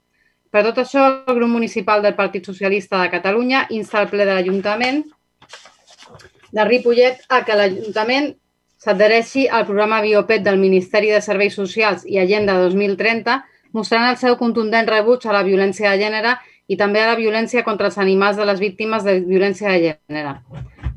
Per 0.51 0.63
tot 0.63 0.77
això, 0.79 1.03
el 1.27 1.35
grup 1.35 1.51
municipal 1.51 2.01
del 2.01 2.15
Partit 2.15 2.45
Socialista 2.47 3.01
de 3.01 3.11
Catalunya 3.11 3.65
insta 3.75 4.01
el 4.01 4.07
ple 4.07 4.23
de 4.23 4.33
l'Ajuntament 4.37 5.03
de 6.55 6.63
Ripollet 6.63 7.25
a 7.27 7.41
que 7.43 7.57
l'Ajuntament 7.59 8.31
s'adhereixi 8.79 9.47
al 9.49 9.65
programa 9.67 9.99
Biopet 10.05 10.45
del 10.45 10.61
Ministeri 10.61 11.09
de 11.11 11.19
Serveis 11.21 11.57
Socials 11.59 12.05
i 12.05 12.19
Agenda 12.21 12.55
2030, 12.61 13.41
mostrant 13.75 14.07
el 14.07 14.19
seu 14.21 14.37
contundent 14.39 14.87
rebuig 14.87 15.25
a 15.25 15.35
la 15.35 15.43
violència 15.43 15.91
de 15.91 16.03
gènere 16.05 16.35
i 16.71 16.77
també 16.79 17.01
a 17.01 17.09
la 17.11 17.19
violència 17.19 17.65
contra 17.65 17.89
els 17.91 17.97
animals 18.01 18.37
de 18.39 18.45
les 18.47 18.61
víctimes 18.61 19.03
de 19.03 19.19
violència 19.25 19.73
de 19.73 19.81
gènere. 19.89 20.37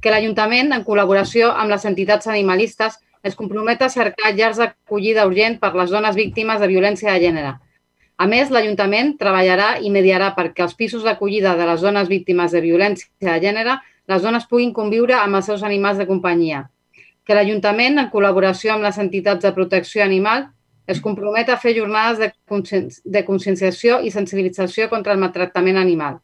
Que 0.01 0.13
l'Ajuntament, 0.15 0.71
en 0.73 0.85
col·laboració 0.87 1.51
amb 1.51 1.75
les 1.75 1.85
entitats 1.89 2.31
animalistes, 2.31 3.01
es 3.23 3.37
compromet 3.39 3.83
a 3.83 3.89
cercar 3.93 4.35
llars 4.35 4.59
d'acollida 4.61 5.27
urgent 5.27 5.59
per 5.61 5.75
les 5.75 5.91
dones 5.91 6.17
víctimes 6.17 6.61
de 6.61 6.69
violència 6.71 7.13
de 7.13 7.23
gènere. 7.27 7.55
A 8.19 8.27
més, 8.27 8.51
l'Ajuntament 8.51 9.15
treballarà 9.19 9.77
i 9.79 9.91
mediarà 9.95 10.33
perquè 10.35 10.65
els 10.65 10.75
pisos 10.75 11.05
d'acollida 11.07 11.55
de 11.59 11.67
les 11.69 11.85
dones 11.87 12.09
víctimes 12.11 12.53
de 12.53 12.63
violència 12.65 13.09
de 13.23 13.39
gènere 13.45 13.79
les 14.09 14.23
dones 14.25 14.47
puguin 14.49 14.73
conviure 14.73 15.15
amb 15.15 15.39
els 15.39 15.47
seus 15.51 15.63
animals 15.63 15.99
de 16.01 16.07
companyia. 16.09 16.65
Que 17.25 17.37
l'Ajuntament, 17.37 17.99
en 18.01 18.09
col·laboració 18.13 18.73
amb 18.75 18.87
les 18.89 18.99
entitats 18.99 19.45
de 19.45 19.53
protecció 19.53 20.03
animal, 20.03 20.49
es 20.89 21.03
compromet 21.05 21.51
a 21.53 21.59
fer 21.61 21.75
jornades 21.77 22.19
de, 22.23 22.81
de 23.05 23.25
conscienciació 23.27 24.01
i 24.01 24.11
sensibilització 24.11 24.89
contra 24.89 25.13
el 25.13 25.21
maltractament 25.21 25.77
animal. 25.77 26.23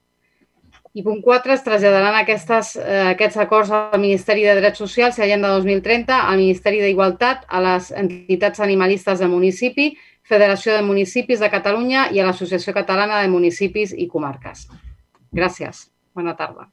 I 0.94 1.02
punt 1.02 1.24
4, 1.26 1.52
es 1.56 1.64
traslladaran 1.66 2.14
aquestes, 2.20 2.76
eh, 2.78 3.08
aquests 3.10 3.36
acords 3.42 3.70
al 3.74 3.98
Ministeri 3.98 4.44
de 4.46 4.54
Drets 4.60 4.78
Socials 4.78 5.16
i 5.18 5.24
Agenda 5.24 5.48
2030, 5.56 6.20
al 6.30 6.38
Ministeri 6.38 6.78
d'Igualtat, 6.84 7.42
a 7.48 7.62
les 7.64 7.88
entitats 7.90 8.62
animalistes 8.62 9.18
del 9.18 9.32
municipi, 9.32 9.96
Federació 10.22 10.76
de 10.76 10.84
Municipis 10.86 11.40
de 11.42 11.50
Catalunya 11.50 12.06
i 12.14 12.20
a 12.20 12.26
l'Associació 12.28 12.72
Catalana 12.72 13.18
de 13.20 13.28
Municipis 13.28 13.90
i 13.92 14.06
Comarques. 14.08 14.68
Gràcies. 15.34 15.88
Bona 16.14 16.36
tarda. 16.38 16.68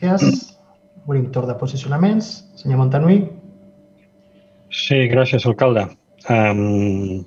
Gràcies. 0.00 0.56
Obrim 1.04 1.28
torn 1.30 1.52
de 1.52 1.58
posicionaments. 1.60 2.30
Senyor 2.56 2.80
Montanui. 2.80 3.20
Sí, 4.72 5.04
gràcies, 5.12 5.44
alcalde. 5.46 5.84
Um, 6.32 7.20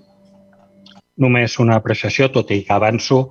només 1.22 1.60
una 1.62 1.78
apreciació, 1.78 2.32
tot 2.34 2.50
i 2.52 2.64
que 2.66 2.74
avanço 2.74 3.28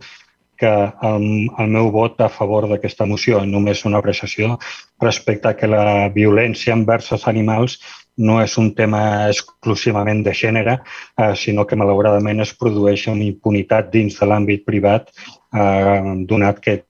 que 0.59 0.73
el, 1.11 1.27
el 1.59 1.71
meu 1.77 1.91
vot 1.95 2.21
a 2.21 2.31
favor 2.33 2.69
d'aquesta 2.71 3.07
moció, 3.07 3.45
només 3.45 3.85
una 3.85 4.01
apreciació 4.03 4.57
respecte 5.03 5.53
a 5.53 5.57
que 5.59 5.71
la 5.71 6.09
violència 6.15 6.75
envers 6.75 7.13
els 7.13 7.27
animals 7.31 7.79
no 8.17 8.41
és 8.41 8.57
un 8.59 8.73
tema 8.75 9.29
exclusivament 9.29 10.23
de 10.25 10.33
gènere, 10.33 10.79
eh, 11.19 11.35
sinó 11.37 11.67
que 11.67 11.77
malauradament 11.77 12.41
es 12.41 12.55
produeix 12.57 13.07
amb 13.13 13.23
impunitat 13.23 13.91
dins 13.93 14.19
de 14.19 14.27
l'àmbit 14.27 14.65
privat, 14.65 15.13
eh, 15.53 16.25
donat 16.25 16.61
que, 16.61 16.83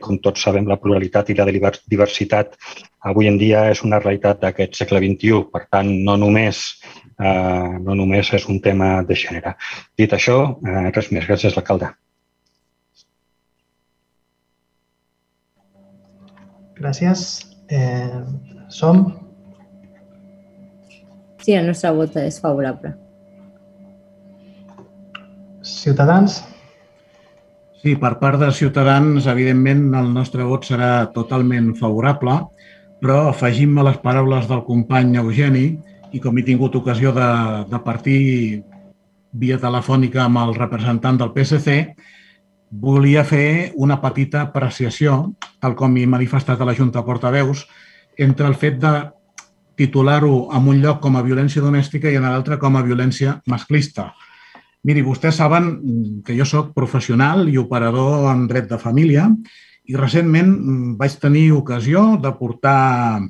com 0.00 0.18
tots 0.20 0.42
sabem, 0.44 0.66
la 0.68 0.76
pluralitat 0.76 1.30
i 1.30 1.34
la 1.34 1.46
diversitat 1.48 2.56
avui 3.00 3.28
en 3.30 3.38
dia 3.38 3.70
és 3.70 3.82
una 3.82 4.00
realitat 4.02 4.42
d'aquest 4.42 4.76
segle 4.76 5.00
XXI. 5.00 5.46
Per 5.52 5.66
tant, 5.70 5.88
no 5.88 6.16
només, 6.20 6.82
eh, 7.18 7.78
no 7.80 7.94
només 7.94 8.32
és 8.32 8.48
un 8.48 8.60
tema 8.60 9.02
de 9.02 9.14
gènere. 9.14 9.56
Dit 9.96 10.12
això, 10.12 10.58
eh, 10.66 10.90
res 10.90 11.12
més. 11.12 11.24
Gràcies, 11.24 11.56
alcalde. 11.56 11.94
Gràcies. 16.76 17.22
Eh, 17.68 18.20
som? 18.68 19.06
Sí, 21.42 21.54
el 21.54 21.66
nostre 21.70 21.92
vot 21.96 22.16
és 22.20 22.38
favorable. 22.42 22.92
Ciutadans? 25.62 26.42
Sí, 27.80 27.94
per 28.02 28.16
part 28.20 28.40
de 28.42 28.50
Ciutadans, 28.52 29.26
evidentment, 29.30 29.88
el 29.94 30.12
nostre 30.14 30.44
vot 30.44 30.66
serà 30.66 31.06
totalment 31.14 31.72
favorable, 31.78 32.38
però 33.00 33.28
afegim 33.30 33.76
a 33.78 33.84
les 33.86 33.98
paraules 34.02 34.48
del 34.50 34.64
company 34.66 35.16
Eugeni 35.20 35.66
i 36.12 36.22
com 36.22 36.38
he 36.38 36.44
tingut 36.46 36.74
ocasió 36.78 37.12
de, 37.14 37.28
de 37.70 37.80
partir 37.84 38.20
via 39.36 39.58
telefònica 39.62 40.24
amb 40.24 40.40
el 40.42 40.54
representant 40.56 41.20
del 41.20 41.32
PSC, 41.34 41.76
volia 42.80 43.24
fer 43.24 43.72
una 43.76 43.98
petita 44.02 44.42
apreciació, 44.46 45.34
tal 45.60 45.76
com 45.78 45.96
he 45.96 46.06
manifestat 46.06 46.60
a 46.60 46.68
la 46.68 46.74
Junta 46.76 47.00
de 47.00 47.06
Portaveus, 47.06 47.66
entre 48.16 48.48
el 48.48 48.56
fet 48.56 48.78
de 48.82 48.92
titular-ho 49.76 50.48
en 50.56 50.68
un 50.72 50.80
lloc 50.80 51.02
com 51.04 51.16
a 51.16 51.24
violència 51.24 51.62
domèstica 51.62 52.10
i 52.10 52.16
en 52.16 52.24
l'altre 52.24 52.58
com 52.58 52.76
a 52.76 52.84
violència 52.84 53.36
masclista. 53.46 54.10
Miri, 54.86 55.02
vostès 55.02 55.40
saben 55.40 56.22
que 56.24 56.36
jo 56.38 56.46
sóc 56.46 56.72
professional 56.74 57.48
i 57.50 57.58
operador 57.58 58.30
en 58.30 58.46
dret 58.46 58.68
de 58.70 58.78
família 58.78 59.26
i 59.86 59.96
recentment 59.98 60.52
vaig 60.98 61.16
tenir 61.22 61.50
ocasió 61.56 62.14
de 62.22 62.32
portar 62.38 63.20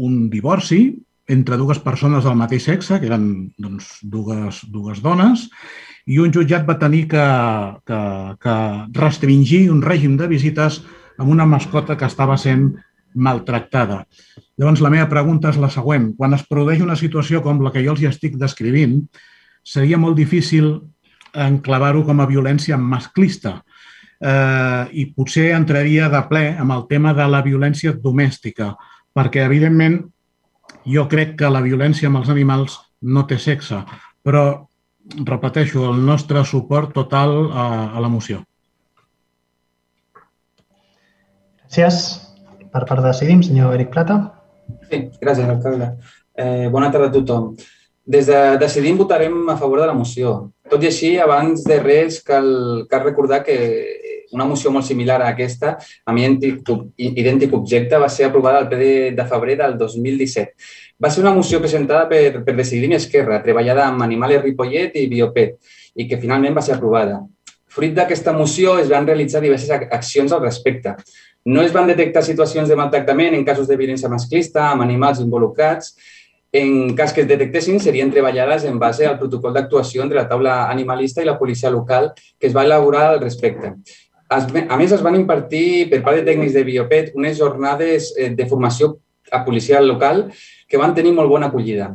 un 0.00 0.16
divorci 0.32 0.82
entre 1.30 1.56
dues 1.56 1.78
persones 1.78 2.24
del 2.26 2.34
mateix 2.34 2.66
sexe, 2.66 2.98
que 2.98 3.06
eren 3.06 3.52
doncs, 3.58 4.00
dues, 4.02 4.64
dues 4.66 4.98
dones, 5.02 5.46
i 6.06 6.18
un 6.22 6.32
jutjat 6.32 6.66
va 6.68 6.78
tenir 6.80 7.06
que, 7.10 7.24
que, 7.86 8.00
que 8.40 8.54
restringir 8.96 9.66
un 9.72 9.82
règim 9.82 10.16
de 10.20 10.28
visites 10.30 10.80
amb 11.20 11.28
una 11.32 11.46
mascota 11.46 11.96
que 11.96 12.08
estava 12.08 12.38
sent 12.40 12.70
maltractada. 13.14 14.04
Llavors, 14.56 14.80
la 14.80 14.92
meva 14.92 15.08
pregunta 15.10 15.50
és 15.50 15.58
la 15.60 15.70
següent. 15.72 16.12
Quan 16.16 16.36
es 16.36 16.44
produeix 16.48 16.80
una 16.84 16.96
situació 16.96 17.42
com 17.44 17.60
la 17.64 17.72
que 17.74 17.82
jo 17.84 17.94
els 17.94 18.04
estic 18.08 18.38
descrivint, 18.40 19.00
seria 19.64 19.98
molt 19.98 20.16
difícil 20.16 20.78
enclavar-ho 21.34 22.04
com 22.06 22.20
a 22.20 22.28
violència 22.28 22.78
masclista 22.80 23.60
eh, 24.20 24.84
i 24.92 25.06
potser 25.14 25.50
entraria 25.56 26.08
de 26.12 26.22
ple 26.30 26.46
amb 26.58 26.74
el 26.76 26.86
tema 26.90 27.12
de 27.14 27.26
la 27.28 27.42
violència 27.44 27.92
domèstica, 27.92 28.72
perquè, 29.14 29.44
evidentment, 29.46 30.00
jo 30.86 31.06
crec 31.10 31.36
que 31.38 31.50
la 31.50 31.62
violència 31.62 32.08
amb 32.08 32.22
els 32.22 32.30
animals 32.32 32.78
no 33.02 33.26
té 33.26 33.38
sexe, 33.38 33.82
però 34.24 34.69
repeteixo, 35.26 35.84
el 35.90 36.04
nostre 36.06 36.44
suport 36.44 36.92
total 36.94 37.50
a, 37.52 37.66
a 37.96 38.00
la 38.00 38.08
moció. 38.08 38.44
Gràcies. 41.70 42.00
Per 42.70 42.84
part 42.86 43.02
de 43.02 43.10
Decidim, 43.10 43.42
senyor 43.42 43.74
Eric 43.74 43.90
Plata. 43.94 44.16
Sí, 44.90 45.04
gràcies, 45.22 45.48
alcalde. 45.50 45.92
Eh, 46.38 46.68
bona 46.70 46.90
tarda 46.90 47.10
a 47.10 47.14
tothom. 47.14 47.54
Des 48.06 48.26
de 48.26 48.56
Decidim 48.62 48.98
votarem 48.98 49.48
a 49.50 49.56
favor 49.58 49.82
de 49.82 49.86
la 49.90 49.94
moció. 49.94 50.52
Tot 50.70 50.82
i 50.82 50.90
així, 50.90 51.16
abans 51.18 51.64
de 51.66 51.78
res, 51.82 52.20
cal, 52.26 52.50
cal 52.90 53.04
recordar 53.06 53.42
que 53.46 53.56
una 54.30 54.46
moció 54.46 54.70
molt 54.70 54.86
similar 54.86 55.18
a 55.22 55.32
aquesta, 55.32 55.76
amb 56.06 56.22
idèntic, 56.22 56.62
idèntic 56.96 57.54
objecte, 57.54 57.98
va 57.98 58.08
ser 58.08 58.28
aprovada 58.28 58.62
el 58.62 58.68
ple 58.70 58.92
de 59.18 59.26
febrer 59.26 59.58
del 59.58 59.76
2017 59.78 60.54
va 61.02 61.10
ser 61.10 61.22
una 61.24 61.32
moció 61.34 61.60
presentada 61.60 62.06
per, 62.08 62.42
per 62.44 62.54
Decidim 62.56 62.92
Esquerra, 62.92 63.40
treballada 63.42 63.86
amb 63.88 64.04
Animales 64.04 64.42
Ripollet 64.44 64.96
i 65.00 65.06
Biopet, 65.08 65.56
i 65.96 66.06
que 66.08 66.20
finalment 66.20 66.56
va 66.56 66.64
ser 66.64 66.76
aprovada. 66.76 67.22
Fruit 67.70 67.94
d'aquesta 67.94 68.34
moció 68.34 68.76
es 68.82 68.88
van 68.90 69.06
realitzar 69.06 69.40
diverses 69.40 69.70
accions 69.70 70.32
al 70.34 70.42
respecte. 70.42 70.96
No 71.46 71.62
es 71.62 71.72
van 71.72 71.86
detectar 71.88 72.22
situacions 72.26 72.68
de 72.68 72.76
maltractament 72.76 73.36
en 73.36 73.46
casos 73.46 73.68
de 73.70 73.78
violència 73.78 74.10
masclista 74.12 74.66
amb 74.68 74.84
animals 74.84 75.22
involucrats. 75.22 75.94
En 76.52 76.96
cas 76.98 77.14
que 77.14 77.22
es 77.22 77.28
detectessin, 77.30 77.78
serien 77.80 78.10
treballades 78.10 78.66
en 78.66 78.78
base 78.82 79.06
al 79.06 79.16
protocol 79.20 79.54
d'actuació 79.54 80.02
entre 80.02 80.18
la 80.18 80.28
taula 80.28 80.64
animalista 80.68 81.22
i 81.22 81.28
la 81.28 81.38
policia 81.38 81.70
local 81.70 82.10
que 82.16 82.50
es 82.50 82.56
va 82.56 82.66
elaborar 82.66 83.06
al 83.12 83.20
respecte. 83.22 83.76
A 84.30 84.76
més, 84.78 84.92
es 84.92 85.02
van 85.02 85.16
impartir 85.18 85.88
per 85.90 86.02
part 86.02 86.18
de 86.18 86.26
tècnics 86.26 86.54
de 86.54 86.66
Biopet 86.66 87.14
unes 87.18 87.38
jornades 87.38 88.12
eh, 88.18 88.28
de 88.34 88.46
formació 88.50 88.96
a 89.30 89.44
policia 89.46 89.80
local 89.80 90.28
que 90.70 90.78
van 90.78 90.94
tenir 90.94 91.12
molt 91.16 91.28
bona 91.28 91.50
acollida. 91.50 91.90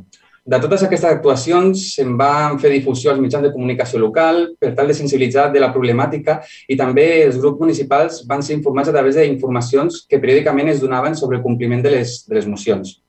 De 0.45 0.59
totes 0.61 0.83
aquestes 0.85 1.09
actuacions 1.09 1.87
se'n 1.95 2.11
van 2.19 2.59
fer 2.61 2.69
difusió 2.69 3.09
als 3.09 3.21
mitjans 3.21 3.47
de 3.47 3.53
comunicació 3.53 3.97
local 3.97 4.43
per 4.61 4.75
tal 4.77 4.91
de 4.91 4.93
sensibilitzar 4.93 5.47
de 5.53 5.63
la 5.63 5.71
problemàtica 5.73 6.35
i 6.69 6.77
també 6.77 7.05
els 7.23 7.39
grups 7.41 7.63
municipals 7.63 8.19
van 8.29 8.45
ser 8.45 8.53
informats 8.59 8.91
a 8.91 8.93
través 8.93 9.17
d'informacions 9.17 10.03
que 10.05 10.19
periòdicament 10.21 10.69
es 10.69 10.83
donaven 10.83 11.17
sobre 11.17 11.39
el 11.39 11.43
compliment 11.47 11.81
de 11.81 11.95
les, 11.95 12.19
de 12.29 12.37
les 12.37 12.45
mocions. 12.45 12.99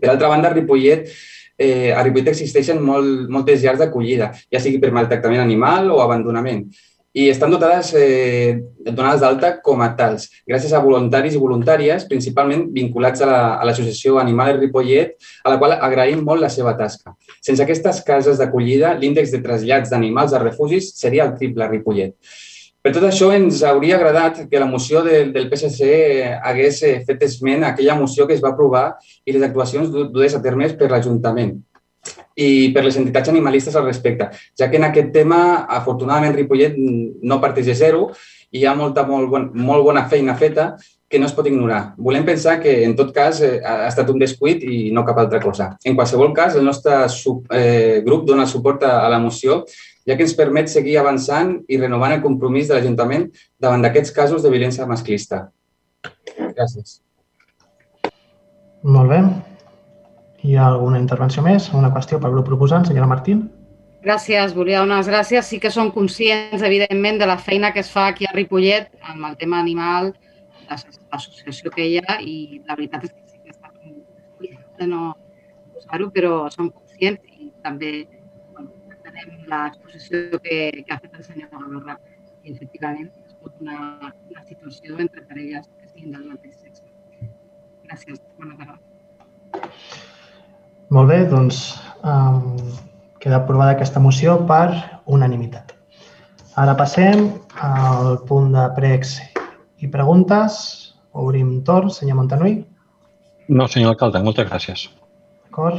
Per 0.00 0.10
altra 0.10 0.32
banda, 0.32 0.50
a 0.50 0.56
Ripollet, 0.56 1.06
eh, 1.54 1.92
a 1.94 2.02
Ripollet 2.02 2.32
existeixen 2.34 2.82
molt, 2.82 3.30
moltes 3.30 3.62
llars 3.62 3.78
d'acollida, 3.78 4.32
ja 4.50 4.58
sigui 4.58 4.82
per 4.82 4.90
maltractament 4.96 5.44
animal 5.44 5.92
o 5.94 6.02
abandonament 6.02 6.66
i 7.12 7.28
estan 7.28 7.50
dotades, 7.50 7.92
eh, 7.98 8.60
donades 8.86 9.20
d'alta 9.20 9.56
com 9.62 9.80
a 9.82 9.88
tals, 9.98 10.28
gràcies 10.46 10.72
a 10.72 10.82
voluntaris 10.82 11.34
i 11.34 11.40
voluntàries, 11.42 12.04
principalment 12.06 12.68
vinculats 12.70 13.24
a 13.26 13.64
l'Associació 13.66 14.14
la, 14.14 14.22
Animal 14.22 14.60
Ripollet, 14.60 15.16
a 15.44 15.50
la 15.50 15.58
qual 15.58 15.74
agraïm 15.74 16.22
molt 16.22 16.40
la 16.40 16.48
seva 16.48 16.76
tasca. 16.78 17.16
Sense 17.40 17.64
aquestes 17.64 18.02
cases 18.06 18.38
d'acollida, 18.38 18.94
l'índex 18.94 19.34
de 19.34 19.42
trasllats 19.42 19.90
d'animals 19.90 20.32
a 20.32 20.42
refugis 20.44 20.94
seria 20.94 21.26
el 21.26 21.34
triple 21.34 21.66
Ripollet. 21.68 22.14
Per 22.80 22.94
tot 22.94 23.04
això, 23.04 23.26
ens 23.36 23.58
hauria 23.66 23.98
agradat 23.98 24.46
que 24.48 24.60
la 24.60 24.68
moció 24.70 25.02
del, 25.04 25.34
del 25.34 25.50
PSC 25.50 25.90
hagués 26.40 26.78
eh, 26.88 26.94
fet 27.04 27.26
esment 27.26 27.66
a 27.66 27.74
aquella 27.74 27.98
moció 27.98 28.24
que 28.26 28.38
es 28.38 28.40
va 28.40 28.54
aprovar 28.54 28.94
i 29.26 29.34
les 29.34 29.42
actuacions 29.44 29.90
dues 29.90 30.36
a 30.38 30.40
termes 30.40 30.72
per 30.78 30.88
l'Ajuntament. 30.88 31.58
I 32.40 32.70
per 32.74 32.84
les 32.86 32.96
entitats 32.96 33.28
animalistes 33.28 33.76
al 33.76 33.84
respecte, 33.84 34.30
ja 34.58 34.70
que 34.70 34.78
en 34.80 34.86
aquest 34.88 35.12
tema, 35.12 35.66
afortunadament, 35.80 36.34
Ripollet 36.36 36.78
no 36.78 37.40
parteix 37.42 37.68
de 37.68 37.76
zero 37.76 38.08
i 38.50 38.62
hi 38.62 38.64
ha 38.66 38.74
molta, 38.74 39.04
molt, 39.06 39.28
bon, 39.30 39.50
molt 39.54 39.84
bona 39.84 40.06
feina 40.08 40.34
feta 40.38 40.72
que 41.10 41.18
no 41.18 41.26
es 41.26 41.34
pot 41.34 41.46
ignorar. 41.50 41.96
Volem 41.98 42.24
pensar 42.24 42.60
que, 42.62 42.84
en 42.86 42.94
tot 42.96 43.10
cas, 43.12 43.40
eh, 43.42 43.58
ha 43.66 43.88
estat 43.88 44.08
un 44.12 44.20
descuit 44.22 44.62
i 44.62 44.92
no 44.94 45.02
cap 45.04 45.18
altra 45.18 45.40
cosa. 45.42 45.72
En 45.84 45.96
qualsevol 45.98 46.30
cas, 46.32 46.54
el 46.54 46.64
nostre 46.64 47.02
sub, 47.10 47.42
eh, 47.50 48.00
grup 48.06 48.28
dona 48.28 48.46
suport 48.46 48.86
a, 48.86 49.00
a 49.02 49.08
la 49.10 49.18
moció, 49.18 49.64
ja 50.06 50.16
que 50.16 50.22
ens 50.22 50.36
permet 50.38 50.70
seguir 50.70 50.96
avançant 51.00 51.56
i 51.68 51.78
renovant 51.82 52.14
el 52.14 52.22
compromís 52.22 52.70
de 52.70 52.78
l'Ajuntament 52.78 53.26
davant 53.58 53.82
d'aquests 53.82 54.14
casos 54.14 54.46
de 54.46 54.54
violència 54.54 54.86
masclista. 54.86 55.48
Gràcies. 56.38 57.00
Molt 58.86 59.10
bé. 59.10 59.24
Hi 60.42 60.54
ha 60.56 60.66
alguna 60.66 60.98
intervenció 60.98 61.42
més? 61.44 61.68
Una 61.76 61.90
qüestió 61.92 62.18
pel 62.20 62.32
grup 62.32 62.46
proposant, 62.48 62.86
senyora 62.88 63.08
Martín? 63.10 63.42
Gràcies, 64.00 64.54
volia 64.56 64.80
donar 64.80 65.02
les 65.02 65.10
gràcies. 65.12 65.48
Sí 65.50 65.58
que 65.60 65.70
som 65.74 65.90
conscients, 65.92 66.62
evidentment, 66.64 67.18
de 67.20 67.28
la 67.28 67.36
feina 67.36 67.72
que 67.74 67.82
es 67.84 67.90
fa 67.92 68.06
aquí 68.08 68.24
a 68.24 68.32
Ripollet 68.32 68.88
amb 69.12 69.26
el 69.28 69.36
tema 69.40 69.58
animal, 69.60 70.14
l'associació 70.70 71.72
que 71.74 71.84
hi 71.84 71.98
ha 72.00 72.16
i 72.24 72.62
la 72.68 72.76
veritat 72.78 73.04
és 73.04 73.12
que 73.12 73.26
sí 73.28 73.40
que 73.44 73.52
està 73.52 73.68
de 74.78 74.88
no 74.88 75.10
posar-ho, 75.74 76.08
però 76.14 76.32
som 76.54 76.70
conscients 76.70 77.20
i 77.36 77.50
també 77.66 77.90
bueno, 78.54 78.70
tenem 79.04 79.34
l'exposició 79.50 80.40
que, 80.46 80.60
que 80.86 80.94
ha 80.94 81.00
fet 81.02 81.18
el 81.18 81.26
senyor 81.26 81.50
Gavarra 81.52 81.98
i 82.44 82.54
efectivament 82.54 83.10
pot 83.42 83.60
una, 83.60 84.12
una 84.30 84.46
situació 84.48 84.96
entre 85.04 85.26
parelles 85.28 85.68
que 85.76 85.90
siguin 85.90 86.16
del 86.16 86.30
mateix 86.30 86.56
sexe. 86.64 86.88
Gràcies. 87.84 88.24
Bona 88.38 88.56
tarda. 88.62 88.80
Molt 90.90 91.06
bé, 91.06 91.20
doncs 91.30 91.60
um, 92.02 92.56
queda 93.22 93.38
aprovada 93.38 93.76
aquesta 93.76 94.00
moció 94.02 94.34
per 94.48 94.72
unanimitat. 95.06 95.76
Ara 96.58 96.74
passem 96.74 97.28
al 97.62 98.16
punt 98.26 98.50
de 98.56 98.64
pregs 98.74 99.14
i 99.78 99.90
preguntes. 99.92 100.56
Obrim 101.14 101.60
torn. 101.66 101.92
Senyor 101.94 102.18
Montanui. 102.18 102.56
No, 103.50 103.68
senyor 103.70 103.94
alcalde, 103.94 104.22
moltes 104.26 104.48
gràcies. 104.50 104.88
D'acord. 105.46 105.78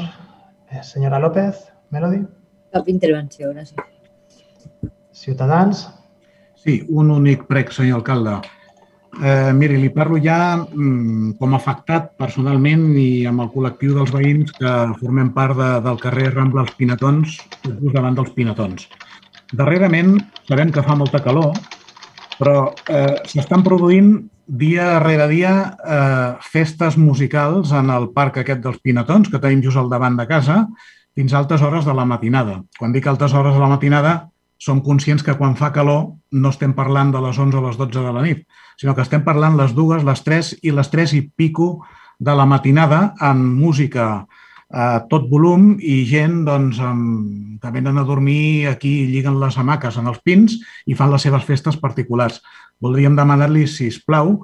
Eh, 0.71 0.79
senyora 0.83 1.19
López, 1.19 1.59
Melody. 1.91 2.23
Cap 2.71 2.87
intervenció, 2.87 3.51
gràcies. 3.51 3.83
Ciutadans. 5.11 5.89
Sí, 6.55 6.85
un 6.87 7.11
únic 7.11 7.43
prec, 7.51 7.71
senyor 7.75 7.99
alcalde. 7.99 8.39
Eh, 9.19 9.51
miri, 9.51 9.75
li 9.81 9.89
parlo 9.91 10.15
ja 10.23 10.55
mm, 10.55 11.35
com 11.41 11.57
afectat 11.57 12.13
personalment 12.21 12.93
i 12.95 13.25
amb 13.27 13.43
el 13.43 13.51
col·lectiu 13.51 13.97
dels 13.97 14.13
veïns 14.15 14.55
que 14.55 14.71
formem 15.01 15.33
part 15.35 15.57
de, 15.59 15.69
del 15.83 15.99
carrer 15.99 16.29
Rambla 16.31 16.63
als 16.63 16.73
Pinatons, 16.79 17.35
just 17.65 17.91
davant 17.91 18.15
dels 18.15 18.31
Pinatons. 18.37 18.87
Darrerament 19.51 20.15
sabem 20.47 20.71
que 20.71 20.85
fa 20.85 20.95
molta 20.95 21.19
calor 21.19 21.51
però 22.41 22.71
eh, 22.89 23.21
s'estan 23.29 23.61
produint 23.61 24.15
dia 24.61 24.97
rere 25.03 25.27
dia 25.29 25.51
eh, 25.69 26.31
festes 26.41 26.97
musicals 26.97 27.71
en 27.77 27.91
el 27.93 28.09
parc 28.15 28.41
aquest 28.41 28.63
dels 28.63 28.81
Pinatons, 28.81 29.29
que 29.29 29.39
tenim 29.39 29.61
just 29.63 29.77
al 29.77 29.91
davant 29.91 30.17
de 30.17 30.25
casa, 30.27 30.65
fins 31.15 31.33
a 31.33 31.41
altes 31.43 31.61
hores 31.61 31.85
de 31.85 31.93
la 31.93 32.07
matinada. 32.07 32.61
Quan 32.79 32.95
dic 32.95 33.07
altes 33.07 33.35
hores 33.37 33.53
de 33.53 33.61
la 33.61 33.69
matinada, 33.69 34.15
som 34.61 34.81
conscients 34.81 35.23
que 35.25 35.35
quan 35.37 35.55
fa 35.57 35.71
calor 35.73 36.15
no 36.31 36.49
estem 36.53 36.73
parlant 36.77 37.13
de 37.13 37.21
les 37.21 37.37
11 37.37 37.57
o 37.57 37.63
les 37.67 37.77
12 37.77 38.03
de 38.07 38.15
la 38.15 38.25
nit, 38.25 38.43
sinó 38.77 38.95
que 38.95 39.03
estem 39.05 39.25
parlant 39.25 39.57
les 39.59 39.75
dues, 39.77 40.05
les 40.07 40.23
3 40.23 40.53
i 40.63 40.75
les 40.75 40.91
3 40.93 41.17
i 41.17 41.21
pico 41.35 41.73
de 42.19 42.35
la 42.37 42.45
matinada 42.45 43.11
amb 43.19 43.57
música 43.57 44.25
a 44.71 45.03
tot 45.11 45.27
volum 45.27 45.75
i 45.83 46.05
gent 46.07 46.45
doncs, 46.47 46.79
amb, 46.79 47.59
que 47.61 47.71
venen 47.75 47.99
a 47.99 48.05
dormir 48.07 48.67
aquí, 48.71 49.05
lliguen 49.11 49.39
les 49.41 49.57
hamaques 49.59 49.97
en 49.99 50.07
els 50.07 50.21
pins 50.23 50.55
i 50.87 50.95
fan 50.95 51.11
les 51.11 51.27
seves 51.27 51.43
festes 51.43 51.77
particulars. 51.77 52.39
Voldríem 52.81 53.17
demanar-li, 53.17 53.67
si 53.67 53.89
us 53.91 53.99
plau, 53.99 54.37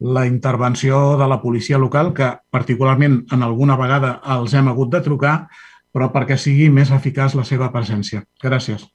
la 0.00 0.24
intervenció 0.26 1.18
de 1.20 1.28
la 1.28 1.40
policia 1.42 1.78
local, 1.78 2.14
que 2.14 2.32
particularment 2.50 3.22
en 3.32 3.44
alguna 3.44 3.76
vegada 3.76 4.18
els 4.38 4.54
hem 4.54 4.72
hagut 4.72 4.90
de 4.94 5.02
trucar, 5.04 5.36
però 5.94 6.10
perquè 6.10 6.38
sigui 6.40 6.70
més 6.72 6.90
eficaç 6.90 7.36
la 7.38 7.44
seva 7.46 7.70
presència. 7.74 8.24
Gràcies. 8.42 8.88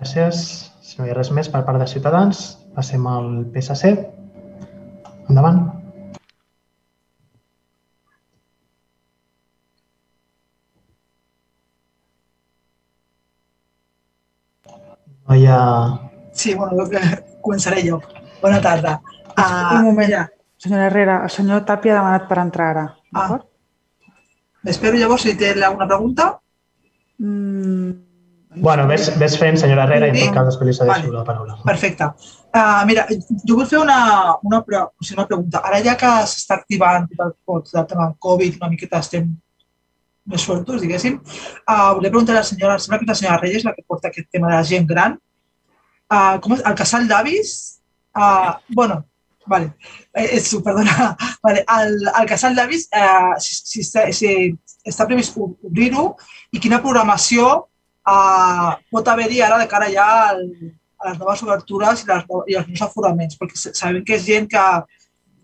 Gràcies. 0.00 0.75
Si 0.96 1.02
no 1.02 1.06
hi 1.06 1.10
ha 1.12 1.14
res 1.16 1.28
més 1.36 1.48
per 1.52 1.60
part 1.64 1.76
de 1.76 1.86
Ciutadans, 1.90 2.38
passem 2.72 3.02
al 3.10 3.26
PSC. 3.52 3.90
Endavant. 5.28 5.58
No 15.26 15.36
hi 15.36 15.44
ha... 15.52 15.60
Sí, 16.32 16.54
bueno, 16.54 16.88
començaré 17.44 17.84
jo. 17.84 18.00
Bona 18.40 18.62
tarda. 18.64 18.96
Uh, 19.36 19.76
Un 19.76 19.90
moment, 19.90 20.08
ja. 20.16 20.24
senyora 20.56 20.88
Herrera. 20.88 21.18
El 21.28 21.36
senyor 21.36 21.68
Tàpia 21.68 21.92
ha 21.92 22.00
demanat 22.00 22.24
per 22.32 22.40
entrar 22.46 22.72
ara. 22.72 22.86
Ah. 23.12 23.36
M'espero 24.64 24.96
llavors 24.96 25.28
si 25.28 25.36
té 25.36 25.52
alguna 25.60 25.92
pregunta. 25.92 26.32
Mm, 27.20 27.92
Bueno, 28.56 28.86
ves, 28.88 29.10
ves 29.20 29.34
fent, 29.38 29.58
senyora 29.60 29.84
Herrera, 29.84 30.06
i 30.08 30.10
en 30.16 30.28
tot 30.30 30.34
cas 30.38 30.46
després 30.48 30.68
li 30.70 30.74
cedeixo 30.78 31.02
Vale. 31.10 31.12
la 31.18 31.24
paraula. 31.28 31.56
Perfecte. 31.64 32.06
Uh, 32.56 32.84
mira, 32.88 33.02
jo 33.44 33.56
vull 33.58 33.66
fer 33.68 33.78
una, 33.82 33.96
una, 34.48 34.62
una 34.64 35.26
pregunta. 35.28 35.60
Ara 35.68 35.82
ja 35.84 35.96
que 36.00 36.12
s'està 36.30 36.56
activant 36.62 37.04
tot 37.10 37.26
el, 37.26 37.34
tot 37.44 37.74
el 37.76 37.86
tema 37.90 38.06
del 38.06 38.16
Covid, 38.26 38.56
una 38.62 38.70
miqueta 38.72 39.02
estem 39.04 39.28
més 40.26 40.42
sueltos, 40.42 40.80
diguéssim, 40.82 41.18
uh, 41.20 41.92
volia 41.98 42.10
preguntar 42.10 42.34
a 42.34 42.40
la 42.40 42.46
senyora, 42.48 42.78
sembla 42.82 42.98
que 43.02 43.06
la 43.12 43.14
senyora 43.20 43.42
Reyes 43.44 43.62
la 43.68 43.74
que 43.76 43.84
porta 43.86 44.08
aquest 44.08 44.30
tema 44.32 44.48
de 44.50 44.56
la 44.56 44.64
gent 44.66 44.88
gran. 44.88 45.18
Uh, 46.10 46.40
com 46.42 46.56
és? 46.56 46.64
El 46.66 46.74
casal 46.80 47.06
d'avis? 47.12 47.52
Uh, 48.16 48.56
bueno, 48.74 49.02
vale. 49.46 49.74
Eh, 50.16 50.30
eh, 50.40 50.60
perdona. 50.64 51.12
Vale. 51.46 51.62
El, 51.76 52.08
el 52.08 52.26
casal 52.26 52.56
d'avis, 52.56 52.88
uh, 52.96 53.36
si, 53.38 53.54
si, 53.68 53.84
està- 53.84 54.08
si 54.16 54.32
està 54.88 55.04
previst 55.06 55.36
ob- 55.38 55.54
obrir-ho 55.68 56.08
i 56.50 56.58
quina 56.58 56.80
programació 56.82 57.66
uh, 58.08 58.74
pot 58.92 59.08
haver-hi 59.08 59.42
ara 59.42 59.58
de 59.62 59.68
cara 59.70 59.88
ja 59.92 60.06
al, 60.30 60.44
a 60.98 61.10
les 61.10 61.18
noves 61.20 61.42
obertures 61.44 62.02
i, 62.04 62.06
les, 62.10 62.28
i 62.52 62.58
els 62.60 62.68
nous 62.70 62.84
aforaments, 62.86 63.38
perquè 63.40 63.58
sa- 63.60 63.74
sabem 63.76 64.04
que 64.04 64.16
és 64.16 64.24
gent 64.26 64.48
que 64.50 64.66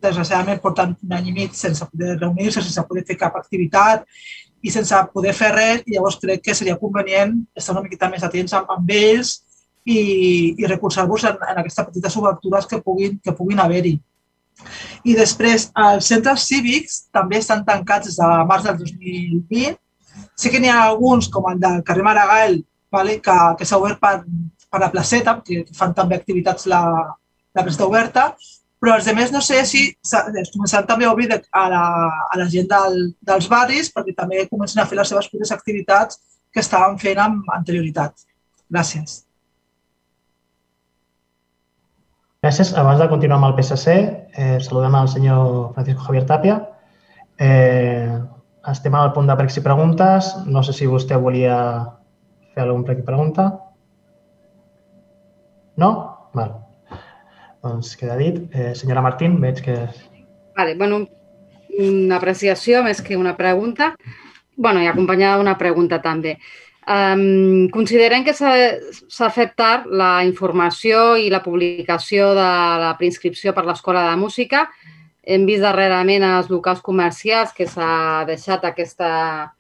desgraciadament 0.02 0.60
porten 0.62 0.96
un 1.04 1.12
any 1.14 1.28
i 1.30 1.34
mig 1.36 1.52
sense 1.54 1.86
poder 1.90 2.16
reunir-se, 2.18 2.62
sense 2.62 2.82
poder 2.88 3.04
fer 3.06 3.18
cap 3.20 3.36
activitat 3.38 4.06
i 4.62 4.70
sense 4.70 4.94
poder 5.14 5.34
fer 5.34 5.50
res, 5.54 5.82
i 5.86 5.94
llavors 5.96 6.18
crec 6.22 6.42
que 6.42 6.54
seria 6.54 6.78
convenient 6.78 7.34
estar 7.54 7.74
una 7.74 7.82
miqueta 7.84 8.08
més 8.10 8.22
atents 8.26 8.54
amb, 8.54 8.70
amb 8.70 8.90
ells 8.94 9.40
i, 9.84 10.54
i 10.58 10.66
recolzar-vos 10.70 11.24
en, 11.26 11.38
en 11.50 11.60
aquestes 11.62 11.88
petites 11.90 12.16
obertures 12.20 12.66
que 12.70 12.78
puguin, 12.82 13.18
que 13.22 13.34
puguin 13.34 13.62
haver-hi. 13.62 13.96
I 15.02 15.14
després, 15.18 15.70
els 15.74 16.06
centres 16.06 16.44
cívics 16.46 17.00
també 17.14 17.40
estan 17.42 17.64
tancats 17.66 18.10
des 18.10 18.18
de 18.20 18.28
març 18.46 18.68
del 18.68 18.78
2020. 18.78 19.78
Sé 20.38 20.50
que 20.50 20.60
n'hi 20.60 20.70
ha 20.72 20.80
alguns, 20.86 21.28
com 21.32 21.48
el 21.50 21.60
del 21.60 21.82
carrer 21.86 22.06
Maragall, 22.06 22.58
vale, 22.92 23.18
que, 23.24 23.36
que 23.58 23.68
s'ha 23.68 23.78
obert 23.80 24.00
per, 24.00 24.16
per 24.70 24.80
la 24.80 24.90
placeta, 24.92 25.38
que 25.44 25.64
fan 25.76 25.94
també 25.96 26.16
activitats 26.16 26.66
la, 26.72 26.82
la 27.54 27.64
placeta 27.64 27.88
oberta, 27.88 28.26
però 28.82 28.96
els 28.98 29.06
altres 29.06 29.30
no 29.30 29.40
sé 29.44 29.60
si 29.68 29.84
començaran 30.02 30.88
també 30.88 31.06
a 31.06 31.12
obrir 31.12 31.28
de, 31.30 31.38
a, 31.54 31.66
la, 31.70 31.82
a 32.34 32.38
la 32.40 32.48
gent 32.50 32.66
del, 32.70 32.96
dels 33.22 33.46
barris 33.50 33.92
perquè 33.94 34.14
també 34.16 34.48
comencen 34.50 34.82
a 34.82 34.86
fer 34.90 34.98
les 34.98 35.12
seves 35.12 35.28
pròpies 35.30 35.52
activitats 35.54 36.18
que 36.52 36.60
estaven 36.64 36.98
fent 36.98 37.20
amb 37.22 37.52
anterioritat. 37.54 38.26
Gràcies. 38.72 39.20
Gràcies. 42.42 42.72
Abans 42.74 42.98
de 42.98 43.06
continuar 43.12 43.38
amb 43.38 43.52
el 43.52 43.56
PSC, 43.60 43.94
eh, 44.34 44.58
saludem 44.66 44.98
al 44.98 45.08
senyor 45.12 45.72
Francisco 45.76 46.08
Javier 46.08 46.24
Tapia. 46.26 46.58
Eh, 47.38 48.18
estem 48.70 48.94
al 48.94 49.12
punt 49.16 49.26
de 49.30 49.36
pregs 49.38 49.58
i 49.58 49.64
preguntes. 49.64 50.32
No 50.46 50.62
sé 50.62 50.74
si 50.76 50.88
vostè 50.90 51.18
volia 51.18 51.56
fer 52.54 52.66
algun 52.66 52.84
prec 52.86 53.02
i 53.02 53.06
pregunta. 53.06 53.48
No? 55.82 55.92
Val. 56.36 56.54
Doncs 57.62 57.94
queda 57.98 58.18
dit. 58.18 58.42
Eh, 58.54 58.72
senyora 58.78 59.04
Martín, 59.04 59.40
veig 59.40 59.62
que... 59.64 59.76
Vale, 60.58 60.76
bueno, 60.76 61.04
una 61.80 62.18
apreciació 62.18 62.82
més 62.84 63.00
que 63.02 63.16
una 63.16 63.36
pregunta. 63.36 63.94
bueno, 64.56 64.82
i 64.82 64.86
acompanyada 64.86 65.38
d'una 65.40 65.56
pregunta 65.58 65.98
també. 66.02 66.36
Um, 66.82 67.68
considerem 67.70 68.24
que 68.26 68.34
s'ha 68.34 69.28
fet 69.30 69.54
tard 69.56 69.86
la 69.86 70.24
informació 70.26 71.16
i 71.16 71.30
la 71.30 71.42
publicació 71.42 72.32
de 72.36 72.48
la 72.82 72.92
preinscripció 72.98 73.54
per 73.54 73.64
l'Escola 73.64 74.04
de 74.10 74.16
Música. 74.20 74.66
Hem 75.22 75.46
vist 75.46 75.62
darrerament 75.62 76.24
als 76.26 76.48
locals 76.50 76.82
comercials 76.82 77.52
que 77.54 77.68
s'ha 77.70 78.24
deixat 78.26 78.64
aquesta, 78.66 79.52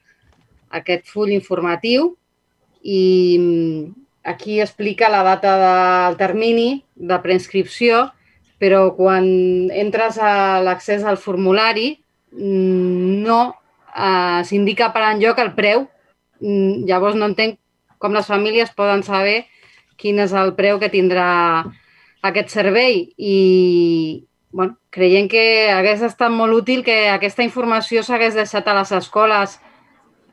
aquest 0.74 1.06
full 1.06 1.30
informatiu 1.30 2.16
i 2.82 3.38
mm, 3.38 3.92
aquí 4.24 4.60
explica 4.60 5.10
la 5.12 5.22
data 5.22 5.54
del 5.60 6.18
termini 6.18 6.82
de 6.94 7.18
preinscripció, 7.22 8.08
però 8.58 8.90
quan 8.96 9.24
entres 9.70 10.18
a 10.18 10.60
l'accés 10.62 11.06
al 11.06 11.18
formulari 11.18 11.92
mm, 12.32 13.22
no 13.22 13.40
eh, 13.94 14.42
s'indica 14.46 14.90
per 14.94 15.06
enlloc 15.12 15.38
el 15.42 15.54
preu. 15.54 15.86
Mm, 16.42 16.82
Llavors 16.90 17.18
no 17.18 17.30
entenc 17.30 17.58
com 18.02 18.14
les 18.18 18.26
famílies 18.26 18.74
poden 18.74 19.06
saber 19.06 19.44
quin 19.96 20.18
és 20.18 20.34
el 20.34 20.56
preu 20.58 20.80
que 20.82 20.90
tindrà 20.90 21.28
aquest 22.26 22.50
servei 22.50 23.04
i 23.14 23.36
bueno, 24.52 24.76
creiem 24.90 25.28
que 25.32 25.70
hagués 25.72 26.02
estat 26.04 26.30
molt 26.30 26.54
útil 26.54 26.84
que 26.84 27.08
aquesta 27.10 27.44
informació 27.44 28.02
s'hagués 28.04 28.36
deixat 28.36 28.68
a 28.68 28.76
les 28.76 28.92
escoles 28.92 29.58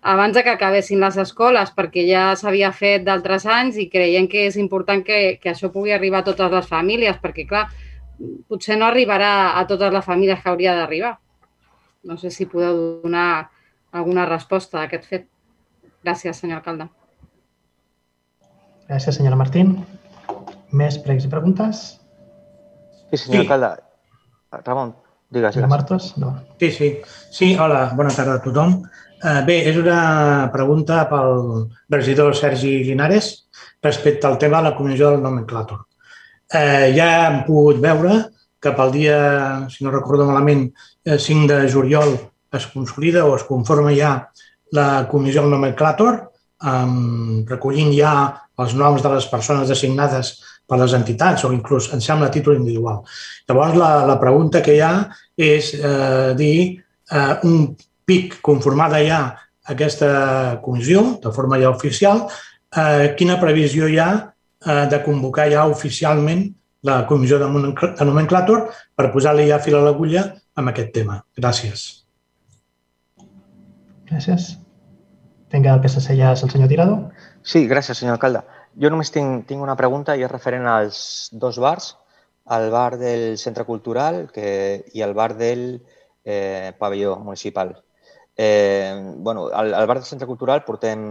abans 0.01 0.35
de 0.35 0.43
que 0.43 0.51
acabessin 0.51 0.99
les 1.03 1.17
escoles, 1.19 1.71
perquè 1.75 2.05
ja 2.07 2.35
s'havia 2.39 2.71
fet 2.71 3.03
d'altres 3.03 3.45
anys 3.45 3.79
i 3.79 3.89
creiem 3.91 4.29
que 4.31 4.45
és 4.47 4.55
important 4.59 5.03
que, 5.03 5.39
que 5.41 5.51
això 5.51 5.71
pugui 5.73 5.91
arribar 5.91 6.21
a 6.21 6.27
totes 6.29 6.51
les 6.51 6.67
famílies, 6.67 7.19
perquè, 7.19 7.45
clar, 7.47 7.65
potser 8.47 8.77
no 8.79 8.87
arribarà 8.87 9.59
a 9.59 9.65
totes 9.67 9.91
les 9.93 10.05
famílies 10.05 10.39
que 10.43 10.49
hauria 10.51 10.75
d'arribar. 10.77 11.17
No 12.03 12.15
sé 12.17 12.31
si 12.31 12.47
podeu 12.47 13.01
donar 13.03 13.49
alguna 13.91 14.25
resposta 14.25 14.79
a 14.79 14.87
aquest 14.87 15.09
fet. 15.09 15.27
Gràcies, 16.03 16.39
senyor 16.39 16.61
alcalde. 16.61 16.87
Gràcies, 18.87 19.19
senyora 19.19 19.39
Martín. 19.39 19.75
Més 20.71 20.95
pregs 21.03 21.27
i 21.27 21.31
preguntes? 21.31 21.83
Sí, 23.09 23.17
senyor 23.17 23.41
sí. 23.41 23.43
alcalde. 23.43 23.88
Ramon, 24.51 24.95
digues. 25.29 25.53
Senyor 25.53 25.69
Martos? 25.69 26.17
No. 26.17 26.43
Sí, 26.59 26.71
sí. 26.71 27.01
Sí, 27.31 27.55
hola, 27.55 27.91
bona 27.95 28.09
tarda 28.09 28.39
a 28.39 28.41
tothom. 28.41 28.81
Uh, 29.19 29.41
bé, 29.45 29.59
és 29.67 29.77
una 29.77 30.49
pregunta 30.53 31.03
pel 31.09 31.67
regidor 31.91 32.35
Sergi 32.37 32.79
Linares 32.87 33.49
respecte 33.83 34.27
al 34.27 34.37
tema 34.39 34.61
de 34.61 34.69
la 34.69 34.75
comissió 34.77 35.11
del 35.11 35.23
nomenclàtor. 35.23 35.83
Eh, 36.49 36.89
ja 36.95 37.09
hem 37.27 37.43
pogut 37.45 37.77
veure 37.83 38.15
que 38.59 38.71
pel 38.75 38.91
dia, 38.91 39.19
si 39.69 39.85
no 39.85 39.91
recordo 39.93 40.25
malament, 40.25 40.71
5 41.05 41.47
de 41.51 41.69
juliol 41.71 42.15
es 42.51 42.65
consolida 42.73 43.25
o 43.25 43.35
es 43.35 43.45
conforma 43.45 43.93
ja 43.95 44.13
la 44.75 45.05
comissió 45.11 45.43
del 45.43 45.53
nomenclàtor, 45.53 46.17
um, 46.65 47.45
recollint 47.47 47.93
ja 47.95 48.13
els 48.59 48.73
noms 48.75 49.03
de 49.05 49.13
les 49.13 49.27
persones 49.31 49.69
designades 49.69 50.33
per 50.69 50.77
les 50.81 50.93
entitats 50.93 51.45
o 51.47 51.51
inclús, 51.55 51.89
em 51.95 52.01
sembla, 52.03 52.29
a 52.29 52.33
títol 52.33 52.59
individual. 52.59 53.01
Llavors, 53.49 53.77
la, 53.79 53.91
la 54.09 54.19
pregunta 54.21 54.61
que 54.65 54.77
hi 54.77 54.83
ha 54.85 54.93
és 55.39 55.73
eh, 55.79 56.33
dir 56.37 56.57
eh, 56.77 57.35
un 57.49 57.71
pic 58.09 58.39
conformada 58.45 59.01
ja 59.05 59.21
aquesta 59.69 60.59
comissió 60.63 61.19
de 61.23 61.31
forma 61.33 61.59
ja 61.61 61.71
oficial, 61.73 62.27
eh, 62.75 63.15
quina 63.17 63.39
previsió 63.41 63.89
hi 63.89 63.99
ha 64.01 64.09
eh, 64.19 64.85
de 64.91 65.01
convocar 65.05 65.49
ja 65.51 65.65
oficialment 65.69 66.47
la 66.87 67.01
comissió 67.07 67.39
de 67.41 67.49
nomenclàtor 67.49 68.69
per 68.95 69.09
posar-li 69.13 69.49
ja 69.49 69.59
fil 69.63 69.75
a 69.75 69.83
l'agulla 69.83 70.29
amb 70.55 70.71
aquest 70.71 70.93
tema. 70.95 71.19
Gràcies. 71.37 71.87
Gràcies. 74.09 74.53
Tinc 75.49 75.65
el 75.65 75.81
PSC 75.83 76.15
ja 76.17 76.31
el 76.31 76.39
senyor 76.39 76.69
Tirado. 76.71 76.97
Sí, 77.43 77.65
gràcies, 77.67 77.99
senyor 77.99 78.17
alcalde. 78.17 78.43
Jo 78.77 78.91
només 78.91 79.11
tinc, 79.11 79.47
tinc 79.49 79.63
una 79.63 79.77
pregunta 79.79 80.15
i 80.15 80.23
és 80.23 80.31
referent 80.31 80.67
als 80.69 81.01
dos 81.31 81.57
bars, 81.59 81.95
el 82.57 82.69
bar 82.73 82.97
del 82.97 83.37
Centre 83.37 83.65
Cultural 83.65 84.27
que, 84.33 84.85
i 84.93 85.01
el 85.05 85.13
bar 85.13 85.35
del 85.37 85.81
eh, 86.23 86.73
pavelló 86.77 87.15
municipal. 87.17 87.75
Eh, 88.37 88.95
bueno, 89.17 89.47
al, 89.53 89.73
al 89.73 89.87
bar 89.87 89.97
del 89.97 90.05
Centre 90.07 90.27
Cultural 90.27 90.63
portem, 90.63 91.01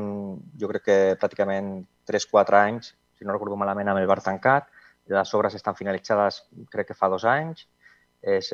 jo 0.59 0.71
crec 0.71 0.85
que 0.87 0.99
pràcticament 1.21 1.83
3-4 2.09 2.59
anys, 2.63 2.95
si 3.19 3.27
no 3.27 3.35
recordo 3.35 3.59
malament, 3.59 3.91
amb 3.91 4.01
el 4.01 4.09
bar 4.09 4.23
tancat. 4.25 4.71
Les 5.09 5.35
obres 5.35 5.55
estan 5.57 5.77
finalitzades 5.77 6.43
crec 6.73 6.91
que 6.91 6.97
fa 6.97 7.11
dos 7.13 7.25
anys. 7.29 7.67
És, 8.23 8.51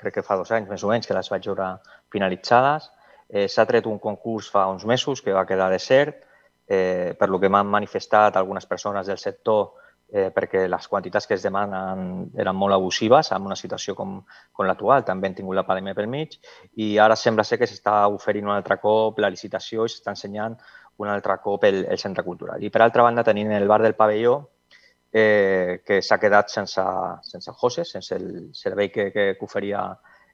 crec 0.00 0.18
que 0.18 0.24
fa 0.26 0.36
dos 0.40 0.52
anys 0.54 0.68
més 0.70 0.84
o 0.84 0.90
menys 0.90 1.08
que 1.08 1.16
les 1.16 1.30
vaig 1.30 1.46
veure 1.50 1.70
finalitzades. 2.12 2.90
Eh, 3.28 3.46
S'ha 3.48 3.66
tret 3.68 3.86
un 3.90 3.98
concurs 3.98 4.50
fa 4.52 4.66
uns 4.72 4.84
mesos 4.88 5.22
que 5.22 5.34
va 5.36 5.46
quedar 5.48 5.70
desert, 5.72 6.24
eh, 6.66 7.14
per 7.18 7.28
lo 7.30 7.40
que 7.40 7.48
m'han 7.48 7.66
manifestat 7.68 8.36
algunes 8.36 8.66
persones 8.66 9.06
del 9.06 9.18
sector 9.18 9.74
eh, 10.12 10.30
perquè 10.30 10.66
les 10.68 10.88
quantitats 10.88 11.26
que 11.26 11.34
es 11.34 11.42
demanen 11.42 12.30
eren 12.38 12.56
molt 12.56 12.76
abusives 12.76 13.32
en 13.32 13.46
una 13.48 13.56
situació 13.56 13.96
com, 13.98 14.20
com 14.52 14.66
l'actual. 14.68 15.04
També 15.04 15.28
hem 15.28 15.36
tingut 15.40 15.56
la 15.58 15.66
pandèmia 15.66 15.96
pel 15.96 16.10
mig 16.10 16.38
i 16.76 16.94
ara 16.98 17.16
sembla 17.16 17.44
ser 17.44 17.58
que 17.58 17.68
s'està 17.68 18.04
oferint 18.12 18.46
un 18.46 18.54
altre 18.56 18.78
cop 18.82 19.18
la 19.18 19.32
licitació 19.32 19.84
i 19.84 19.92
s'està 19.92 20.14
ensenyant 20.14 20.56
un 21.02 21.10
altre 21.10 21.38
cop 21.42 21.64
el, 21.64 21.84
el 21.90 21.98
centre 21.98 22.22
cultural. 22.22 22.62
I 22.62 22.70
per 22.70 22.84
altra 22.84 23.02
banda 23.02 23.24
tenim 23.26 23.50
el 23.50 23.66
bar 23.68 23.82
del 23.82 23.96
pavelló 23.98 24.36
eh, 25.12 25.82
que 25.86 26.00
s'ha 26.02 26.18
quedat 26.18 26.50
sense, 26.50 26.82
sense 27.22 27.52
José, 27.58 27.84
sense 27.84 28.14
el 28.14 28.28
servei 28.54 28.90
que, 28.90 29.10
que, 29.12 29.32
que 29.38 29.44
oferia 29.44 29.88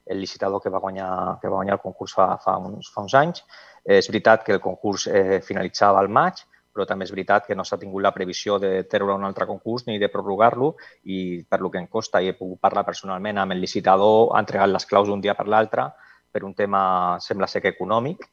el 0.05 0.19
licitador 0.19 0.61
que 0.61 0.69
va 0.69 0.79
guanyar, 0.79 1.39
que 1.41 1.47
va 1.47 1.59
guanyar 1.59 1.77
el 1.77 1.83
concurs 1.83 2.13
fa, 2.17 2.35
fa, 2.41 2.57
uns, 2.57 2.89
fa 2.93 3.03
uns 3.05 3.13
anys. 3.17 3.43
Eh, 3.83 3.97
és 3.97 4.07
veritat 4.09 4.43
que 4.45 4.53
el 4.55 4.61
concurs 4.61 5.07
eh, 5.07 5.41
finalitzava 5.45 5.99
al 5.99 6.09
maig, 6.09 6.43
però 6.71 6.85
també 6.87 7.05
és 7.05 7.11
veritat 7.11 7.47
que 7.47 7.55
no 7.55 7.65
s'ha 7.67 7.79
tingut 7.79 8.03
la 8.03 8.13
previsió 8.15 8.57
de 8.59 8.83
treure 8.89 9.15
un 9.17 9.25
altre 9.27 9.47
concurs 9.47 9.85
ni 9.87 9.97
de 9.99 10.09
prorrogar-lo 10.09 10.75
i 11.03 11.43
per 11.43 11.59
lo 11.59 11.71
que 11.71 11.81
em 11.81 11.87
costa 11.87 12.21
i 12.21 12.29
he 12.31 12.37
pogut 12.37 12.61
parlar 12.61 12.85
personalment 12.87 13.41
amb 13.41 13.51
el 13.57 13.59
licitador, 13.59 14.31
ha 14.31 14.39
entregat 14.39 14.71
les 14.71 14.85
claus 14.85 15.09
un 15.09 15.21
dia 15.21 15.35
per 15.35 15.47
l'altre 15.51 15.89
per 16.31 16.45
un 16.47 16.53
tema, 16.55 17.19
sembla 17.19 17.47
ser 17.51 17.59
que 17.61 17.73
econòmic, 17.75 18.23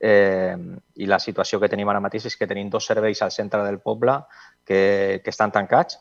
eh, 0.00 0.56
i 0.98 1.06
la 1.06 1.20
situació 1.22 1.60
que 1.62 1.70
tenim 1.70 1.88
ara 1.88 2.02
mateix 2.02 2.26
és 2.26 2.36
que 2.36 2.48
tenim 2.50 2.70
dos 2.70 2.86
serveis 2.90 3.22
al 3.22 3.30
centre 3.30 3.62
del 3.62 3.78
poble 3.78 4.18
que, 4.66 5.20
que 5.22 5.30
estan 5.30 5.54
tancats, 5.54 6.00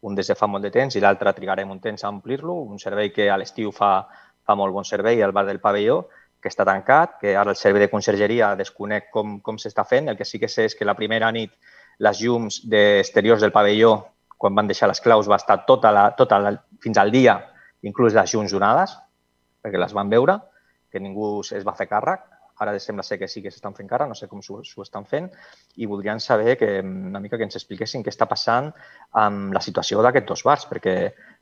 un 0.00 0.14
des 0.14 0.26
de 0.26 0.34
fa 0.38 0.46
molt 0.50 0.66
de 0.66 0.72
temps 0.74 0.94
i 0.94 1.02
l'altre 1.02 1.32
trigarem 1.34 1.70
un 1.70 1.80
temps 1.80 2.02
a 2.02 2.10
omplir-lo, 2.10 2.54
un 2.66 2.78
servei 2.82 3.12
que 3.14 3.30
a 3.30 3.38
l'estiu 3.38 3.70
fa, 3.74 4.08
fa 4.42 4.58
molt 4.58 4.74
bon 4.74 4.86
servei, 4.86 5.22
el 5.22 5.32
bar 5.32 5.46
del 5.46 5.62
pavelló, 5.62 6.08
que 6.42 6.50
està 6.52 6.64
tancat, 6.68 7.18
que 7.20 7.34
ara 7.36 7.52
el 7.54 7.58
servei 7.58 7.82
de 7.84 7.90
consergeria 7.90 8.52
desconec 8.58 9.10
com, 9.14 9.38
com 9.44 9.58
s'està 9.58 9.84
fent. 9.88 10.08
El 10.08 10.16
que 10.16 10.26
sí 10.28 10.38
que 10.38 10.48
sé 10.48 10.68
és 10.68 10.76
que 10.78 10.86
la 10.86 10.96
primera 10.98 11.30
nit 11.34 11.54
les 12.04 12.22
llums 12.22 12.60
d'exteriors 12.70 13.42
del 13.42 13.54
pavelló, 13.54 13.94
quan 14.38 14.54
van 14.54 14.70
deixar 14.70 14.88
les 14.88 15.02
claus, 15.02 15.28
va 15.30 15.40
estar 15.40 15.64
tota 15.66 15.90
la, 15.92 16.08
tota 16.18 16.38
la, 16.38 16.54
fins 16.82 16.98
al 16.98 17.10
dia, 17.10 17.40
inclús 17.82 18.14
les 18.14 18.34
llums 18.34 18.54
donades, 18.54 18.94
perquè 19.62 19.80
les 19.82 19.94
van 19.94 20.10
veure, 20.10 20.38
que 20.92 21.02
ningú 21.02 21.40
es 21.42 21.66
va 21.66 21.74
fer 21.76 21.88
càrrec 21.90 22.22
Ara 22.58 22.74
sembla 22.82 23.04
ser 23.06 23.18
que 23.18 23.28
sí 23.30 23.40
que 23.42 23.52
s'estan 23.54 23.74
fent 23.74 23.88
cara, 23.88 24.06
no 24.10 24.16
sé 24.18 24.26
com 24.26 24.40
s'ho 24.42 24.82
estan 24.82 25.04
fent, 25.06 25.28
i 25.78 25.86
voldrien 25.86 26.18
saber 26.20 26.56
que 26.58 26.70
una 26.82 27.20
mica 27.22 27.38
que 27.38 27.46
ens 27.46 27.58
expliquessin 27.58 28.02
què 28.02 28.10
està 28.10 28.26
passant 28.26 28.72
amb 29.22 29.54
la 29.54 29.62
situació 29.62 30.02
d'aquests 30.02 30.28
dos 30.32 30.42
bars, 30.48 30.66
perquè, 30.70 30.96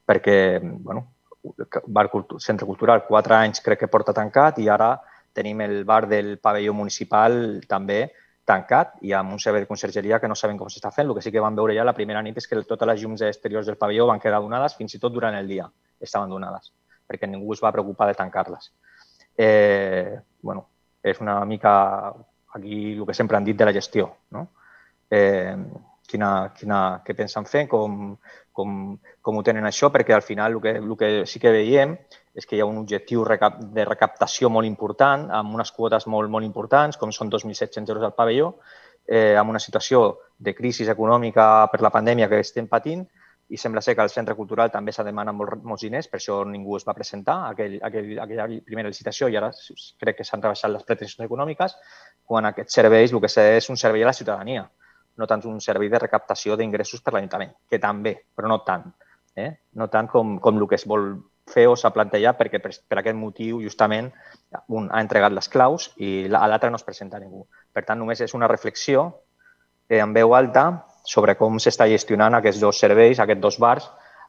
perquè 0.04 0.36
bueno, 0.60 1.06
bar 1.86 2.08
centre 2.38 2.66
cultural, 2.66 3.04
quatre 3.06 3.36
anys 3.36 3.62
crec 3.64 3.84
que 3.84 3.92
porta 3.92 4.14
tancat 4.16 4.58
i 4.58 4.68
ara 4.68 4.94
tenim 5.36 5.60
el 5.60 5.84
bar 5.84 6.06
del 6.08 6.38
pavelló 6.38 6.72
municipal 6.74 7.60
també 7.68 8.06
tancat 8.46 8.94
i 9.02 9.12
amb 9.12 9.34
un 9.34 9.40
servei 9.42 9.64
de 9.64 9.68
consergeria 9.68 10.20
que 10.22 10.28
no 10.30 10.36
sabem 10.38 10.56
com 10.56 10.70
s'està 10.70 10.92
fent. 10.94 11.08
El 11.08 11.16
que 11.16 11.24
sí 11.24 11.32
que 11.34 11.42
vam 11.42 11.56
veure 11.58 11.74
ja 11.76 11.84
la 11.84 11.96
primera 11.96 12.22
nit 12.22 12.38
és 12.38 12.46
que 12.46 12.62
totes 12.62 12.88
les 12.88 13.02
llums 13.02 13.24
exteriors 13.26 13.66
del 13.66 13.76
pavelló 13.76 14.06
van 14.06 14.22
quedar 14.22 14.40
donades, 14.40 14.76
fins 14.78 14.94
i 14.94 15.02
tot 15.02 15.12
durant 15.12 15.34
el 15.34 15.50
dia 15.50 15.66
estaven 16.00 16.30
donades, 16.30 16.70
perquè 17.08 17.28
ningú 17.28 17.52
es 17.52 17.62
va 17.64 17.74
preocupar 17.74 18.08
de 18.08 18.14
tancar-les. 18.14 18.70
Eh, 19.36 20.16
bueno, 20.42 20.68
és 21.02 21.20
una 21.20 21.44
mica 21.44 21.74
aquí 22.54 22.94
el 22.94 23.04
que 23.06 23.14
sempre 23.14 23.36
han 23.36 23.44
dit 23.44 23.56
de 23.56 23.66
la 23.68 23.72
gestió. 23.72 24.08
No? 24.30 24.48
Eh, 25.10 25.56
quina, 26.10 26.52
quina, 26.56 26.80
què 27.06 27.16
pensen 27.18 27.46
fer, 27.48 27.66
com, 27.70 28.16
com, 28.56 28.96
com 29.22 29.38
ho 29.38 29.44
tenen 29.46 29.66
això, 29.68 29.90
perquè 29.92 30.14
al 30.16 30.24
final 30.24 30.56
el 30.56 30.62
que, 30.64 30.74
el 30.80 30.96
que 30.96 31.10
sí 31.26 31.42
que 31.42 31.52
veiem 31.54 31.96
és 32.36 32.46
que 32.46 32.56
hi 32.56 32.60
ha 32.60 32.68
un 32.68 32.78
objectiu 32.82 33.24
de 33.24 33.84
recaptació 33.88 34.50
molt 34.52 34.68
important, 34.68 35.28
amb 35.32 35.54
unes 35.56 35.72
quotes 35.72 36.06
molt, 36.12 36.30
molt 36.30 36.44
importants, 36.44 36.98
com 37.00 37.12
són 37.12 37.32
2.700 37.32 37.88
euros 37.94 38.04
al 38.04 38.16
pavelló, 38.16 38.50
eh, 39.06 39.36
amb 39.36 39.50
una 39.50 39.62
situació 39.62 40.02
de 40.36 40.54
crisi 40.54 40.84
econòmica 40.92 41.68
per 41.72 41.80
la 41.80 41.92
pandèmia 41.94 42.28
que 42.28 42.42
estem 42.44 42.68
patint, 42.68 43.06
i 43.48 43.56
sembla 43.56 43.80
ser 43.80 43.94
que 43.94 44.02
al 44.02 44.10
centre 44.10 44.34
cultural 44.34 44.72
també 44.74 44.92
s'ha 44.92 45.04
demanat 45.06 45.34
molt, 45.34 45.60
molts 45.62 45.84
diners, 45.86 46.08
per 46.10 46.18
això 46.18 46.40
ningú 46.48 46.76
es 46.76 46.86
va 46.86 46.94
presentar 46.96 47.36
a 47.44 47.52
aquell, 47.54 47.76
aquell, 47.88 48.16
aquella 48.24 48.46
primera 48.66 48.90
licitació 48.90 49.28
i 49.30 49.36
ara 49.38 49.52
crec 50.02 50.18
que 50.18 50.26
s'han 50.26 50.42
rebaixat 50.42 50.72
les 50.72 50.86
pretensions 50.88 51.28
econòmiques, 51.28 51.76
quan 52.26 52.50
aquests 52.50 52.80
serveis 52.80 53.14
el 53.14 53.22
que 53.22 53.30
és 53.44 53.70
un 53.70 53.78
servei 53.78 54.02
a 54.02 54.10
la 54.10 54.16
ciutadania, 54.18 54.66
no 55.16 55.26
tant 55.26 55.44
un 55.48 55.60
servei 55.64 55.88
de 55.92 56.00
recaptació 56.02 56.56
d'ingressos 56.56 57.02
per 57.02 57.14
l'Ajuntament, 57.14 57.54
que 57.70 57.80
també, 57.82 58.14
però 58.34 58.50
no 58.50 58.60
tant. 58.66 58.86
Eh? 59.36 59.50
No 59.76 59.88
tant 59.92 60.08
com, 60.08 60.38
com 60.40 60.58
el 60.58 60.68
que 60.68 60.78
es 60.78 60.86
vol 60.88 61.10
fer 61.46 61.66
o 61.70 61.76
s'ha 61.78 61.92
plantejat 61.94 62.38
perquè 62.38 62.58
per, 62.62 62.72
per 62.88 62.98
aquest 63.00 63.16
motiu 63.16 63.60
justament 63.62 64.08
un 64.74 64.88
ha 64.90 65.02
entregat 65.04 65.34
les 65.34 65.48
claus 65.52 65.90
i 66.02 66.26
a 66.26 66.48
l'altre 66.48 66.70
no 66.72 66.80
es 66.80 66.86
presenta 66.86 67.20
ningú. 67.22 67.44
Per 67.72 67.84
tant, 67.84 68.00
només 68.00 68.20
és 68.24 68.34
una 68.34 68.48
reflexió 68.50 69.06
eh, 69.88 70.00
en 70.00 70.12
veu 70.16 70.34
alta 70.34 70.66
sobre 71.06 71.36
com 71.38 71.60
s'està 71.62 71.86
gestionant 71.90 72.34
aquests 72.34 72.60
dos 72.60 72.80
serveis, 72.82 73.20
aquests 73.22 73.42
dos 73.42 73.60
bars, 73.62 73.86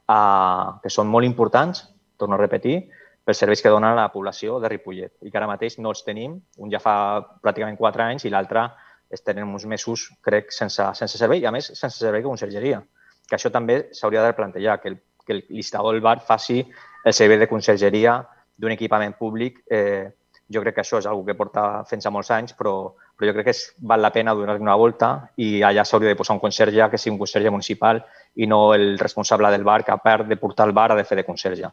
eh, 0.08 0.66
que 0.84 0.94
són 0.94 1.10
molt 1.10 1.26
importants, 1.26 1.88
torno 2.18 2.38
a 2.38 2.42
repetir, 2.42 2.84
pels 3.28 3.42
serveis 3.44 3.62
que 3.62 3.72
donen 3.74 3.92
a 3.92 3.98
la 3.98 4.12
població 4.14 4.62
de 4.64 4.70
Ripollet 4.72 5.12
i 5.28 5.32
que 5.32 5.40
ara 5.40 5.50
mateix 5.50 5.76
no 5.84 5.92
els 5.92 6.06
tenim. 6.08 6.38
Un 6.64 6.72
ja 6.72 6.80
fa 6.80 6.96
pràcticament 7.44 7.76
quatre 7.80 8.06
anys 8.06 8.24
i 8.24 8.32
l'altre 8.32 8.70
es 9.10 9.24
tenen 9.24 9.47
uns 9.47 9.66
mesos, 9.66 10.10
crec, 10.22 10.51
sense, 10.51 10.84
sense 10.99 11.18
servei 11.18 11.41
i, 11.43 11.47
a 11.47 11.53
més, 11.55 11.72
sense 11.74 11.95
servei 11.97 12.22
de 12.24 12.28
consergeria. 12.28 12.82
Que 13.28 13.36
això 13.38 13.51
també 13.51 13.88
s'hauria 13.95 14.24
de 14.26 14.36
plantejar, 14.36 14.80
que 14.82 14.93
el, 14.93 14.99
que 15.26 15.34
el 15.38 15.43
listador 15.49 15.95
del 15.95 16.03
bar 16.03 16.20
faci 16.26 16.62
el 17.05 17.14
servei 17.14 17.39
de 17.39 17.47
consergeria 17.47 18.20
d'un 18.58 18.74
equipament 18.74 19.14
públic 19.20 19.62
eh, 19.70 20.10
Jo 20.47 20.62
crec 20.64 20.78
que 20.78 20.84
això 20.84 21.01
és 21.01 21.08
una 21.12 21.26
que 21.28 21.36
porta 21.36 21.84
fent-se 21.89 22.10
molts 22.14 22.30
anys, 22.32 22.53
però, 22.55 22.93
però 23.20 23.28
jo 23.28 23.34
crec 23.36 23.49
que 23.49 23.53
és, 23.53 23.64
val 23.84 23.99
la 24.01 24.14
pena 24.16 24.34
donar 24.34 24.55
una 24.62 24.78
volta 24.80 25.10
i 25.43 25.60
allà 25.60 25.84
s'hauria 25.84 26.14
de 26.14 26.16
posar 26.16 26.38
un 26.38 26.39
conserge 26.39 26.88
que 26.89 26.97
sigui 26.97 27.16
un 27.16 27.20
conserge 27.20 27.51
municipal 27.51 27.99
i 28.36 28.47
no 28.47 28.74
el 28.74 28.97
responsable 28.97 29.51
del 29.51 29.66
bar 29.68 29.84
que 29.84 29.91
a 29.91 29.99
part 29.99 30.28
de 30.28 30.38
portar 30.39 30.70
el 30.70 30.74
bar 30.78 30.93
ha 30.93 30.95
de 30.95 31.03
fer 31.03 31.18
de 31.20 31.26
conserge. 31.28 31.68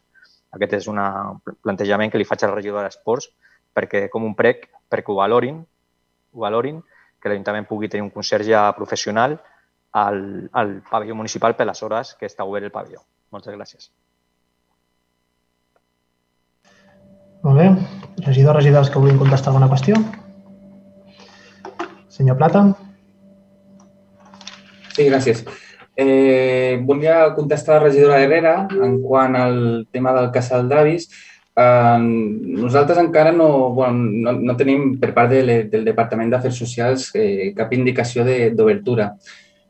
Aquest 0.59 0.74
és 0.80 0.89
un 0.91 0.99
plantejament 1.62 2.11
que 2.11 2.18
li 2.18 2.26
faig 2.26 2.43
al 2.43 2.55
regidor 2.57 2.82
d'Esports 2.82 3.30
perquè 3.74 4.09
com 4.11 4.26
un 4.26 4.35
prec, 4.35 4.66
perquè 4.91 5.14
ho 5.14 5.20
valorin, 5.22 5.62
ho 6.35 6.43
valorin, 6.43 6.82
que 7.25 7.33
l'Ajuntament 7.33 7.64
pugui 7.64 7.89
tenir 7.89 8.05
un 8.05 8.12
conserge 8.12 8.61
professional 8.77 9.39
al, 9.97 10.51
al 10.53 10.75
pavelló 10.91 11.16
municipal 11.16 11.57
per 11.57 11.64
les 11.64 11.81
hores 11.87 12.12
que 12.20 12.29
està 12.29 12.45
obert 12.45 12.68
el 12.68 12.75
pavelló. 12.75 13.01
Moltes 13.33 13.57
gràcies. 13.57 13.89
Molt 17.45 17.61
bé. 17.61 17.70
Regidors, 18.27 18.59
regidors 18.61 18.93
que 18.93 19.01
vulguin 19.01 19.20
contestar 19.20 19.53
alguna 19.53 19.70
qüestió? 19.72 19.97
Senyor 22.12 22.37
Plata. 22.37 22.66
Sí, 24.95 25.09
gràcies. 25.09 25.45
Eh, 25.97 26.81
volia 26.83 27.33
contestar 27.35 27.77
a 27.77 27.79
la 27.79 27.85
regidora 27.87 28.20
Herrera 28.22 28.55
en 28.83 29.01
quant 29.03 29.37
al 29.39 29.61
tema 29.93 30.12
del 30.12 30.31
casal 30.35 30.68
d'avis. 30.68 31.09
Eh, 31.09 31.34
nosaltres 31.57 32.99
encara 32.99 33.31
no, 33.33 33.71
bueno, 33.75 34.11
no, 34.11 34.33
no 34.33 34.57
tenim 34.59 34.97
per 34.99 35.13
part 35.15 35.31
de, 35.31 35.63
del 35.71 35.85
Departament 35.87 36.33
d'Afers 36.33 36.59
Socials 36.59 37.09
eh, 37.15 37.53
cap 37.57 37.73
indicació 37.73 38.25
d'obertura. 38.27 39.13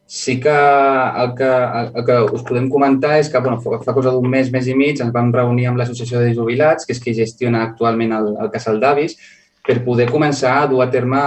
Sí 0.06 0.38
que 0.40 0.52
el, 0.52 1.30
que 1.36 1.48
el 1.48 2.04
que 2.04 2.18
us 2.36 2.44
podem 2.44 2.68
comentar 2.72 3.18
és 3.18 3.30
que 3.32 3.40
bueno, 3.40 3.60
fa 3.60 3.94
cosa 3.96 4.12
d'un 4.12 4.28
mes, 4.28 4.50
mes 4.52 4.68
i 4.68 4.76
mig, 4.76 5.00
ens 5.00 5.12
vam 5.12 5.32
reunir 5.32 5.68
amb 5.68 5.80
l'Associació 5.80 6.20
de 6.20 6.34
Jubilats, 6.36 6.84
que 6.84 6.92
és 6.92 7.00
qui 7.00 7.16
gestiona 7.16 7.64
actualment 7.64 8.12
el, 8.16 8.30
el 8.44 8.52
Casal 8.52 8.80
d'Avis, 8.80 9.16
per 9.64 9.80
poder 9.84 10.10
començar 10.12 10.58
a 10.60 10.66
dur 10.68 10.82
a 10.84 10.90
terme 10.92 11.20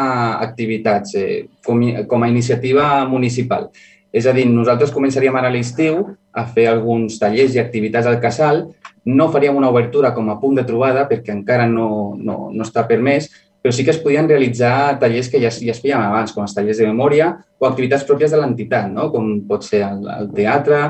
activitats 0.45 1.16
eh, 1.18 1.45
com, 1.66 1.82
com 2.10 2.24
a 2.24 2.30
iniciativa 2.30 3.05
municipal. 3.10 3.72
És 4.14 4.26
a 4.30 4.34
dir, 4.34 4.45
nosaltres 4.49 4.93
començaríem 4.93 5.36
ara 5.36 5.49
a 5.49 5.53
l'estiu 5.53 6.03
a 6.34 6.45
fer 6.45 6.68
alguns 6.70 7.18
tallers 7.22 7.58
i 7.58 7.62
activitats 7.62 8.08
al 8.08 8.22
casal. 8.22 8.68
No 9.08 9.30
faríem 9.32 9.55
una 9.55 9.70
obertura 9.72 10.14
com 10.16 10.30
a 10.30 10.38
punt 10.41 10.58
de 10.60 10.66
trobada 10.68 11.05
perquè 11.08 11.32
encara 11.32 11.68
no, 11.70 12.16
no, 12.20 12.38
no 12.51 12.66
està 12.66 12.84
permès, 12.89 13.30
però 13.62 13.74
sí 13.74 13.84
que 13.84 13.91
es 13.91 13.99
podien 14.03 14.28
realitzar 14.30 14.97
tallers 15.01 15.32
que 15.32 15.41
ja, 15.41 15.49
ja 15.51 15.74
es 15.74 15.82
feien 15.84 15.99
abans, 15.99 16.34
com 16.36 16.45
els 16.45 16.55
tallers 16.55 16.80
de 16.80 16.88
memòria 16.88 17.34
o 17.60 17.68
activitats 17.68 18.05
pròpies 18.08 18.32
de 18.32 18.39
l'entitat, 18.41 18.91
no? 18.93 19.10
com 19.12 19.34
pot 19.49 19.66
ser 19.66 19.82
el, 19.88 20.05
el 20.14 20.32
teatre, 20.36 20.82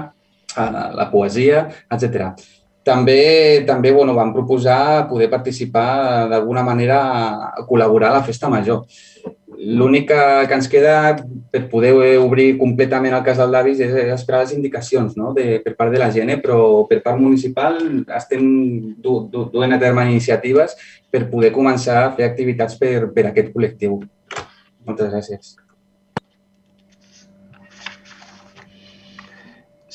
la 0.57 1.07
poesia, 1.11 1.68
etc. 1.93 2.32
També, 2.88 3.63
també 3.68 3.91
bueno, 3.91 4.15
vam 4.15 4.34
proposar 4.36 5.07
poder 5.09 5.30
participar 5.30 6.28
d'alguna 6.32 6.63
manera 6.63 6.99
a 7.49 7.65
col·laborar 7.68 8.11
a 8.11 8.20
la 8.20 8.24
festa 8.24 8.49
major. 8.49 8.86
L'únic 9.57 10.05
que, 10.11 10.23
que 10.45 10.53
ens 10.53 10.67
queda 10.69 11.15
per 11.49 11.63
poder 11.71 11.91
obrir 12.21 12.59
completament 12.59 13.15
el 13.17 13.23
casal 13.25 13.49
d'avis 13.49 13.79
és 13.81 13.95
esperar 14.13 14.43
les 14.43 14.53
indicacions 14.53 15.15
no? 15.17 15.31
de, 15.33 15.57
per 15.65 15.73
part 15.79 15.89
de 15.93 15.97
la 15.97 16.11
gent, 16.13 16.29
però 16.43 16.83
per 16.89 16.99
part 17.01 17.17
municipal 17.17 17.79
estem 18.19 18.43
du, 19.01 19.23
du, 19.31 19.47
duent 19.53 19.73
a 19.73 19.79
terme 19.81 20.05
iniciatives 20.11 20.75
per 21.09 21.25
poder 21.31 21.49
començar 21.55 22.03
a 22.03 22.11
fer 22.13 22.27
activitats 22.27 22.77
per, 22.77 23.09
per 23.15 23.31
aquest 23.31 23.49
col·lectiu. 23.55 23.97
Moltes 24.85 25.09
gràcies. 25.15 25.55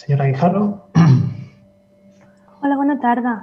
Senyora 0.02 0.26
Guijarro. 0.26 0.64
Hola, 2.62 2.74
bona 2.74 2.98
tarda. 2.98 3.38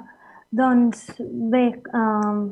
Doncs 0.52 1.08
bé, 1.22 1.70
um, 1.96 2.44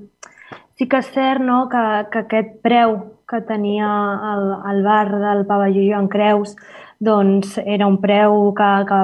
sí 0.79 0.87
que 0.87 1.03
és 1.03 1.11
cert 1.11 1.43
no, 1.43 1.65
que, 1.67 1.83
que 2.13 2.23
aquest 2.23 2.57
preu 2.63 2.99
que 3.27 3.41
tenia 3.43 3.87
el, 4.33 4.43
el 4.71 4.83
bar 4.83 5.07
del 5.19 5.45
pavelló 5.45 5.83
Joan 5.83 6.07
Creus 6.07 6.55
doncs 6.99 7.57
era 7.63 7.87
un 7.87 7.99
preu 8.01 8.53
que, 8.55 8.69
que, 8.87 8.99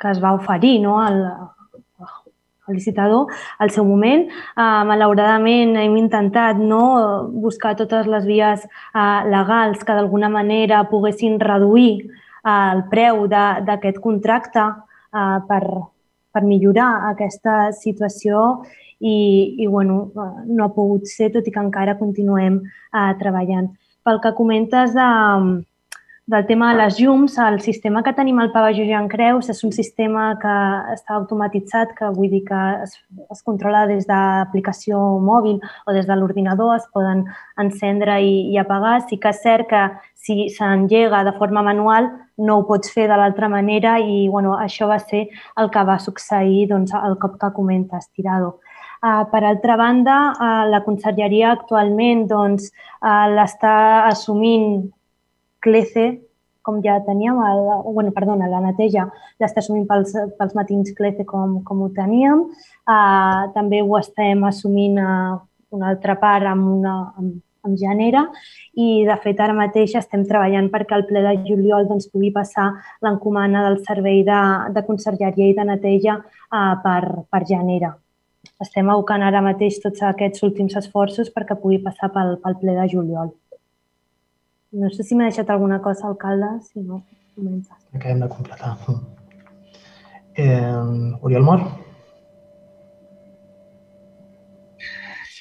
que 0.00 0.10
es 0.10 0.20
va 0.22 0.34
oferir 0.36 0.78
no, 0.84 1.00
al, 1.02 1.18
al 2.70 2.74
licitador 2.74 3.26
al 3.58 3.70
seu 3.74 3.84
moment. 3.84 4.28
Uh, 4.54 4.82
malauradament 4.88 5.76
hem 5.82 5.96
intentat 6.00 6.58
no, 6.62 7.28
buscar 7.42 7.74
totes 7.76 8.06
les 8.06 8.26
vies 8.28 8.64
uh, 8.94 9.26
legals 9.28 9.84
que 9.84 9.96
d'alguna 9.96 10.30
manera 10.32 10.84
poguessin 10.90 11.40
reduir 11.42 12.06
uh, 12.06 12.70
el 12.72 12.86
preu 12.92 13.26
d'aquest 13.28 14.00
contracte 14.00 14.62
uh, 14.62 15.40
per, 15.48 15.64
per 16.30 16.46
millorar 16.46 17.10
aquesta 17.10 17.72
situació 17.76 18.62
i, 19.00 19.56
i 19.58 19.66
bueno, 19.66 20.12
no 20.46 20.64
ha 20.64 20.72
pogut 20.76 21.08
ser, 21.08 21.32
tot 21.32 21.48
i 21.48 21.54
que 21.54 21.62
encara 21.62 21.98
continuem 21.98 22.60
eh, 22.60 23.10
treballant. 23.20 23.72
Pel 24.04 24.20
que 24.22 24.32
comentes 24.36 24.94
de, 24.96 25.08
del 26.30 26.46
tema 26.46 26.70
de 26.72 26.78
les 26.78 26.98
llums, 27.00 27.36
el 27.42 27.58
sistema 27.60 28.04
que 28.06 28.12
tenim 28.14 28.38
al 28.38 28.52
pavelló 28.52 28.84
Jean 28.86 29.08
Creus 29.10 29.48
és 29.50 29.64
un 29.66 29.72
sistema 29.74 30.28
que 30.38 30.52
està 30.92 31.16
automatitzat, 31.16 31.96
que 31.98 32.12
vull 32.14 32.30
dir 32.30 32.44
que 32.46 32.60
es, 32.84 32.94
es 33.34 33.42
controla 33.42 33.82
des 33.90 34.06
d'aplicació 34.06 35.00
mòbil 35.26 35.58
o 35.58 35.96
des 35.96 36.06
de 36.06 36.16
l'ordinador, 36.16 36.76
es 36.76 36.86
poden 36.94 37.24
encendre 37.58 38.20
i, 38.22 38.46
i 38.52 38.60
apagar. 38.62 39.00
Sí 39.08 39.18
que 39.18 39.34
és 39.34 39.42
cert 39.42 39.66
que 39.72 39.82
si 40.14 40.46
s'engega 40.54 41.24
de 41.26 41.34
forma 41.34 41.64
manual 41.66 42.12
no 42.38 42.60
ho 42.60 42.66
pots 42.68 42.92
fer 42.94 43.08
de 43.10 43.18
l'altra 43.18 43.48
manera 43.50 43.98
i 43.98 44.28
bueno, 44.28 44.54
això 44.54 44.86
va 44.86 45.00
ser 45.02 45.26
el 45.58 45.70
que 45.74 45.84
va 45.88 45.98
succeir 45.98 46.68
doncs, 46.70 46.94
el 46.94 47.18
cop 47.18 47.40
que 47.40 47.50
comentes, 47.56 48.06
Tirado. 48.14 48.60
Uh, 49.00 49.24
per 49.32 49.44
altra 49.44 49.78
banda, 49.80 50.14
uh, 50.36 50.68
la 50.68 50.82
conselleria 50.84 51.54
actualment 51.54 52.26
doncs, 52.28 52.66
uh, 53.00 53.30
l'està 53.32 54.04
assumint 54.10 54.90
CLECE, 55.64 56.04
com 56.60 56.82
ja 56.84 56.98
teníem, 57.06 57.38
el, 57.40 57.62
bueno, 57.94 58.12
perdona, 58.12 58.48
la 58.52 58.60
neteja 58.60 59.06
l'està 59.40 59.62
assumint 59.62 59.86
pels, 59.88 60.12
pels 60.36 60.52
matins 60.58 60.92
CLECE 60.98 61.24
com, 61.24 61.62
com 61.64 61.80
ho 61.80 61.88
teníem. 61.96 62.42
També 63.54 63.80
ho 63.80 63.96
estem 63.96 64.44
assumint 64.44 64.98
a 65.00 65.14
una 65.72 65.88
altra 65.94 66.18
part 66.20 66.50
amb, 66.50 66.68
una, 66.74 66.94
amb, 67.16 67.40
amb 67.64 67.80
Genera 67.80 68.26
i, 68.74 69.06
de 69.08 69.16
fet, 69.24 69.40
ara 69.40 69.56
mateix 69.56 69.96
estem 69.96 70.26
treballant 70.28 70.68
perquè 70.68 70.98
el 70.98 71.06
ple 71.08 71.24
de 71.24 71.34
juliol 71.48 71.88
doncs, 71.88 72.10
pugui 72.12 72.34
passar 72.36 72.68
l'encomana 73.00 73.64
del 73.70 73.80
servei 73.88 74.20
de, 74.28 74.44
de 74.76 74.84
consergeria 74.84 75.48
i 75.48 75.56
de 75.56 75.68
neteja 75.72 76.20
uh, 76.20 76.76
per, 76.84 77.02
per 77.32 77.44
Genera 77.48 77.94
estem 78.64 78.88
abocant 78.92 79.22
ara 79.24 79.40
mateix 79.44 79.78
tots 79.82 80.02
aquests 80.04 80.44
últims 80.46 80.76
esforços 80.80 81.30
perquè 81.34 81.56
pugui 81.60 81.80
passar 81.84 82.10
pel, 82.14 82.36
pel 82.42 82.58
ple 82.60 82.76
de 82.76 82.88
juliol. 82.92 83.32
No 84.72 84.90
sé 84.94 85.02
si 85.02 85.16
m'ha 85.18 85.30
deixat 85.30 85.50
alguna 85.50 85.80
cosa, 85.82 86.06
alcalde, 86.06 86.50
si 86.68 86.82
no, 86.84 87.02
comença. 87.34 87.74
Acabem 87.94 88.20
de 88.22 88.28
completar. 88.30 88.76
Eh, 90.38 91.20
Oriol 91.26 91.42
Mor? 91.42 91.64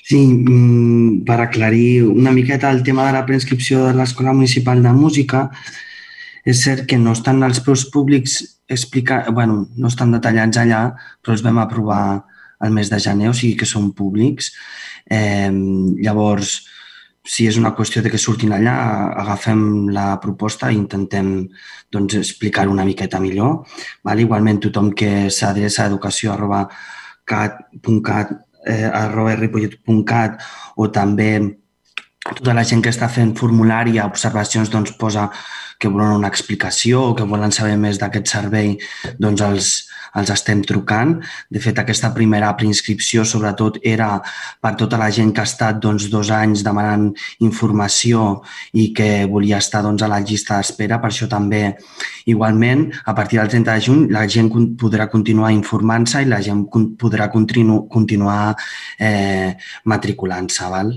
Sí, 0.09 0.17
mm, 0.17 1.21
per 1.27 1.37
aclarir 1.43 2.07
una 2.09 2.31
miqueta 2.33 2.71
el 2.71 2.81
tema 2.81 3.05
de 3.05 3.13
la 3.13 3.25
preinscripció 3.27 3.83
de 3.85 3.93
l'Escola 3.93 4.33
Municipal 4.33 4.81
de 4.81 4.93
Música, 4.97 5.43
és 6.43 6.63
cert 6.63 6.87
que 6.89 6.97
no 6.97 7.13
estan 7.13 7.43
els 7.45 7.61
preus 7.61 7.85
públics 7.93 8.39
explica... 8.67 9.25
bueno, 9.29 9.67
no 9.77 9.87
estan 9.87 10.11
detallats 10.15 10.57
allà, 10.57 10.81
però 11.21 11.35
els 11.35 11.45
vam 11.45 11.61
aprovar 11.61 12.01
el 12.63 12.75
mes 12.75 12.89
de 12.89 12.99
gener, 12.99 13.29
o 13.29 13.37
sigui 13.37 13.55
que 13.59 13.69
són 13.69 13.91
públics. 13.95 14.51
Eh, 15.09 15.51
llavors, 16.03 16.59
si 17.29 17.45
és 17.47 17.57
una 17.59 17.73
qüestió 17.77 18.01
de 18.01 18.09
que 18.09 18.21
surtin 18.21 18.53
allà, 18.55 18.75
agafem 19.21 19.89
la 19.93 20.17
proposta 20.21 20.71
i 20.71 20.77
intentem 20.79 21.33
doncs, 21.91 22.17
explicar-ho 22.19 22.71
una 22.73 22.87
miqueta 22.87 23.19
millor. 23.21 23.65
Val? 24.03 24.21
Igualment, 24.23 24.61
tothom 24.65 24.91
que 24.97 25.29
s'adreça 25.33 25.83
a 25.83 25.91
educació 25.91 26.33
arroba 26.33 26.65
cat.cat 27.29 28.33
eh, 28.65 28.85
arroba 28.85 29.35
ripollet.cat 29.35 30.39
o 30.77 30.89
també 30.91 31.31
tota 32.29 32.53
la 32.53 32.65
gent 32.67 32.81
que 32.83 32.91
està 32.91 33.09
fent 33.11 33.35
formulari 33.37 33.97
a 33.97 34.07
observacions 34.09 34.71
doncs, 34.73 34.95
posa 34.99 35.29
que 35.79 35.87
volen 35.87 36.19
una 36.19 36.27
explicació 36.27 37.09
o 37.09 37.15
que 37.15 37.27
volen 37.27 37.53
saber 37.55 37.77
més 37.79 37.99
d'aquest 38.01 38.27
servei, 38.27 38.73
doncs 39.17 39.43
els, 39.45 39.69
els 40.19 40.31
estem 40.33 40.61
trucant. 40.67 41.15
De 41.49 41.61
fet, 41.63 41.79
aquesta 41.79 42.11
primera 42.15 42.51
preinscripció 42.59 43.23
sobretot 43.25 43.79
era 43.87 44.09
per 44.61 44.73
tota 44.79 44.99
la 44.99 45.09
gent 45.15 45.31
que 45.33 45.43
ha 45.43 45.47
estat 45.49 45.79
doncs, 45.81 46.09
dos 46.11 46.31
anys 46.35 46.65
demanant 46.67 47.07
informació 47.45 48.41
i 48.73 48.89
que 48.95 49.25
volia 49.31 49.61
estar 49.63 49.81
doncs, 49.85 50.03
a 50.03 50.11
la 50.11 50.19
llista 50.19 50.59
d'espera. 50.59 50.99
Per 50.99 51.11
això 51.13 51.29
també, 51.31 51.63
igualment, 52.27 52.89
a 53.05 53.15
partir 53.15 53.39
del 53.39 53.53
30 53.55 53.79
de 53.79 53.87
juny, 53.87 54.03
la 54.11 54.25
gent 54.27 54.51
podrà 54.79 55.07
continuar 55.09 55.53
informant-se 55.55 56.25
i 56.25 56.29
la 56.29 56.43
gent 56.43 56.67
podrà 56.99 57.29
continu 57.31 57.85
continuar 57.87 58.55
eh, 58.99 59.55
matriculant-se. 59.87 60.67
Val? 60.69 60.93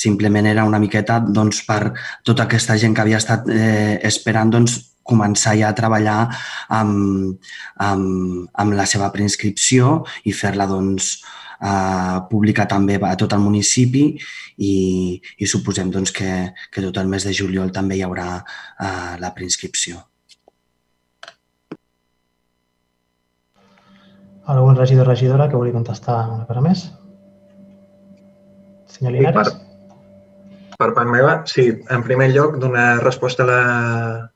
Simplement 0.00 0.46
era 0.48 0.64
una 0.68 0.80
miqueta 0.80 1.18
doncs, 1.20 1.64
per 1.66 1.92
tota 2.24 2.46
aquesta 2.46 2.76
gent 2.80 2.94
que 2.96 3.04
havia 3.04 3.20
estat 3.20 3.50
eh, 3.52 3.98
esperant 4.08 4.52
doncs, 4.54 4.78
començar 5.10 5.56
ja 5.58 5.70
a 5.70 5.76
treballar 5.76 6.20
amb, 6.76 7.36
amb, 7.82 8.48
amb 8.62 8.76
la 8.78 8.86
seva 8.86 9.10
preinscripció 9.14 10.00
i 10.28 10.34
fer-la 10.36 10.68
doncs, 10.70 11.14
eh, 11.60 12.18
pública 12.30 12.66
també 12.68 12.98
a 13.02 13.16
tot 13.20 13.34
el 13.36 13.42
municipi 13.44 14.04
i, 14.58 14.74
i 15.38 15.48
suposem 15.50 15.90
doncs, 15.92 16.12
que, 16.16 16.30
que 16.70 16.84
tot 16.84 17.00
el 17.02 17.10
mes 17.10 17.26
de 17.26 17.34
juliol 17.36 17.72
també 17.74 17.98
hi 17.98 18.04
haurà 18.06 18.28
eh, 18.40 19.16
la 19.20 19.32
preinscripció. 19.36 20.04
Algun 24.50 24.74
regidor 24.74 25.06
o 25.06 25.10
regidora 25.10 25.46
que 25.48 25.58
vulgui 25.58 25.74
contestar 25.74 26.24
una 26.26 26.46
cosa 26.48 26.62
més? 26.64 26.88
Senyor 28.90 29.14
Linares? 29.14 29.46
Sí, 29.46 29.54
per, 29.54 29.69
per 30.80 30.90
part 30.96 31.10
meva, 31.12 31.34
sí. 31.50 31.66
En 31.92 32.02
primer 32.06 32.30
lloc, 32.32 32.56
donar 32.62 33.02
resposta 33.04 33.44
a 33.44 33.48
la, 33.50 33.62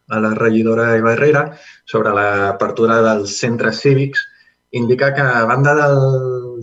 a 0.09 0.21
la 0.21 0.33
regidora 0.37 0.93
Eva 0.99 1.15
Herrera 1.15 1.45
sobre 1.89 2.13
l'apertura 2.17 3.01
dels 3.07 3.39
centres 3.41 3.81
cívics. 3.81 4.27
Indicar 4.77 5.13
que 5.15 5.23
a 5.25 5.45
banda 5.49 5.75
del, 5.79 5.97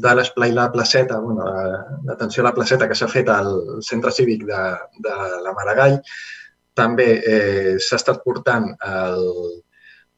de 0.03 0.13
l'esplai 0.15 0.51
La 0.51 0.67
Placeta, 0.71 1.17
bueno, 1.19 1.47
l'atenció 2.05 2.43
a 2.43 2.49
la 2.49 2.53
Placeta 2.53 2.87
que 2.89 2.97
s'ha 2.97 3.09
fet 3.09 3.31
al 3.31 3.81
centre 3.87 4.11
cívic 4.11 4.45
de, 4.49 4.61
de 5.07 5.17
la 5.45 5.55
Maragall, 5.57 5.97
també 6.77 7.09
eh, 7.19 7.75
s'ha 7.79 7.99
estat 7.99 8.21
portant 8.23 8.69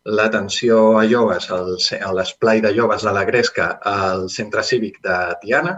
l'atenció 0.04 0.84
a 1.00 1.08
joves, 1.10 1.50
a 1.50 2.12
l'esplai 2.14 2.62
de 2.62 2.74
joves 2.76 3.08
de 3.08 3.14
la 3.16 3.24
Gresca 3.30 3.70
al 3.94 4.28
centre 4.30 4.64
cívic 4.64 5.00
de 5.06 5.18
Tiana, 5.42 5.78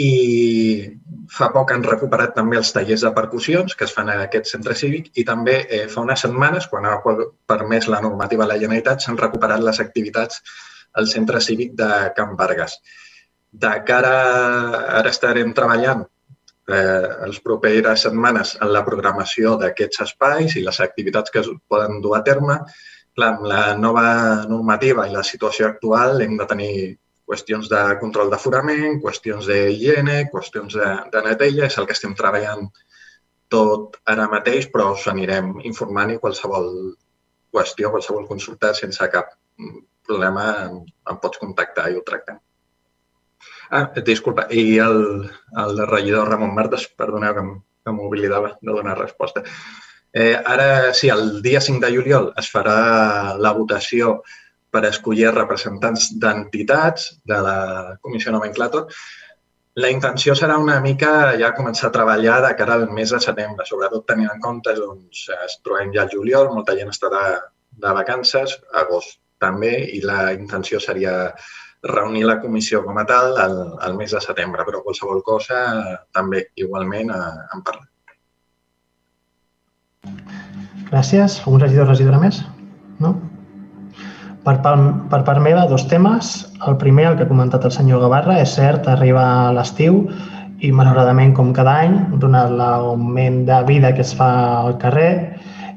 i 0.00 0.90
fa 1.30 1.48
poc 1.54 1.70
han 1.70 1.84
recuperat 1.86 2.34
també 2.34 2.58
els 2.58 2.72
tallers 2.74 3.04
de 3.06 3.12
percussions 3.14 3.76
que 3.78 3.86
es 3.86 3.92
fan 3.94 4.10
a 4.10 4.16
aquest 4.24 4.50
centre 4.50 4.74
cívic 4.74 5.12
i 5.20 5.24
també 5.28 5.60
eh, 5.68 5.84
fa 5.90 6.02
unes 6.02 6.24
setmanes, 6.26 6.66
quan 6.70 6.86
ha 6.86 6.96
permès 7.50 7.86
la 7.88 8.00
normativa 8.02 8.44
de 8.44 8.52
la 8.52 8.58
Generalitat, 8.58 9.04
s'han 9.04 9.20
recuperat 9.20 9.62
les 9.62 9.80
activitats 9.80 10.42
al 10.94 11.06
centre 11.10 11.40
cívic 11.40 11.74
de 11.78 11.90
Can 12.16 12.34
Vargas. 12.38 12.78
De 13.50 13.70
cara, 13.86 14.16
ara 14.98 15.10
estarem 15.10 15.54
treballant 15.54 16.02
eh, 16.02 17.08
les 17.26 17.38
properes 17.44 18.02
setmanes 18.06 18.56
en 18.60 18.72
la 18.74 18.82
programació 18.86 19.54
d'aquests 19.60 20.02
espais 20.08 20.56
i 20.58 20.64
les 20.66 20.80
activitats 20.80 21.30
que 21.30 21.42
es 21.44 21.50
poden 21.68 22.00
dur 22.02 22.16
a 22.18 22.24
terme. 22.26 22.58
Clar, 23.14 23.30
amb 23.36 23.46
la 23.46 23.64
nova 23.78 24.06
normativa 24.50 25.06
i 25.06 25.14
la 25.14 25.22
situació 25.22 25.68
actual 25.68 26.22
hem 26.24 26.34
de 26.40 26.46
tenir 26.50 26.74
qüestions 27.28 27.70
de 27.72 27.82
control 28.00 28.30
d'aforament, 28.32 28.98
qüestions 29.02 29.48
d'higiene, 29.48 30.24
qüestions 30.32 30.76
de, 30.80 30.90
de 31.12 31.22
neteja, 31.24 31.68
és 31.68 31.78
el 31.80 31.88
que 31.88 31.96
estem 31.96 32.14
treballant 32.18 32.68
tot 33.52 33.98
ara 34.10 34.28
mateix, 34.32 34.68
però 34.72 34.92
us 34.94 35.06
anirem 35.10 35.54
informant 35.70 36.14
i 36.14 36.20
qualsevol 36.20 36.70
qüestió, 37.54 37.90
qualsevol 37.94 38.26
consulta, 38.28 38.72
sense 38.74 39.08
cap 39.12 39.32
problema, 40.04 40.48
em 41.10 41.22
pots 41.22 41.40
contactar 41.40 41.88
i 41.90 41.96
ho 41.96 42.02
tractem. 42.06 42.40
Ah, 43.70 43.86
disculpa, 44.06 44.46
i 44.52 44.76
el, 44.82 44.98
el 45.64 45.80
regidor 45.88 46.28
Ramon 46.28 46.52
Martes, 46.56 46.86
perdoneu 46.98 47.34
que, 47.36 47.44
que 47.84 47.94
m'oblidava 47.96 48.54
de 48.60 48.72
donar 48.72 48.98
resposta. 48.98 49.44
Eh, 50.14 50.34
ara, 50.36 50.92
sí, 50.94 51.08
el 51.10 51.40
dia 51.42 51.60
5 51.64 51.80
de 51.82 51.90
juliol 51.96 52.28
es 52.38 52.50
farà 52.52 53.34
la 53.40 53.54
votació 53.56 54.20
per 54.74 54.82
escollir 54.88 55.30
representants 55.30 56.10
d'entitats 56.20 57.12
de 57.30 57.38
la 57.46 57.58
Comissió 58.02 58.34
Nomenclator. 58.34 58.88
La 59.82 59.90
intenció 59.90 60.34
serà 60.38 60.56
una 60.62 60.76
mica 60.82 61.10
ja 61.38 61.54
començar 61.54 61.88
a 61.88 61.94
treballar 61.94 62.40
de 62.44 62.52
cara 62.58 62.76
al 62.78 62.86
mes 62.94 63.10
de 63.14 63.20
setembre, 63.22 63.66
sobretot 63.66 64.06
tenint 64.10 64.30
en 64.30 64.42
compte 64.42 64.74
doncs, 64.78 65.26
es 65.34 65.58
trobem 65.66 65.90
ja 65.94 66.04
al 66.04 66.12
juliol, 66.12 66.52
molta 66.54 66.76
gent 66.78 66.92
estarà 66.92 67.24
de 67.84 67.94
vacances, 67.98 68.54
agost 68.82 69.18
també, 69.42 69.72
i 69.96 70.00
la 70.02 70.32
intenció 70.34 70.78
seria 70.82 71.14
reunir 71.84 72.24
la 72.24 72.38
comissió 72.40 72.84
com 72.84 72.96
a 72.98 73.04
tal 73.06 73.34
al, 73.38 73.58
al 73.82 73.98
mes 73.98 74.14
de 74.14 74.22
setembre, 74.22 74.64
però 74.64 74.80
qualsevol 74.86 75.20
cosa 75.26 75.58
també 76.16 76.46
igualment 76.56 77.10
eh, 77.12 77.34
en 77.56 77.66
parla. 77.66 77.86
Gràcies. 80.90 81.40
Un 81.50 81.60
regidor 81.60 81.88
o 81.88 81.92
regidora 81.92 82.22
més? 82.22 82.40
No? 83.02 83.16
Per, 84.44 84.58
per, 84.60 85.22
part 85.24 85.40
meva, 85.40 85.64
dos 85.70 85.86
temes. 85.88 86.34
El 86.68 86.76
primer, 86.80 87.06
el 87.08 87.16
que 87.16 87.24
ha 87.24 87.30
comentat 87.30 87.64
el 87.64 87.72
senyor 87.72 88.02
Gavarra, 88.02 88.36
és 88.42 88.52
cert, 88.58 88.88
arriba 88.92 89.24
l'estiu 89.56 90.02
i 90.64 90.70
malauradament, 90.72 91.32
com 91.36 91.52
cada 91.56 91.78
any, 91.86 91.94
donat 92.20 92.52
l'augment 92.58 93.42
de 93.48 93.62
vida 93.68 93.94
que 93.96 94.04
es 94.04 94.12
fa 94.16 94.28
al 94.60 94.76
carrer, 94.82 95.10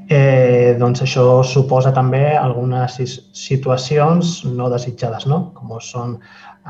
eh, 0.09 0.76
doncs 0.80 1.03
això 1.05 1.26
suposa 1.47 1.93
també 1.95 2.24
algunes 2.36 2.99
situacions 3.36 4.43
no 4.51 4.70
desitjades, 4.72 5.28
no? 5.32 5.39
com 5.55 5.74
són 5.80 6.18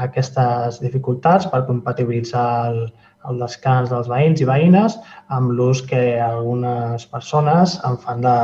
aquestes 0.08 0.80
dificultats 0.84 1.50
per 1.50 1.66
compatibilitzar 1.66 2.48
el, 2.72 2.82
el 3.30 3.42
descans 3.42 3.90
dels 3.90 4.10
veïns 4.10 4.42
i 4.42 4.50
veïnes 4.50 4.98
amb 5.34 5.54
l'ús 5.58 5.82
que 5.90 6.20
algunes 6.22 7.06
persones 7.10 7.80
en 7.90 7.98
fan 8.06 8.22
de, 8.26 8.38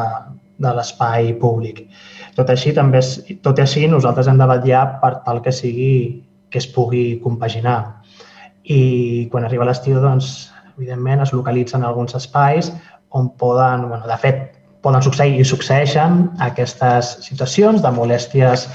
de 0.58 0.74
l'espai 0.78 1.34
públic. 1.42 1.86
Tot 2.38 2.50
així, 2.50 2.74
també, 2.74 3.02
tot 3.46 3.60
i 3.60 3.64
així, 3.64 3.86
nosaltres 3.90 4.30
hem 4.30 4.40
de 4.42 4.48
vetllar 4.50 4.84
per 5.02 5.14
tal 5.26 5.42
que 5.46 5.54
sigui 5.54 5.94
que 6.50 6.62
es 6.62 6.68
pugui 6.70 7.20
compaginar. 7.22 7.78
I 8.64 9.28
quan 9.32 9.46
arriba 9.46 9.68
l'estiu, 9.68 10.00
doncs, 10.02 10.52
evidentment, 10.78 11.22
es 11.22 11.34
localitzen 11.34 11.84
alguns 11.86 12.16
espais 12.18 12.72
on 13.14 13.30
poden, 13.38 13.88
bueno, 13.90 14.08
de 14.10 14.18
fet, 14.18 14.44
poden 14.84 15.04
succeir 15.06 15.40
i 15.40 15.46
succeeixen 15.48 16.24
aquestes 16.44 17.18
situacions 17.26 17.84
de 17.84 17.92
molèsties 17.94 18.68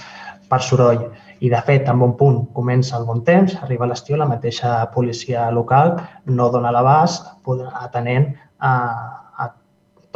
per 0.48 0.60
soroll. 0.64 1.02
I, 1.38 1.50
de 1.52 1.60
fet, 1.66 1.86
en 1.90 1.98
bon 2.02 2.16
punt 2.18 2.38
comença 2.54 2.96
el 2.98 3.06
bon 3.06 3.22
temps, 3.26 3.54
arriba 3.62 3.86
l'estiu, 3.86 4.16
la 4.18 4.26
mateixa 4.26 4.80
policia 4.94 5.48
local 5.54 5.96
no 6.26 6.48
dona 6.54 6.72
l'abast 6.74 7.28
atenent 7.82 8.32
a, 8.58 8.72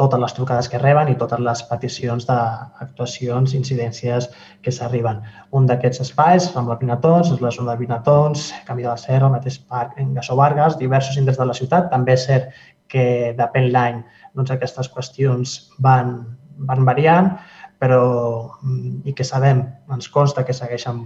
totes 0.03 0.19
les 0.19 0.35
trucades 0.35 0.67
que 0.69 0.81
reben 0.81 1.09
i 1.09 1.15
totes 1.19 1.39
les 1.39 1.63
peticions 1.69 2.27
d'actuacions, 2.27 3.55
incidències 3.55 4.27
que 4.61 4.73
s'arriben. 4.75 5.21
Un 5.55 5.69
d'aquests 5.69 6.03
espais, 6.03 6.49
amb 6.59 6.71
la 6.71 6.77
Pinatons, 6.81 7.31
és 7.33 7.41
la 7.43 7.51
zona 7.55 7.73
de 7.73 7.85
Pinatons, 7.85 8.51
Camí 8.67 8.83
de 8.83 8.91
la 8.91 8.99
Serra, 8.99 9.29
el 9.31 9.37
mateix 9.37 9.57
parc 9.71 9.95
en 10.03 10.13
Gassó 10.17 10.35
Vargas, 10.39 10.77
diversos 10.81 11.17
indrets 11.21 11.39
de 11.39 11.47
la 11.47 11.57
ciutat. 11.57 11.89
També 11.93 12.17
és 12.17 12.27
cert 12.27 12.51
que 12.91 13.05
depèn 13.39 13.71
l'any 13.73 14.03
doncs 14.37 14.51
aquestes 14.53 14.89
qüestions 14.93 15.55
van, 15.81 16.17
van 16.69 16.85
variant, 16.85 17.31
però 17.81 18.03
mm, 18.61 19.07
i 19.09 19.15
que 19.15 19.25
sabem, 19.27 19.63
ens 19.93 20.09
consta 20.11 20.45
que 20.45 20.55
segueixen 20.55 21.05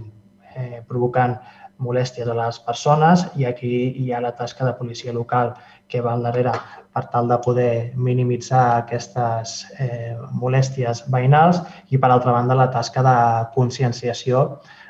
eh, 0.56 0.82
provocant 0.88 1.38
molèsties 1.78 2.26
a 2.26 2.34
les 2.34 2.58
persones 2.66 3.24
i 3.38 3.46
aquí 3.46 3.70
hi 4.02 4.10
ha 4.12 4.22
la 4.22 4.34
tasca 4.38 4.66
de 4.66 4.74
policia 4.78 5.14
local 5.14 5.54
que 5.88 6.02
va 6.04 6.14
al 6.14 6.24
darrere 6.26 6.52
per 6.94 7.04
tal 7.12 7.28
de 7.30 7.38
poder 7.44 7.72
minimitzar 7.96 8.62
aquestes 8.78 9.54
eh, 9.78 10.16
molèsties 10.42 11.04
veïnals 11.12 11.60
i, 11.88 11.98
per 11.98 12.10
altra 12.10 12.34
banda, 12.36 12.56
la 12.58 12.70
tasca 12.74 13.04
de 13.06 13.16
conscienciació 13.54 14.44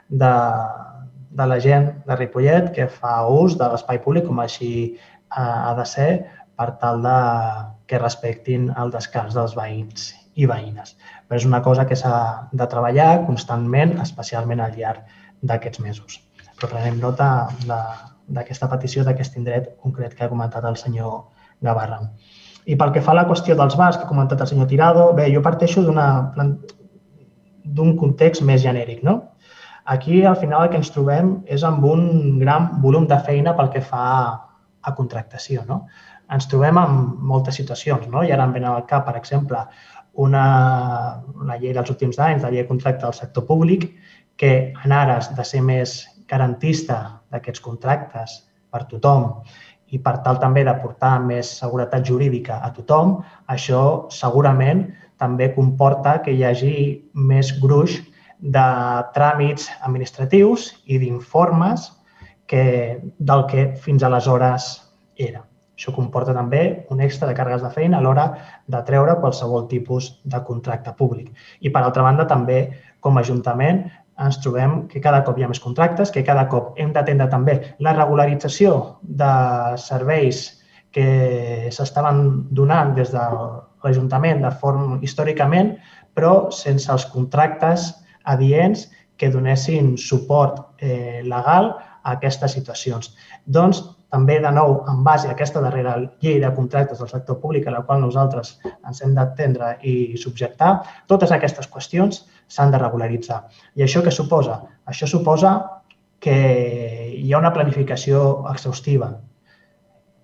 de, 0.08 0.32
de 1.40 1.48
la 1.52 1.58
gent 1.64 1.90
de 2.06 2.18
Ripollet 2.18 2.72
que 2.76 2.88
fa 3.00 3.20
ús 3.28 3.58
de 3.60 3.68
l'espai 3.72 4.02
públic 4.04 4.28
com 4.28 4.40
així 4.44 4.72
eh, 4.84 5.40
ha 5.40 5.74
de 5.78 5.86
ser 5.86 6.10
per 6.58 6.72
tal 6.82 7.04
de 7.04 7.18
que 7.88 8.00
respectin 8.02 8.72
el 8.76 8.90
descans 8.94 9.36
dels 9.38 9.54
veïns 9.56 10.12
i 10.38 10.46
veïnes. 10.46 10.96
Però 11.26 11.38
és 11.38 11.46
una 11.46 11.62
cosa 11.62 11.86
que 11.86 11.96
s'ha 11.98 12.48
de 12.52 12.66
treballar 12.70 13.24
constantment, 13.26 13.98
especialment 14.02 14.62
al 14.62 14.74
llarg 14.78 15.18
d'aquests 15.42 15.84
mesos 15.84 16.22
però 16.58 16.72
prenem 16.74 16.98
nota 16.98 17.28
d'aquesta 18.28 18.68
petició 18.70 19.04
d'aquest 19.04 19.36
indret 19.40 19.70
concret 19.82 20.14
que 20.14 20.24
ha 20.24 20.32
comentat 20.32 20.64
el 20.68 20.76
senyor 20.76 21.22
Gavarra. 21.64 22.00
I 22.68 22.76
pel 22.76 22.92
que 22.92 23.02
fa 23.04 23.14
a 23.14 23.18
la 23.18 23.26
qüestió 23.28 23.56
dels 23.56 23.76
bars 23.80 23.96
que 23.96 24.04
ha 24.04 24.10
comentat 24.10 24.42
el 24.44 24.50
senyor 24.50 24.68
Tirado, 24.68 25.12
bé, 25.16 25.28
jo 25.32 25.40
parteixo 25.42 25.82
d'un 27.64 27.96
context 28.02 28.44
més 28.44 28.62
genèric. 28.62 29.02
No? 29.02 29.14
Aquí, 29.88 30.24
al 30.24 30.36
final, 30.36 30.66
el 30.66 30.70
que 30.72 30.80
ens 30.82 30.92
trobem 30.92 31.38
és 31.48 31.64
amb 31.64 31.84
un 31.88 32.38
gran 32.42 32.68
volum 32.82 33.06
de 33.08 33.18
feina 33.24 33.56
pel 33.56 33.72
que 33.72 33.80
fa 33.80 34.04
a 34.82 34.94
contractació. 34.98 35.64
No? 35.68 35.86
Ens 36.34 36.48
trobem 36.52 36.76
amb 36.76 37.22
moltes 37.32 37.56
situacions. 37.56 38.04
No? 38.12 38.22
I 38.22 38.34
ara 38.36 38.44
em 38.44 38.52
ven 38.58 38.68
al 38.68 38.84
cap, 38.90 39.06
per 39.08 39.16
exemple, 39.16 39.64
una, 40.28 40.44
una 41.40 41.56
llei 41.56 41.72
dels 41.72 41.90
últims 41.94 42.20
anys, 42.20 42.44
la 42.44 42.52
llei 42.52 42.66
de 42.66 42.68
contracte 42.68 43.06
del 43.06 43.16
sector 43.16 43.46
públic, 43.48 43.88
que 44.36 44.52
en 44.84 44.92
ares 44.92 45.32
de 45.34 45.44
ser 45.46 45.64
més 45.64 46.02
garantista 46.28 46.98
d'aquests 47.32 47.64
contractes 47.64 48.38
per 48.70 48.84
tothom 48.90 49.42
i 49.88 49.98
per 50.04 50.18
tal 50.24 50.38
també 50.40 50.64
de 50.68 50.74
portar 50.82 51.16
més 51.24 51.50
seguretat 51.62 52.04
jurídica 52.04 52.60
a 52.64 52.70
tothom, 52.76 53.18
això 53.48 54.08
segurament 54.12 54.84
també 55.18 55.48
comporta 55.54 56.18
que 56.22 56.34
hi 56.36 56.44
hagi 56.44 56.74
més 57.14 57.54
gruix 57.62 57.96
de 58.38 58.66
tràmits 59.14 59.66
administratius 59.80 60.70
i 60.86 60.98
d'informes 61.02 61.88
que, 62.46 63.00
del 63.18 63.46
que 63.50 63.70
fins 63.82 64.04
aleshores 64.04 64.68
era. 65.16 65.42
Això 65.78 65.92
comporta 65.94 66.34
també 66.34 66.84
un 66.90 67.00
extra 67.04 67.28
de 67.28 67.34
càrregues 67.38 67.62
de 67.62 67.70
feina 67.70 67.98
a 67.98 68.02
l'hora 68.02 68.26
de 68.66 68.80
treure 68.86 69.18
qualsevol 69.22 69.68
tipus 69.70 70.10
de 70.24 70.40
contracte 70.46 70.94
públic. 70.98 71.30
I, 71.60 71.70
per 71.70 71.84
altra 71.84 72.02
banda, 72.02 72.26
també, 72.26 72.64
com 73.00 73.16
a 73.18 73.22
Ajuntament, 73.22 73.84
ens 74.18 74.38
trobem 74.42 74.80
que 74.90 75.00
cada 75.00 75.22
cop 75.26 75.38
hi 75.38 75.46
ha 75.46 75.50
més 75.50 75.62
contractes, 75.62 76.10
que 76.14 76.24
cada 76.26 76.46
cop 76.50 76.78
hem 76.80 76.92
d'atendre 76.94 77.28
també 77.30 77.58
la 77.84 77.94
regularització 77.96 78.74
de 79.02 79.32
serveis 79.78 80.46
que 80.94 81.68
s'estaven 81.74 82.48
donant 82.50 82.94
des 82.96 83.12
de 83.14 83.24
l'Ajuntament 83.84 84.42
de 84.42 84.50
forma 84.62 84.98
històricament, 85.04 85.76
però 86.14 86.50
sense 86.54 86.90
els 86.90 87.06
contractes 87.12 87.92
adients 88.24 88.88
que 89.18 89.30
donessin 89.30 89.96
suport 89.98 90.82
eh, 90.82 91.22
legal 91.24 91.72
a 92.02 92.16
aquestes 92.16 92.54
situacions. 92.56 93.12
Doncs 93.44 93.82
també, 94.14 94.38
de 94.40 94.50
nou, 94.54 94.78
en 94.88 95.02
base 95.04 95.28
a 95.28 95.34
aquesta 95.34 95.60
darrera 95.60 95.96
llei 96.24 96.38
de 96.40 96.50
contractes 96.56 97.02
del 97.02 97.10
sector 97.10 97.38
públic 97.42 97.66
a 97.66 97.74
la 97.74 97.82
qual 97.84 98.00
nosaltres 98.00 98.54
ens 98.64 99.02
hem 99.04 99.14
d'atendre 99.18 99.74
i 99.84 100.16
subjectar, 100.16 100.78
totes 101.10 101.34
aquestes 101.34 101.68
qüestions 101.68 102.22
s'han 102.48 102.72
de 102.72 102.80
regularitzar. 102.80 103.42
I 103.76 103.84
això 103.86 104.02
què 104.04 104.12
suposa? 104.14 104.60
Això 104.88 105.06
suposa 105.06 105.54
que 106.20 106.36
hi 107.14 107.32
ha 107.32 107.40
una 107.40 107.52
planificació 107.54 108.22
exhaustiva. 108.50 109.12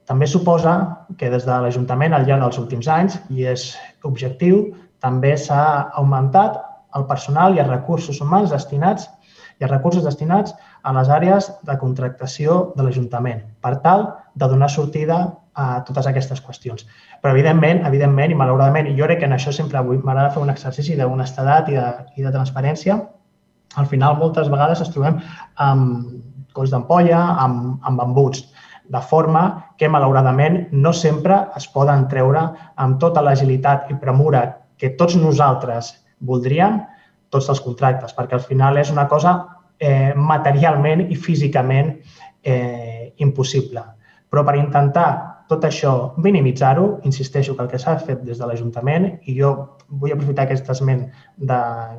També 0.08 0.26
suposa 0.28 0.74
que 1.18 1.30
des 1.32 1.46
de 1.48 1.58
l'Ajuntament 1.64 2.12
al 2.12 2.26
llarg 2.28 2.42
dels 2.44 2.60
últims 2.60 2.88
anys, 2.92 3.18
i 3.30 3.46
és 3.48 3.70
objectiu, 4.04 4.64
també 5.00 5.34
s'ha 5.40 5.64
augmentat 6.00 6.58
el 6.98 7.06
personal 7.10 7.56
i 7.56 7.62
els 7.62 7.70
recursos 7.70 8.20
humans 8.20 8.52
destinats 8.52 9.08
i 9.60 9.64
els 9.64 9.72
recursos 9.72 10.04
destinats 10.04 10.54
a 10.82 10.92
les 10.96 11.08
àrees 11.08 11.48
de 11.66 11.76
contractació 11.80 12.58
de 12.76 12.86
l'Ajuntament 12.86 13.42
per 13.64 13.76
tal 13.86 14.06
de 14.34 14.48
donar 14.50 14.70
sortida 14.70 15.18
a 15.54 15.80
totes 15.86 16.06
aquestes 16.10 16.42
qüestions. 16.44 16.86
Però, 17.22 17.32
evidentment, 17.32 17.84
evidentment 17.86 18.32
i 18.32 18.38
malauradament, 18.38 18.88
i 18.90 18.96
jo 18.98 19.08
crec 19.08 19.22
que 19.22 19.28
en 19.30 19.36
això 19.36 19.52
sempre 19.54 19.82
m'agrada 19.82 20.32
fer 20.34 20.42
un 20.42 20.52
exercici 20.52 20.96
d'honestedat 20.98 21.70
i, 21.70 21.78
de, 21.78 21.90
i 22.18 22.26
de 22.26 22.34
transparència, 22.34 22.98
al 23.76 23.86
final 23.90 24.18
moltes 24.18 24.50
vegades 24.50 24.82
ens 24.82 24.92
trobem 24.94 25.18
amb 25.62 26.54
colls 26.54 26.70
d'ampolla, 26.70 27.20
amb, 27.42 27.78
amb 27.82 28.02
embuts, 28.04 28.44
de 28.84 29.00
forma 29.00 29.44
que, 29.78 29.88
malauradament, 29.88 30.68
no 30.72 30.92
sempre 30.92 31.40
es 31.56 31.66
poden 31.72 32.06
treure 32.10 32.44
amb 32.76 32.98
tota 33.00 33.22
l'agilitat 33.24 33.90
i 33.90 33.96
premura 34.00 34.44
que 34.78 34.92
tots 34.98 35.16
nosaltres 35.16 35.94
voldríem 36.20 36.82
tots 37.32 37.48
els 37.50 37.62
contractes, 37.64 38.14
perquè 38.14 38.36
al 38.36 38.44
final 38.44 38.78
és 38.78 38.92
una 38.92 39.08
cosa 39.10 39.34
eh, 39.78 40.12
materialment 40.14 41.06
i 41.10 41.16
físicament 41.16 41.94
eh, 42.42 43.14
impossible. 43.24 43.82
Però 44.30 44.44
per 44.46 44.58
intentar 44.60 45.08
tot 45.48 45.64
això 45.68 45.92
minimitzar-ho, 46.24 46.86
insisteixo 47.04 47.54
que 47.56 47.64
el 47.64 47.70
que 47.72 47.80
s'ha 47.80 47.98
fet 48.00 48.22
des 48.24 48.38
de 48.40 48.46
l'Ajuntament, 48.48 49.10
i 49.28 49.34
jo 49.38 49.50
vull 49.88 50.14
aprofitar 50.14 50.46
aquest 50.46 50.70
esment 50.72 51.04
de, 51.36 51.58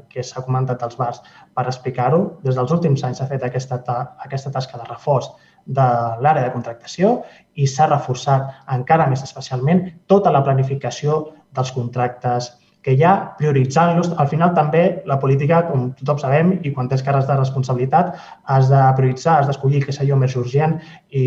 que 0.09 0.23
s'ha 0.25 0.43
comentat 0.47 0.81
als 0.83 0.97
bars 0.97 1.21
per 1.53 1.67
explicar-ho, 1.69 2.21
des 2.43 2.57
dels 2.57 2.73
últims 2.73 3.03
anys 3.05 3.21
s'ha 3.21 3.29
fet 3.29 3.45
aquesta, 3.45 3.81
ta, 3.85 3.97
aquesta 4.25 4.51
tasca 4.55 4.81
de 4.81 4.89
reforç 4.89 5.29
de 5.65 5.85
l'àrea 6.21 6.45
de 6.45 6.53
contractació 6.53 7.15
i 7.55 7.67
s'ha 7.69 7.87
reforçat 7.89 8.51
encara 8.73 9.07
més 9.09 9.23
especialment 9.25 9.85
tota 10.07 10.33
la 10.33 10.43
planificació 10.45 11.21
dels 11.55 11.71
contractes 11.73 12.51
que 12.85 12.93
ja 12.99 13.11
prioritzant-los, 13.39 14.11
al 14.21 14.27
final 14.29 14.51
també 14.53 14.81
la 15.09 15.17
política, 15.17 15.63
com 15.65 15.87
tothom 15.97 16.19
sabem, 16.21 16.51
i 16.61 16.71
quan 16.73 16.85
tens 16.91 17.01
cares 17.05 17.25
de 17.25 17.37
responsabilitat, 17.39 18.11
has 18.53 18.67
de 18.69 18.81
prioritzar, 18.99 19.39
has 19.39 19.47
d'escollir 19.49 19.81
què 19.81 19.89
és 19.89 19.97
allò 20.03 20.19
més 20.21 20.35
urgent 20.37 20.75
i, 21.09 21.23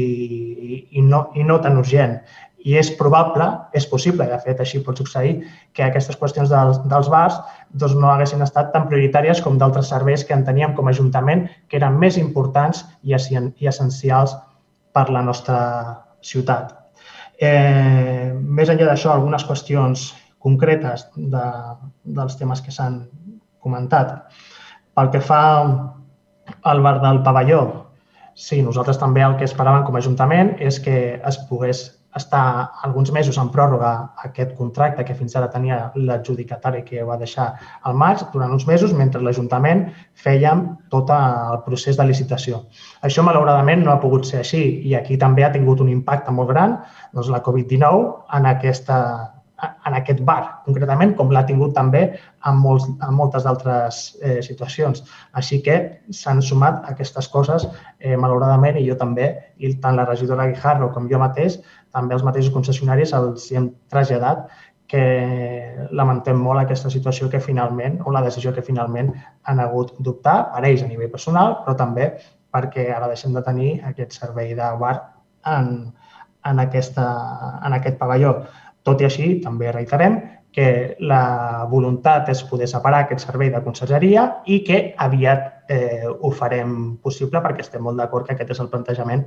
i, 0.87 1.03
no, 1.03 1.25
i 1.35 1.47
no 1.49 1.57
tan 1.65 1.81
urgent. 1.81 2.15
I 2.63 2.77
és 2.79 2.93
probable, 3.01 3.49
és 3.75 3.89
possible, 3.91 4.29
de 4.31 4.39
fet 4.45 4.63
així 4.63 4.79
pot 4.87 5.03
succeir, 5.03 5.33
que 5.75 5.83
aquestes 5.89 6.21
qüestions 6.21 6.55
dels, 6.55 6.79
dels 6.95 7.11
bars 7.11 7.41
doncs, 7.75 7.99
no 7.99 8.13
haguessin 8.13 8.47
estat 8.47 8.71
tan 8.77 8.87
prioritàries 8.87 9.43
com 9.43 9.59
d'altres 9.59 9.91
serveis 9.91 10.23
que 10.23 10.39
en 10.39 10.47
teníem 10.47 10.79
com 10.79 10.87
a 10.87 10.95
Ajuntament, 10.95 11.49
que 11.67 11.83
eren 11.83 11.99
més 11.99 12.21
importants 12.23 12.85
i, 13.03 13.19
i 13.19 13.73
essencials 13.73 14.39
per 14.95 15.09
la 15.11 15.27
nostra 15.27 15.59
ciutat. 16.23 16.71
Eh, 17.39 18.31
més 18.39 18.71
enllà 18.71 18.93
d'això, 18.93 19.11
algunes 19.11 19.43
qüestions 19.47 20.09
concretes 20.43 21.09
de, 21.17 21.45
dels 22.05 22.39
temes 22.39 22.63
que 22.65 22.75
s'han 22.75 23.03
comentat. 23.63 24.15
Pel 24.95 25.13
que 25.15 25.21
fa 25.23 25.43
al 26.63 26.83
bar 26.83 26.99
del 27.03 27.23
pavelló, 27.27 27.63
sí, 28.35 28.63
nosaltres 28.63 28.99
també 28.99 29.25
el 29.27 29.37
que 29.39 29.47
esperàvem 29.49 29.85
com 29.87 29.97
a 29.99 30.03
Ajuntament 30.03 30.57
és 30.63 30.79
que 30.83 30.99
es 31.19 31.41
pogués 31.51 31.87
estar 32.17 32.71
alguns 32.83 33.13
mesos 33.13 33.37
en 33.39 33.51
pròrroga 33.53 33.91
aquest 34.25 34.55
contracte 34.57 35.05
que 35.05 35.15
fins 35.15 35.37
ara 35.37 35.51
tenia 35.53 35.79
l'adjudicatari 35.95 36.83
que 36.87 37.05
va 37.05 37.19
deixar 37.21 37.49
al 37.85 37.97
maig 38.01 38.23
durant 38.33 38.55
uns 38.57 38.67
mesos 38.67 38.95
mentre 38.97 39.21
l'Ajuntament 39.23 39.85
fèiem 40.25 40.65
tot 40.95 41.13
el 41.15 41.61
procés 41.67 41.99
de 42.01 42.07
licitació. 42.09 42.63
Això, 43.05 43.25
malauradament, 43.27 43.85
no 43.85 43.93
ha 43.93 44.01
pogut 44.01 44.27
ser 44.27 44.41
així 44.41 44.63
i 44.89 44.95
aquí 44.99 45.19
també 45.21 45.45
ha 45.45 45.53
tingut 45.53 45.85
un 45.85 45.93
impacte 45.93 46.33
molt 46.33 46.51
gran 46.55 46.79
doncs, 47.13 47.29
la 47.29 47.43
Covid-19 47.45 48.09
en 48.41 48.49
aquesta, 48.55 48.99
en 49.59 49.97
aquest 49.99 50.21
bar, 50.27 50.63
concretament, 50.67 51.15
com 51.19 51.33
l'ha 51.35 51.43
tingut 51.49 51.75
també 51.75 52.03
en, 52.11 52.61
molts, 52.63 52.87
en 52.87 53.17
moltes 53.17 53.47
altres 53.51 53.99
eh, 54.23 54.39
situacions. 54.45 55.03
Així 55.39 55.59
que 55.67 55.79
s'han 56.15 56.43
sumat 56.45 56.85
aquestes 56.93 57.29
coses, 57.33 57.67
eh, 57.99 58.15
malauradament, 58.17 58.79
i 58.79 58.87
jo 58.87 58.95
també, 59.01 59.33
i 59.59 59.73
tant 59.83 59.99
la 59.99 60.07
regidora 60.07 60.47
Guijarro 60.53 60.93
com 60.95 61.11
jo 61.11 61.19
mateix, 61.19 61.59
també 61.95 62.15
els 62.15 62.25
mateixos 62.27 62.55
concessionaris 62.55 63.15
els 63.19 63.51
hem 63.51 63.73
traslladat 63.91 64.47
que 64.89 65.89
lamentem 65.93 66.39
molt 66.41 66.63
aquesta 66.63 66.89
situació 66.91 67.29
que 67.29 67.43
finalment, 67.45 67.99
o 68.07 68.15
la 68.15 68.23
decisió 68.25 68.55
que 68.57 68.65
finalment 68.65 69.11
han 69.45 69.61
hagut 69.61 69.93
d'optar 70.01 70.39
per 70.55 70.65
ells 70.65 70.85
a 70.85 70.89
nivell 70.89 71.13
personal, 71.13 71.59
però 71.65 71.77
també 71.77 72.13
perquè 72.55 72.89
ara 72.95 73.11
deixem 73.11 73.35
de 73.37 73.43
tenir 73.45 73.73
aquest 73.85 74.17
servei 74.17 74.55
de 74.57 74.71
bar 74.81 74.95
en, 75.45 75.93
en, 76.49 76.63
aquesta, 76.65 77.05
en 77.67 77.77
aquest 77.77 78.01
pavelló. 78.01 78.33
Tot 78.89 79.05
i 79.05 79.09
així, 79.09 79.29
també 79.45 79.69
reiterem 79.75 80.19
que 80.55 80.97
la 81.05 81.67
voluntat 81.69 82.31
és 82.33 82.41
poder 82.49 82.67
separar 82.71 83.03
aquest 83.05 83.27
servei 83.27 83.51
de 83.53 83.61
consergeria 83.67 84.25
i 84.49 84.63
que 84.65 84.79
aviat 85.07 85.71
eh, 85.75 86.09
ho 86.09 86.31
farem 86.33 86.73
possible 87.05 87.43
perquè 87.45 87.67
estem 87.67 87.85
molt 87.85 88.01
d'acord 88.01 88.27
que 88.27 88.35
aquest 88.35 88.55
és 88.57 88.63
el 88.65 88.71
plantejament 88.73 89.27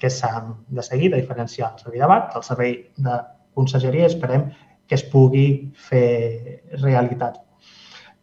que 0.00 0.08
s'ha 0.10 0.32
de 0.48 0.84
seguir, 0.86 1.12
de 1.12 1.20
diferenciar 1.20 1.74
el 1.74 1.84
servei 1.84 2.00
de 2.00 2.08
bar 2.14 2.20
del 2.32 2.46
servei 2.48 2.74
de 2.96 3.20
consergeria 3.52 4.08
esperem 4.08 4.48
que 4.88 4.96
es 4.96 5.04
pugui 5.12 5.46
fer 5.76 6.62
realitat. 6.80 7.36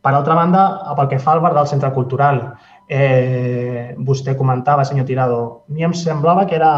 Per 0.01 0.11
altra 0.15 0.35
banda, 0.35 0.65
pel 0.97 1.09
que 1.11 1.21
fa 1.21 1.35
al 1.35 1.43
bar 1.43 1.53
del 1.53 1.67
centre 1.69 1.93
cultural, 1.93 2.41
eh, 2.89 3.95
vostè 4.09 4.35
comentava, 4.37 4.85
senyor 4.85 5.05
Tirado, 5.05 5.41
a 5.69 5.73
mi 5.73 5.85
em 5.85 5.93
semblava 5.93 6.47
que 6.47 6.55
era 6.57 6.71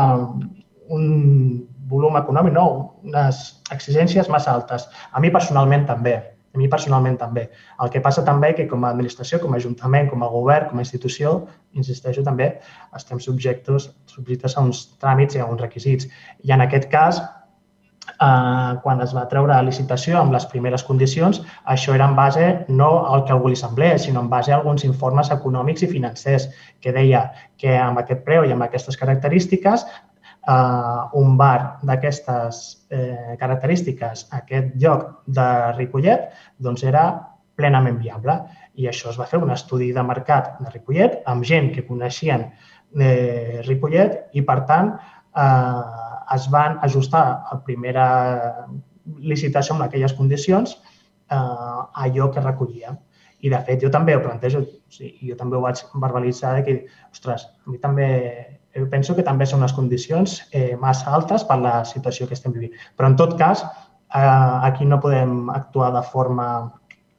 un 0.91 1.70
volum 1.91 2.17
econòmic, 2.19 2.55
no, 2.55 2.67
unes 3.03 3.41
exigències 3.75 4.29
massa 4.31 4.55
altes. 4.55 4.87
A 5.11 5.19
mi 5.23 5.31
personalment 5.33 5.85
també, 5.89 6.15
a 6.53 6.59
mi 6.59 6.67
personalment 6.67 7.17
també. 7.19 7.45
El 7.83 7.91
que 7.91 8.01
passa 8.03 8.23
també 8.27 8.53
que 8.55 8.67
com 8.67 8.83
a 8.83 8.91
administració, 8.91 9.39
com 9.43 9.53
a 9.53 9.59
ajuntament, 9.61 10.09
com 10.11 10.23
a 10.23 10.31
govern, 10.31 10.69
com 10.71 10.81
a 10.81 10.85
institució, 10.85 11.35
insisteixo 11.79 12.23
també, 12.27 12.53
estem 12.97 13.21
subjectes, 13.23 13.91
subjectes 14.11 14.57
a 14.57 14.65
uns 14.67 14.87
tràmits 15.03 15.37
i 15.37 15.43
a 15.43 15.47
uns 15.47 15.61
requisits. 15.63 16.09
I 16.43 16.51
en 16.51 16.65
aquest 16.67 16.89
cas, 16.91 17.21
eh, 17.21 18.73
quan 18.83 19.01
es 19.05 19.15
va 19.15 19.27
treure 19.31 19.55
a 19.55 19.63
licitació 19.63 20.19
amb 20.19 20.35
les 20.35 20.45
primeres 20.51 20.83
condicions, 20.83 21.41
això 21.75 21.95
era 21.95 22.09
en 22.09 22.15
base 22.19 22.47
no 22.67 22.91
al 23.07 23.25
que 23.25 23.35
algú 23.37 23.53
li 23.53 23.59
semblés, 23.59 24.03
sinó 24.03 24.25
en 24.25 24.29
base 24.29 24.51
a 24.51 24.59
alguns 24.59 24.83
informes 24.83 25.31
econòmics 25.31 25.87
i 25.87 25.91
financers 25.95 26.49
que 26.81 26.91
deia 26.91 27.29
que 27.57 27.77
amb 27.77 28.03
aquest 28.03 28.25
preu 28.27 28.43
i 28.43 28.51
amb 28.51 28.67
aquestes 28.67 28.97
característiques 28.97 29.87
eh, 30.47 31.01
un 31.21 31.37
bar 31.37 31.79
d'aquestes 31.83 32.61
eh, 32.89 33.35
característiques, 33.39 34.27
aquest 34.37 34.75
lloc 34.81 35.07
de 35.25 35.47
Ripollet, 35.77 36.29
doncs 36.57 36.83
era 36.87 37.05
plenament 37.55 37.99
viable. 38.01 38.37
I 38.79 38.87
això 38.89 39.11
es 39.11 39.19
va 39.19 39.27
fer 39.29 39.41
un 39.41 39.51
estudi 39.53 39.91
de 39.93 40.03
mercat 40.07 40.55
de 40.61 40.71
Ripollet 40.71 41.19
amb 41.29 41.45
gent 41.47 41.71
que 41.75 41.85
coneixien 41.87 42.47
eh, 42.47 43.61
Ripollet 43.67 44.31
i, 44.33 44.45
per 44.47 44.61
tant, 44.69 44.95
eh, 45.35 46.07
es 46.35 46.47
van 46.51 46.79
ajustar 46.87 47.25
a 47.51 47.59
primera 47.65 48.07
licitació 49.19 49.75
amb 49.75 49.87
aquelles 49.87 50.15
condicions 50.17 50.77
eh, 50.77 51.37
allò 52.05 52.31
que 52.31 52.43
recollia. 52.43 52.95
I, 53.41 53.49
de 53.49 53.59
fet, 53.65 53.81
jo 53.81 53.89
també 53.89 54.15
ho 54.15 54.21
plantejo, 54.21 54.61
o 54.61 54.93
sigui, 54.93 55.31
jo 55.31 55.35
també 55.37 55.57
ho 55.57 55.63
vaig 55.63 55.81
verbalitzar 55.97 56.59
que, 56.65 56.83
ostres, 57.09 57.47
a 57.65 57.71
mi 57.73 57.79
també 57.81 58.09
eh, 58.73 58.85
penso 58.89 59.15
que 59.15 59.25
també 59.27 59.45
són 59.45 59.61
unes 59.61 59.75
condicions 59.77 60.41
eh, 60.51 60.75
massa 60.79 61.13
altes 61.15 61.45
per 61.47 61.59
la 61.61 61.81
situació 61.85 62.27
que 62.27 62.37
estem 62.37 62.53
vivint. 62.55 62.75
Però, 62.97 63.09
en 63.11 63.17
tot 63.19 63.37
cas, 63.39 63.63
eh, 63.63 64.57
aquí 64.69 64.85
no 64.85 64.99
podem 64.99 65.49
actuar 65.49 65.91
de 65.95 66.03
forma 66.11 66.47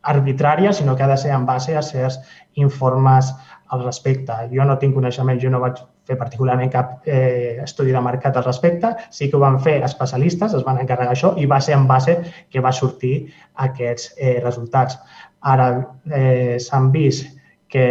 arbitrària, 0.03 0.73
sinó 0.73 0.97
que 0.97 1.03
ha 1.03 1.09
de 1.09 1.17
ser 1.17 1.33
en 1.33 1.47
base 1.47 1.77
a 1.77 1.83
certs 1.83 2.19
informes 2.55 3.33
al 3.73 3.85
respecte. 3.85 4.35
Jo 4.53 4.67
no 4.69 4.77
tinc 4.79 4.95
coneixement, 4.95 5.41
jo 5.41 5.51
no 5.51 5.61
vaig 5.63 5.79
fer 6.09 6.17
particularment 6.19 6.71
cap 6.73 7.07
eh, 7.07 7.61
estudi 7.63 7.95
de 7.95 8.01
mercat 8.03 8.37
al 8.37 8.45
respecte, 8.45 8.91
sí 9.11 9.31
que 9.31 9.39
ho 9.39 9.43
van 9.43 9.61
fer 9.63 9.79
especialistes, 9.87 10.55
es 10.59 10.65
van 10.67 10.81
encarregar 10.83 11.15
això 11.15 11.33
i 11.39 11.47
va 11.47 11.61
ser 11.63 11.77
en 11.79 11.87
base 11.87 12.19
que 12.51 12.61
va 12.61 12.75
sortir 12.75 13.15
aquests 13.67 14.11
eh, 14.19 14.41
resultats. 14.43 14.99
Ara 15.41 15.69
eh, 16.11 16.59
s'han 16.63 16.91
vist 16.93 17.31
que 17.73 17.87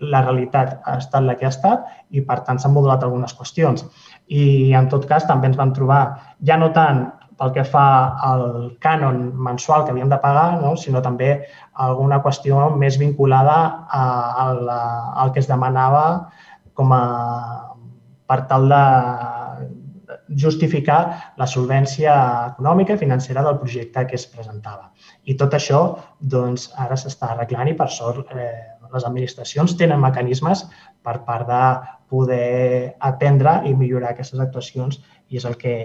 la 0.00 0.20
realitat 0.22 0.76
ha 0.86 0.98
estat 1.02 1.26
la 1.26 1.34
que 1.38 1.48
ha 1.48 1.52
estat 1.54 1.88
i, 2.10 2.22
per 2.22 2.40
tant, 2.46 2.60
s'han 2.62 2.74
modulat 2.74 3.02
algunes 3.02 3.34
qüestions. 3.38 3.82
I, 4.28 4.44
en 4.78 4.88
tot 4.92 5.08
cas, 5.10 5.26
també 5.26 5.50
ens 5.50 5.58
vam 5.58 5.74
trobar, 5.74 6.04
ja 6.46 6.58
no 6.60 6.70
tant 6.76 7.08
pel 7.40 7.50
que 7.56 7.64
fa 7.66 7.86
al 8.22 8.44
cànon 8.84 9.18
mensual 9.48 9.82
que 9.84 9.90
havíem 9.90 10.10
de 10.12 10.20
pagar, 10.22 10.60
no? 10.62 10.76
sinó 10.78 11.02
també 11.02 11.32
alguna 11.86 12.20
qüestió 12.22 12.68
més 12.78 12.98
vinculada 13.00 13.58
a, 13.90 14.04
a 14.44 14.46
la, 14.54 14.80
al 15.24 15.32
que 15.34 15.42
es 15.42 15.50
demanava 15.50 16.04
com 16.78 16.94
a, 16.94 17.02
per 18.30 18.44
tal 18.50 18.68
de 18.70 18.82
justificar 20.44 21.00
la 21.40 21.48
solvència 21.50 22.14
econòmica 22.52 22.94
i 22.94 23.00
financera 23.00 23.42
del 23.44 23.58
projecte 23.60 24.06
que 24.08 24.16
es 24.20 24.26
presentava. 24.30 24.90
I 25.26 25.36
tot 25.40 25.54
això 25.58 25.82
doncs, 26.34 26.70
ara 26.78 26.96
s'està 26.96 27.32
arreglant 27.32 27.72
i 27.72 27.76
per 27.78 27.90
sort 27.92 28.32
eh, 28.36 28.52
les 28.92 29.06
administracions 29.08 29.76
tenen 29.80 30.00
mecanismes 30.02 30.64
per 31.02 31.18
part 31.26 31.48
de 31.48 31.62
poder 32.12 32.94
atendre 33.00 33.60
i 33.68 33.74
millorar 33.74 34.12
aquestes 34.12 34.40
actuacions 34.40 35.00
i 35.28 35.40
és 35.40 35.46
el 35.48 35.56
que 35.60 35.76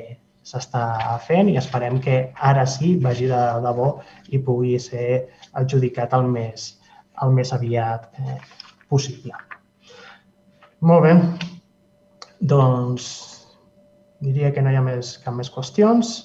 s'està 0.48 1.18
fent 1.28 1.50
i 1.52 1.58
esperem 1.60 2.00
que 2.04 2.18
ara 2.52 2.66
sí 2.68 2.96
vagi 3.04 3.28
de 3.32 3.42
debò 3.64 3.90
i 4.32 4.40
pugui 4.40 4.78
ser 4.80 5.28
adjudicat 5.60 6.16
el 6.16 6.30
més, 6.32 6.70
el 7.24 7.36
més 7.36 7.52
aviat 7.56 8.08
eh, 8.22 8.38
possible. 8.88 9.36
Molt 10.88 11.04
bé. 11.04 11.14
Doncs 12.40 13.08
diria 14.24 14.54
que 14.54 14.62
no 14.62 14.72
hi 14.72 14.78
ha 14.78 14.84
més, 14.86 15.16
cap 15.24 15.36
més 15.36 15.50
qüestions. 15.52 16.16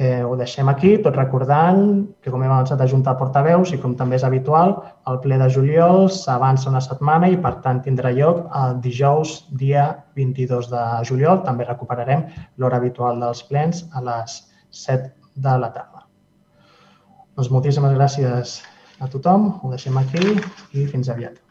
Eh, 0.00 0.24
ho 0.24 0.32
deixem 0.32 0.68
aquí, 0.72 0.94
tot 1.04 1.16
recordant 1.18 1.80
que, 2.24 2.30
com 2.32 2.40
hem 2.40 2.48
avançat 2.48 2.80
a 2.80 2.86
Junta 2.88 3.12
de 3.12 3.20
Portaveus 3.20 3.74
i 3.76 3.78
com 3.82 3.92
també 3.98 4.16
és 4.16 4.22
habitual, 4.24 4.72
el 5.10 5.18
ple 5.20 5.36
de 5.42 5.48
juliol 5.52 6.06
s'avança 6.14 6.70
una 6.70 6.80
setmana 6.86 7.28
i, 7.28 7.36
per 7.42 7.58
tant, 7.66 7.82
tindrà 7.84 8.14
lloc 8.16 8.46
el 8.62 8.78
dijous, 8.86 9.34
dia 9.60 9.84
22 10.16 10.70
de 10.72 10.86
juliol. 11.10 11.42
També 11.44 11.68
recuperarem 11.68 12.24
l'hora 12.56 12.80
habitual 12.80 13.20
dels 13.20 13.44
plens 13.50 13.84
a 13.92 14.00
les 14.08 14.40
7 14.86 15.12
de 15.36 15.58
la 15.66 15.68
tarda. 15.76 16.06
Doncs 17.36 17.52
moltíssimes 17.52 17.92
gràcies 18.00 18.56
a 19.04 19.12
tothom, 19.12 19.50
ho 19.60 19.76
deixem 19.76 20.00
aquí 20.00 20.24
i 20.72 20.88
fins 20.88 21.12
aviat. 21.12 21.49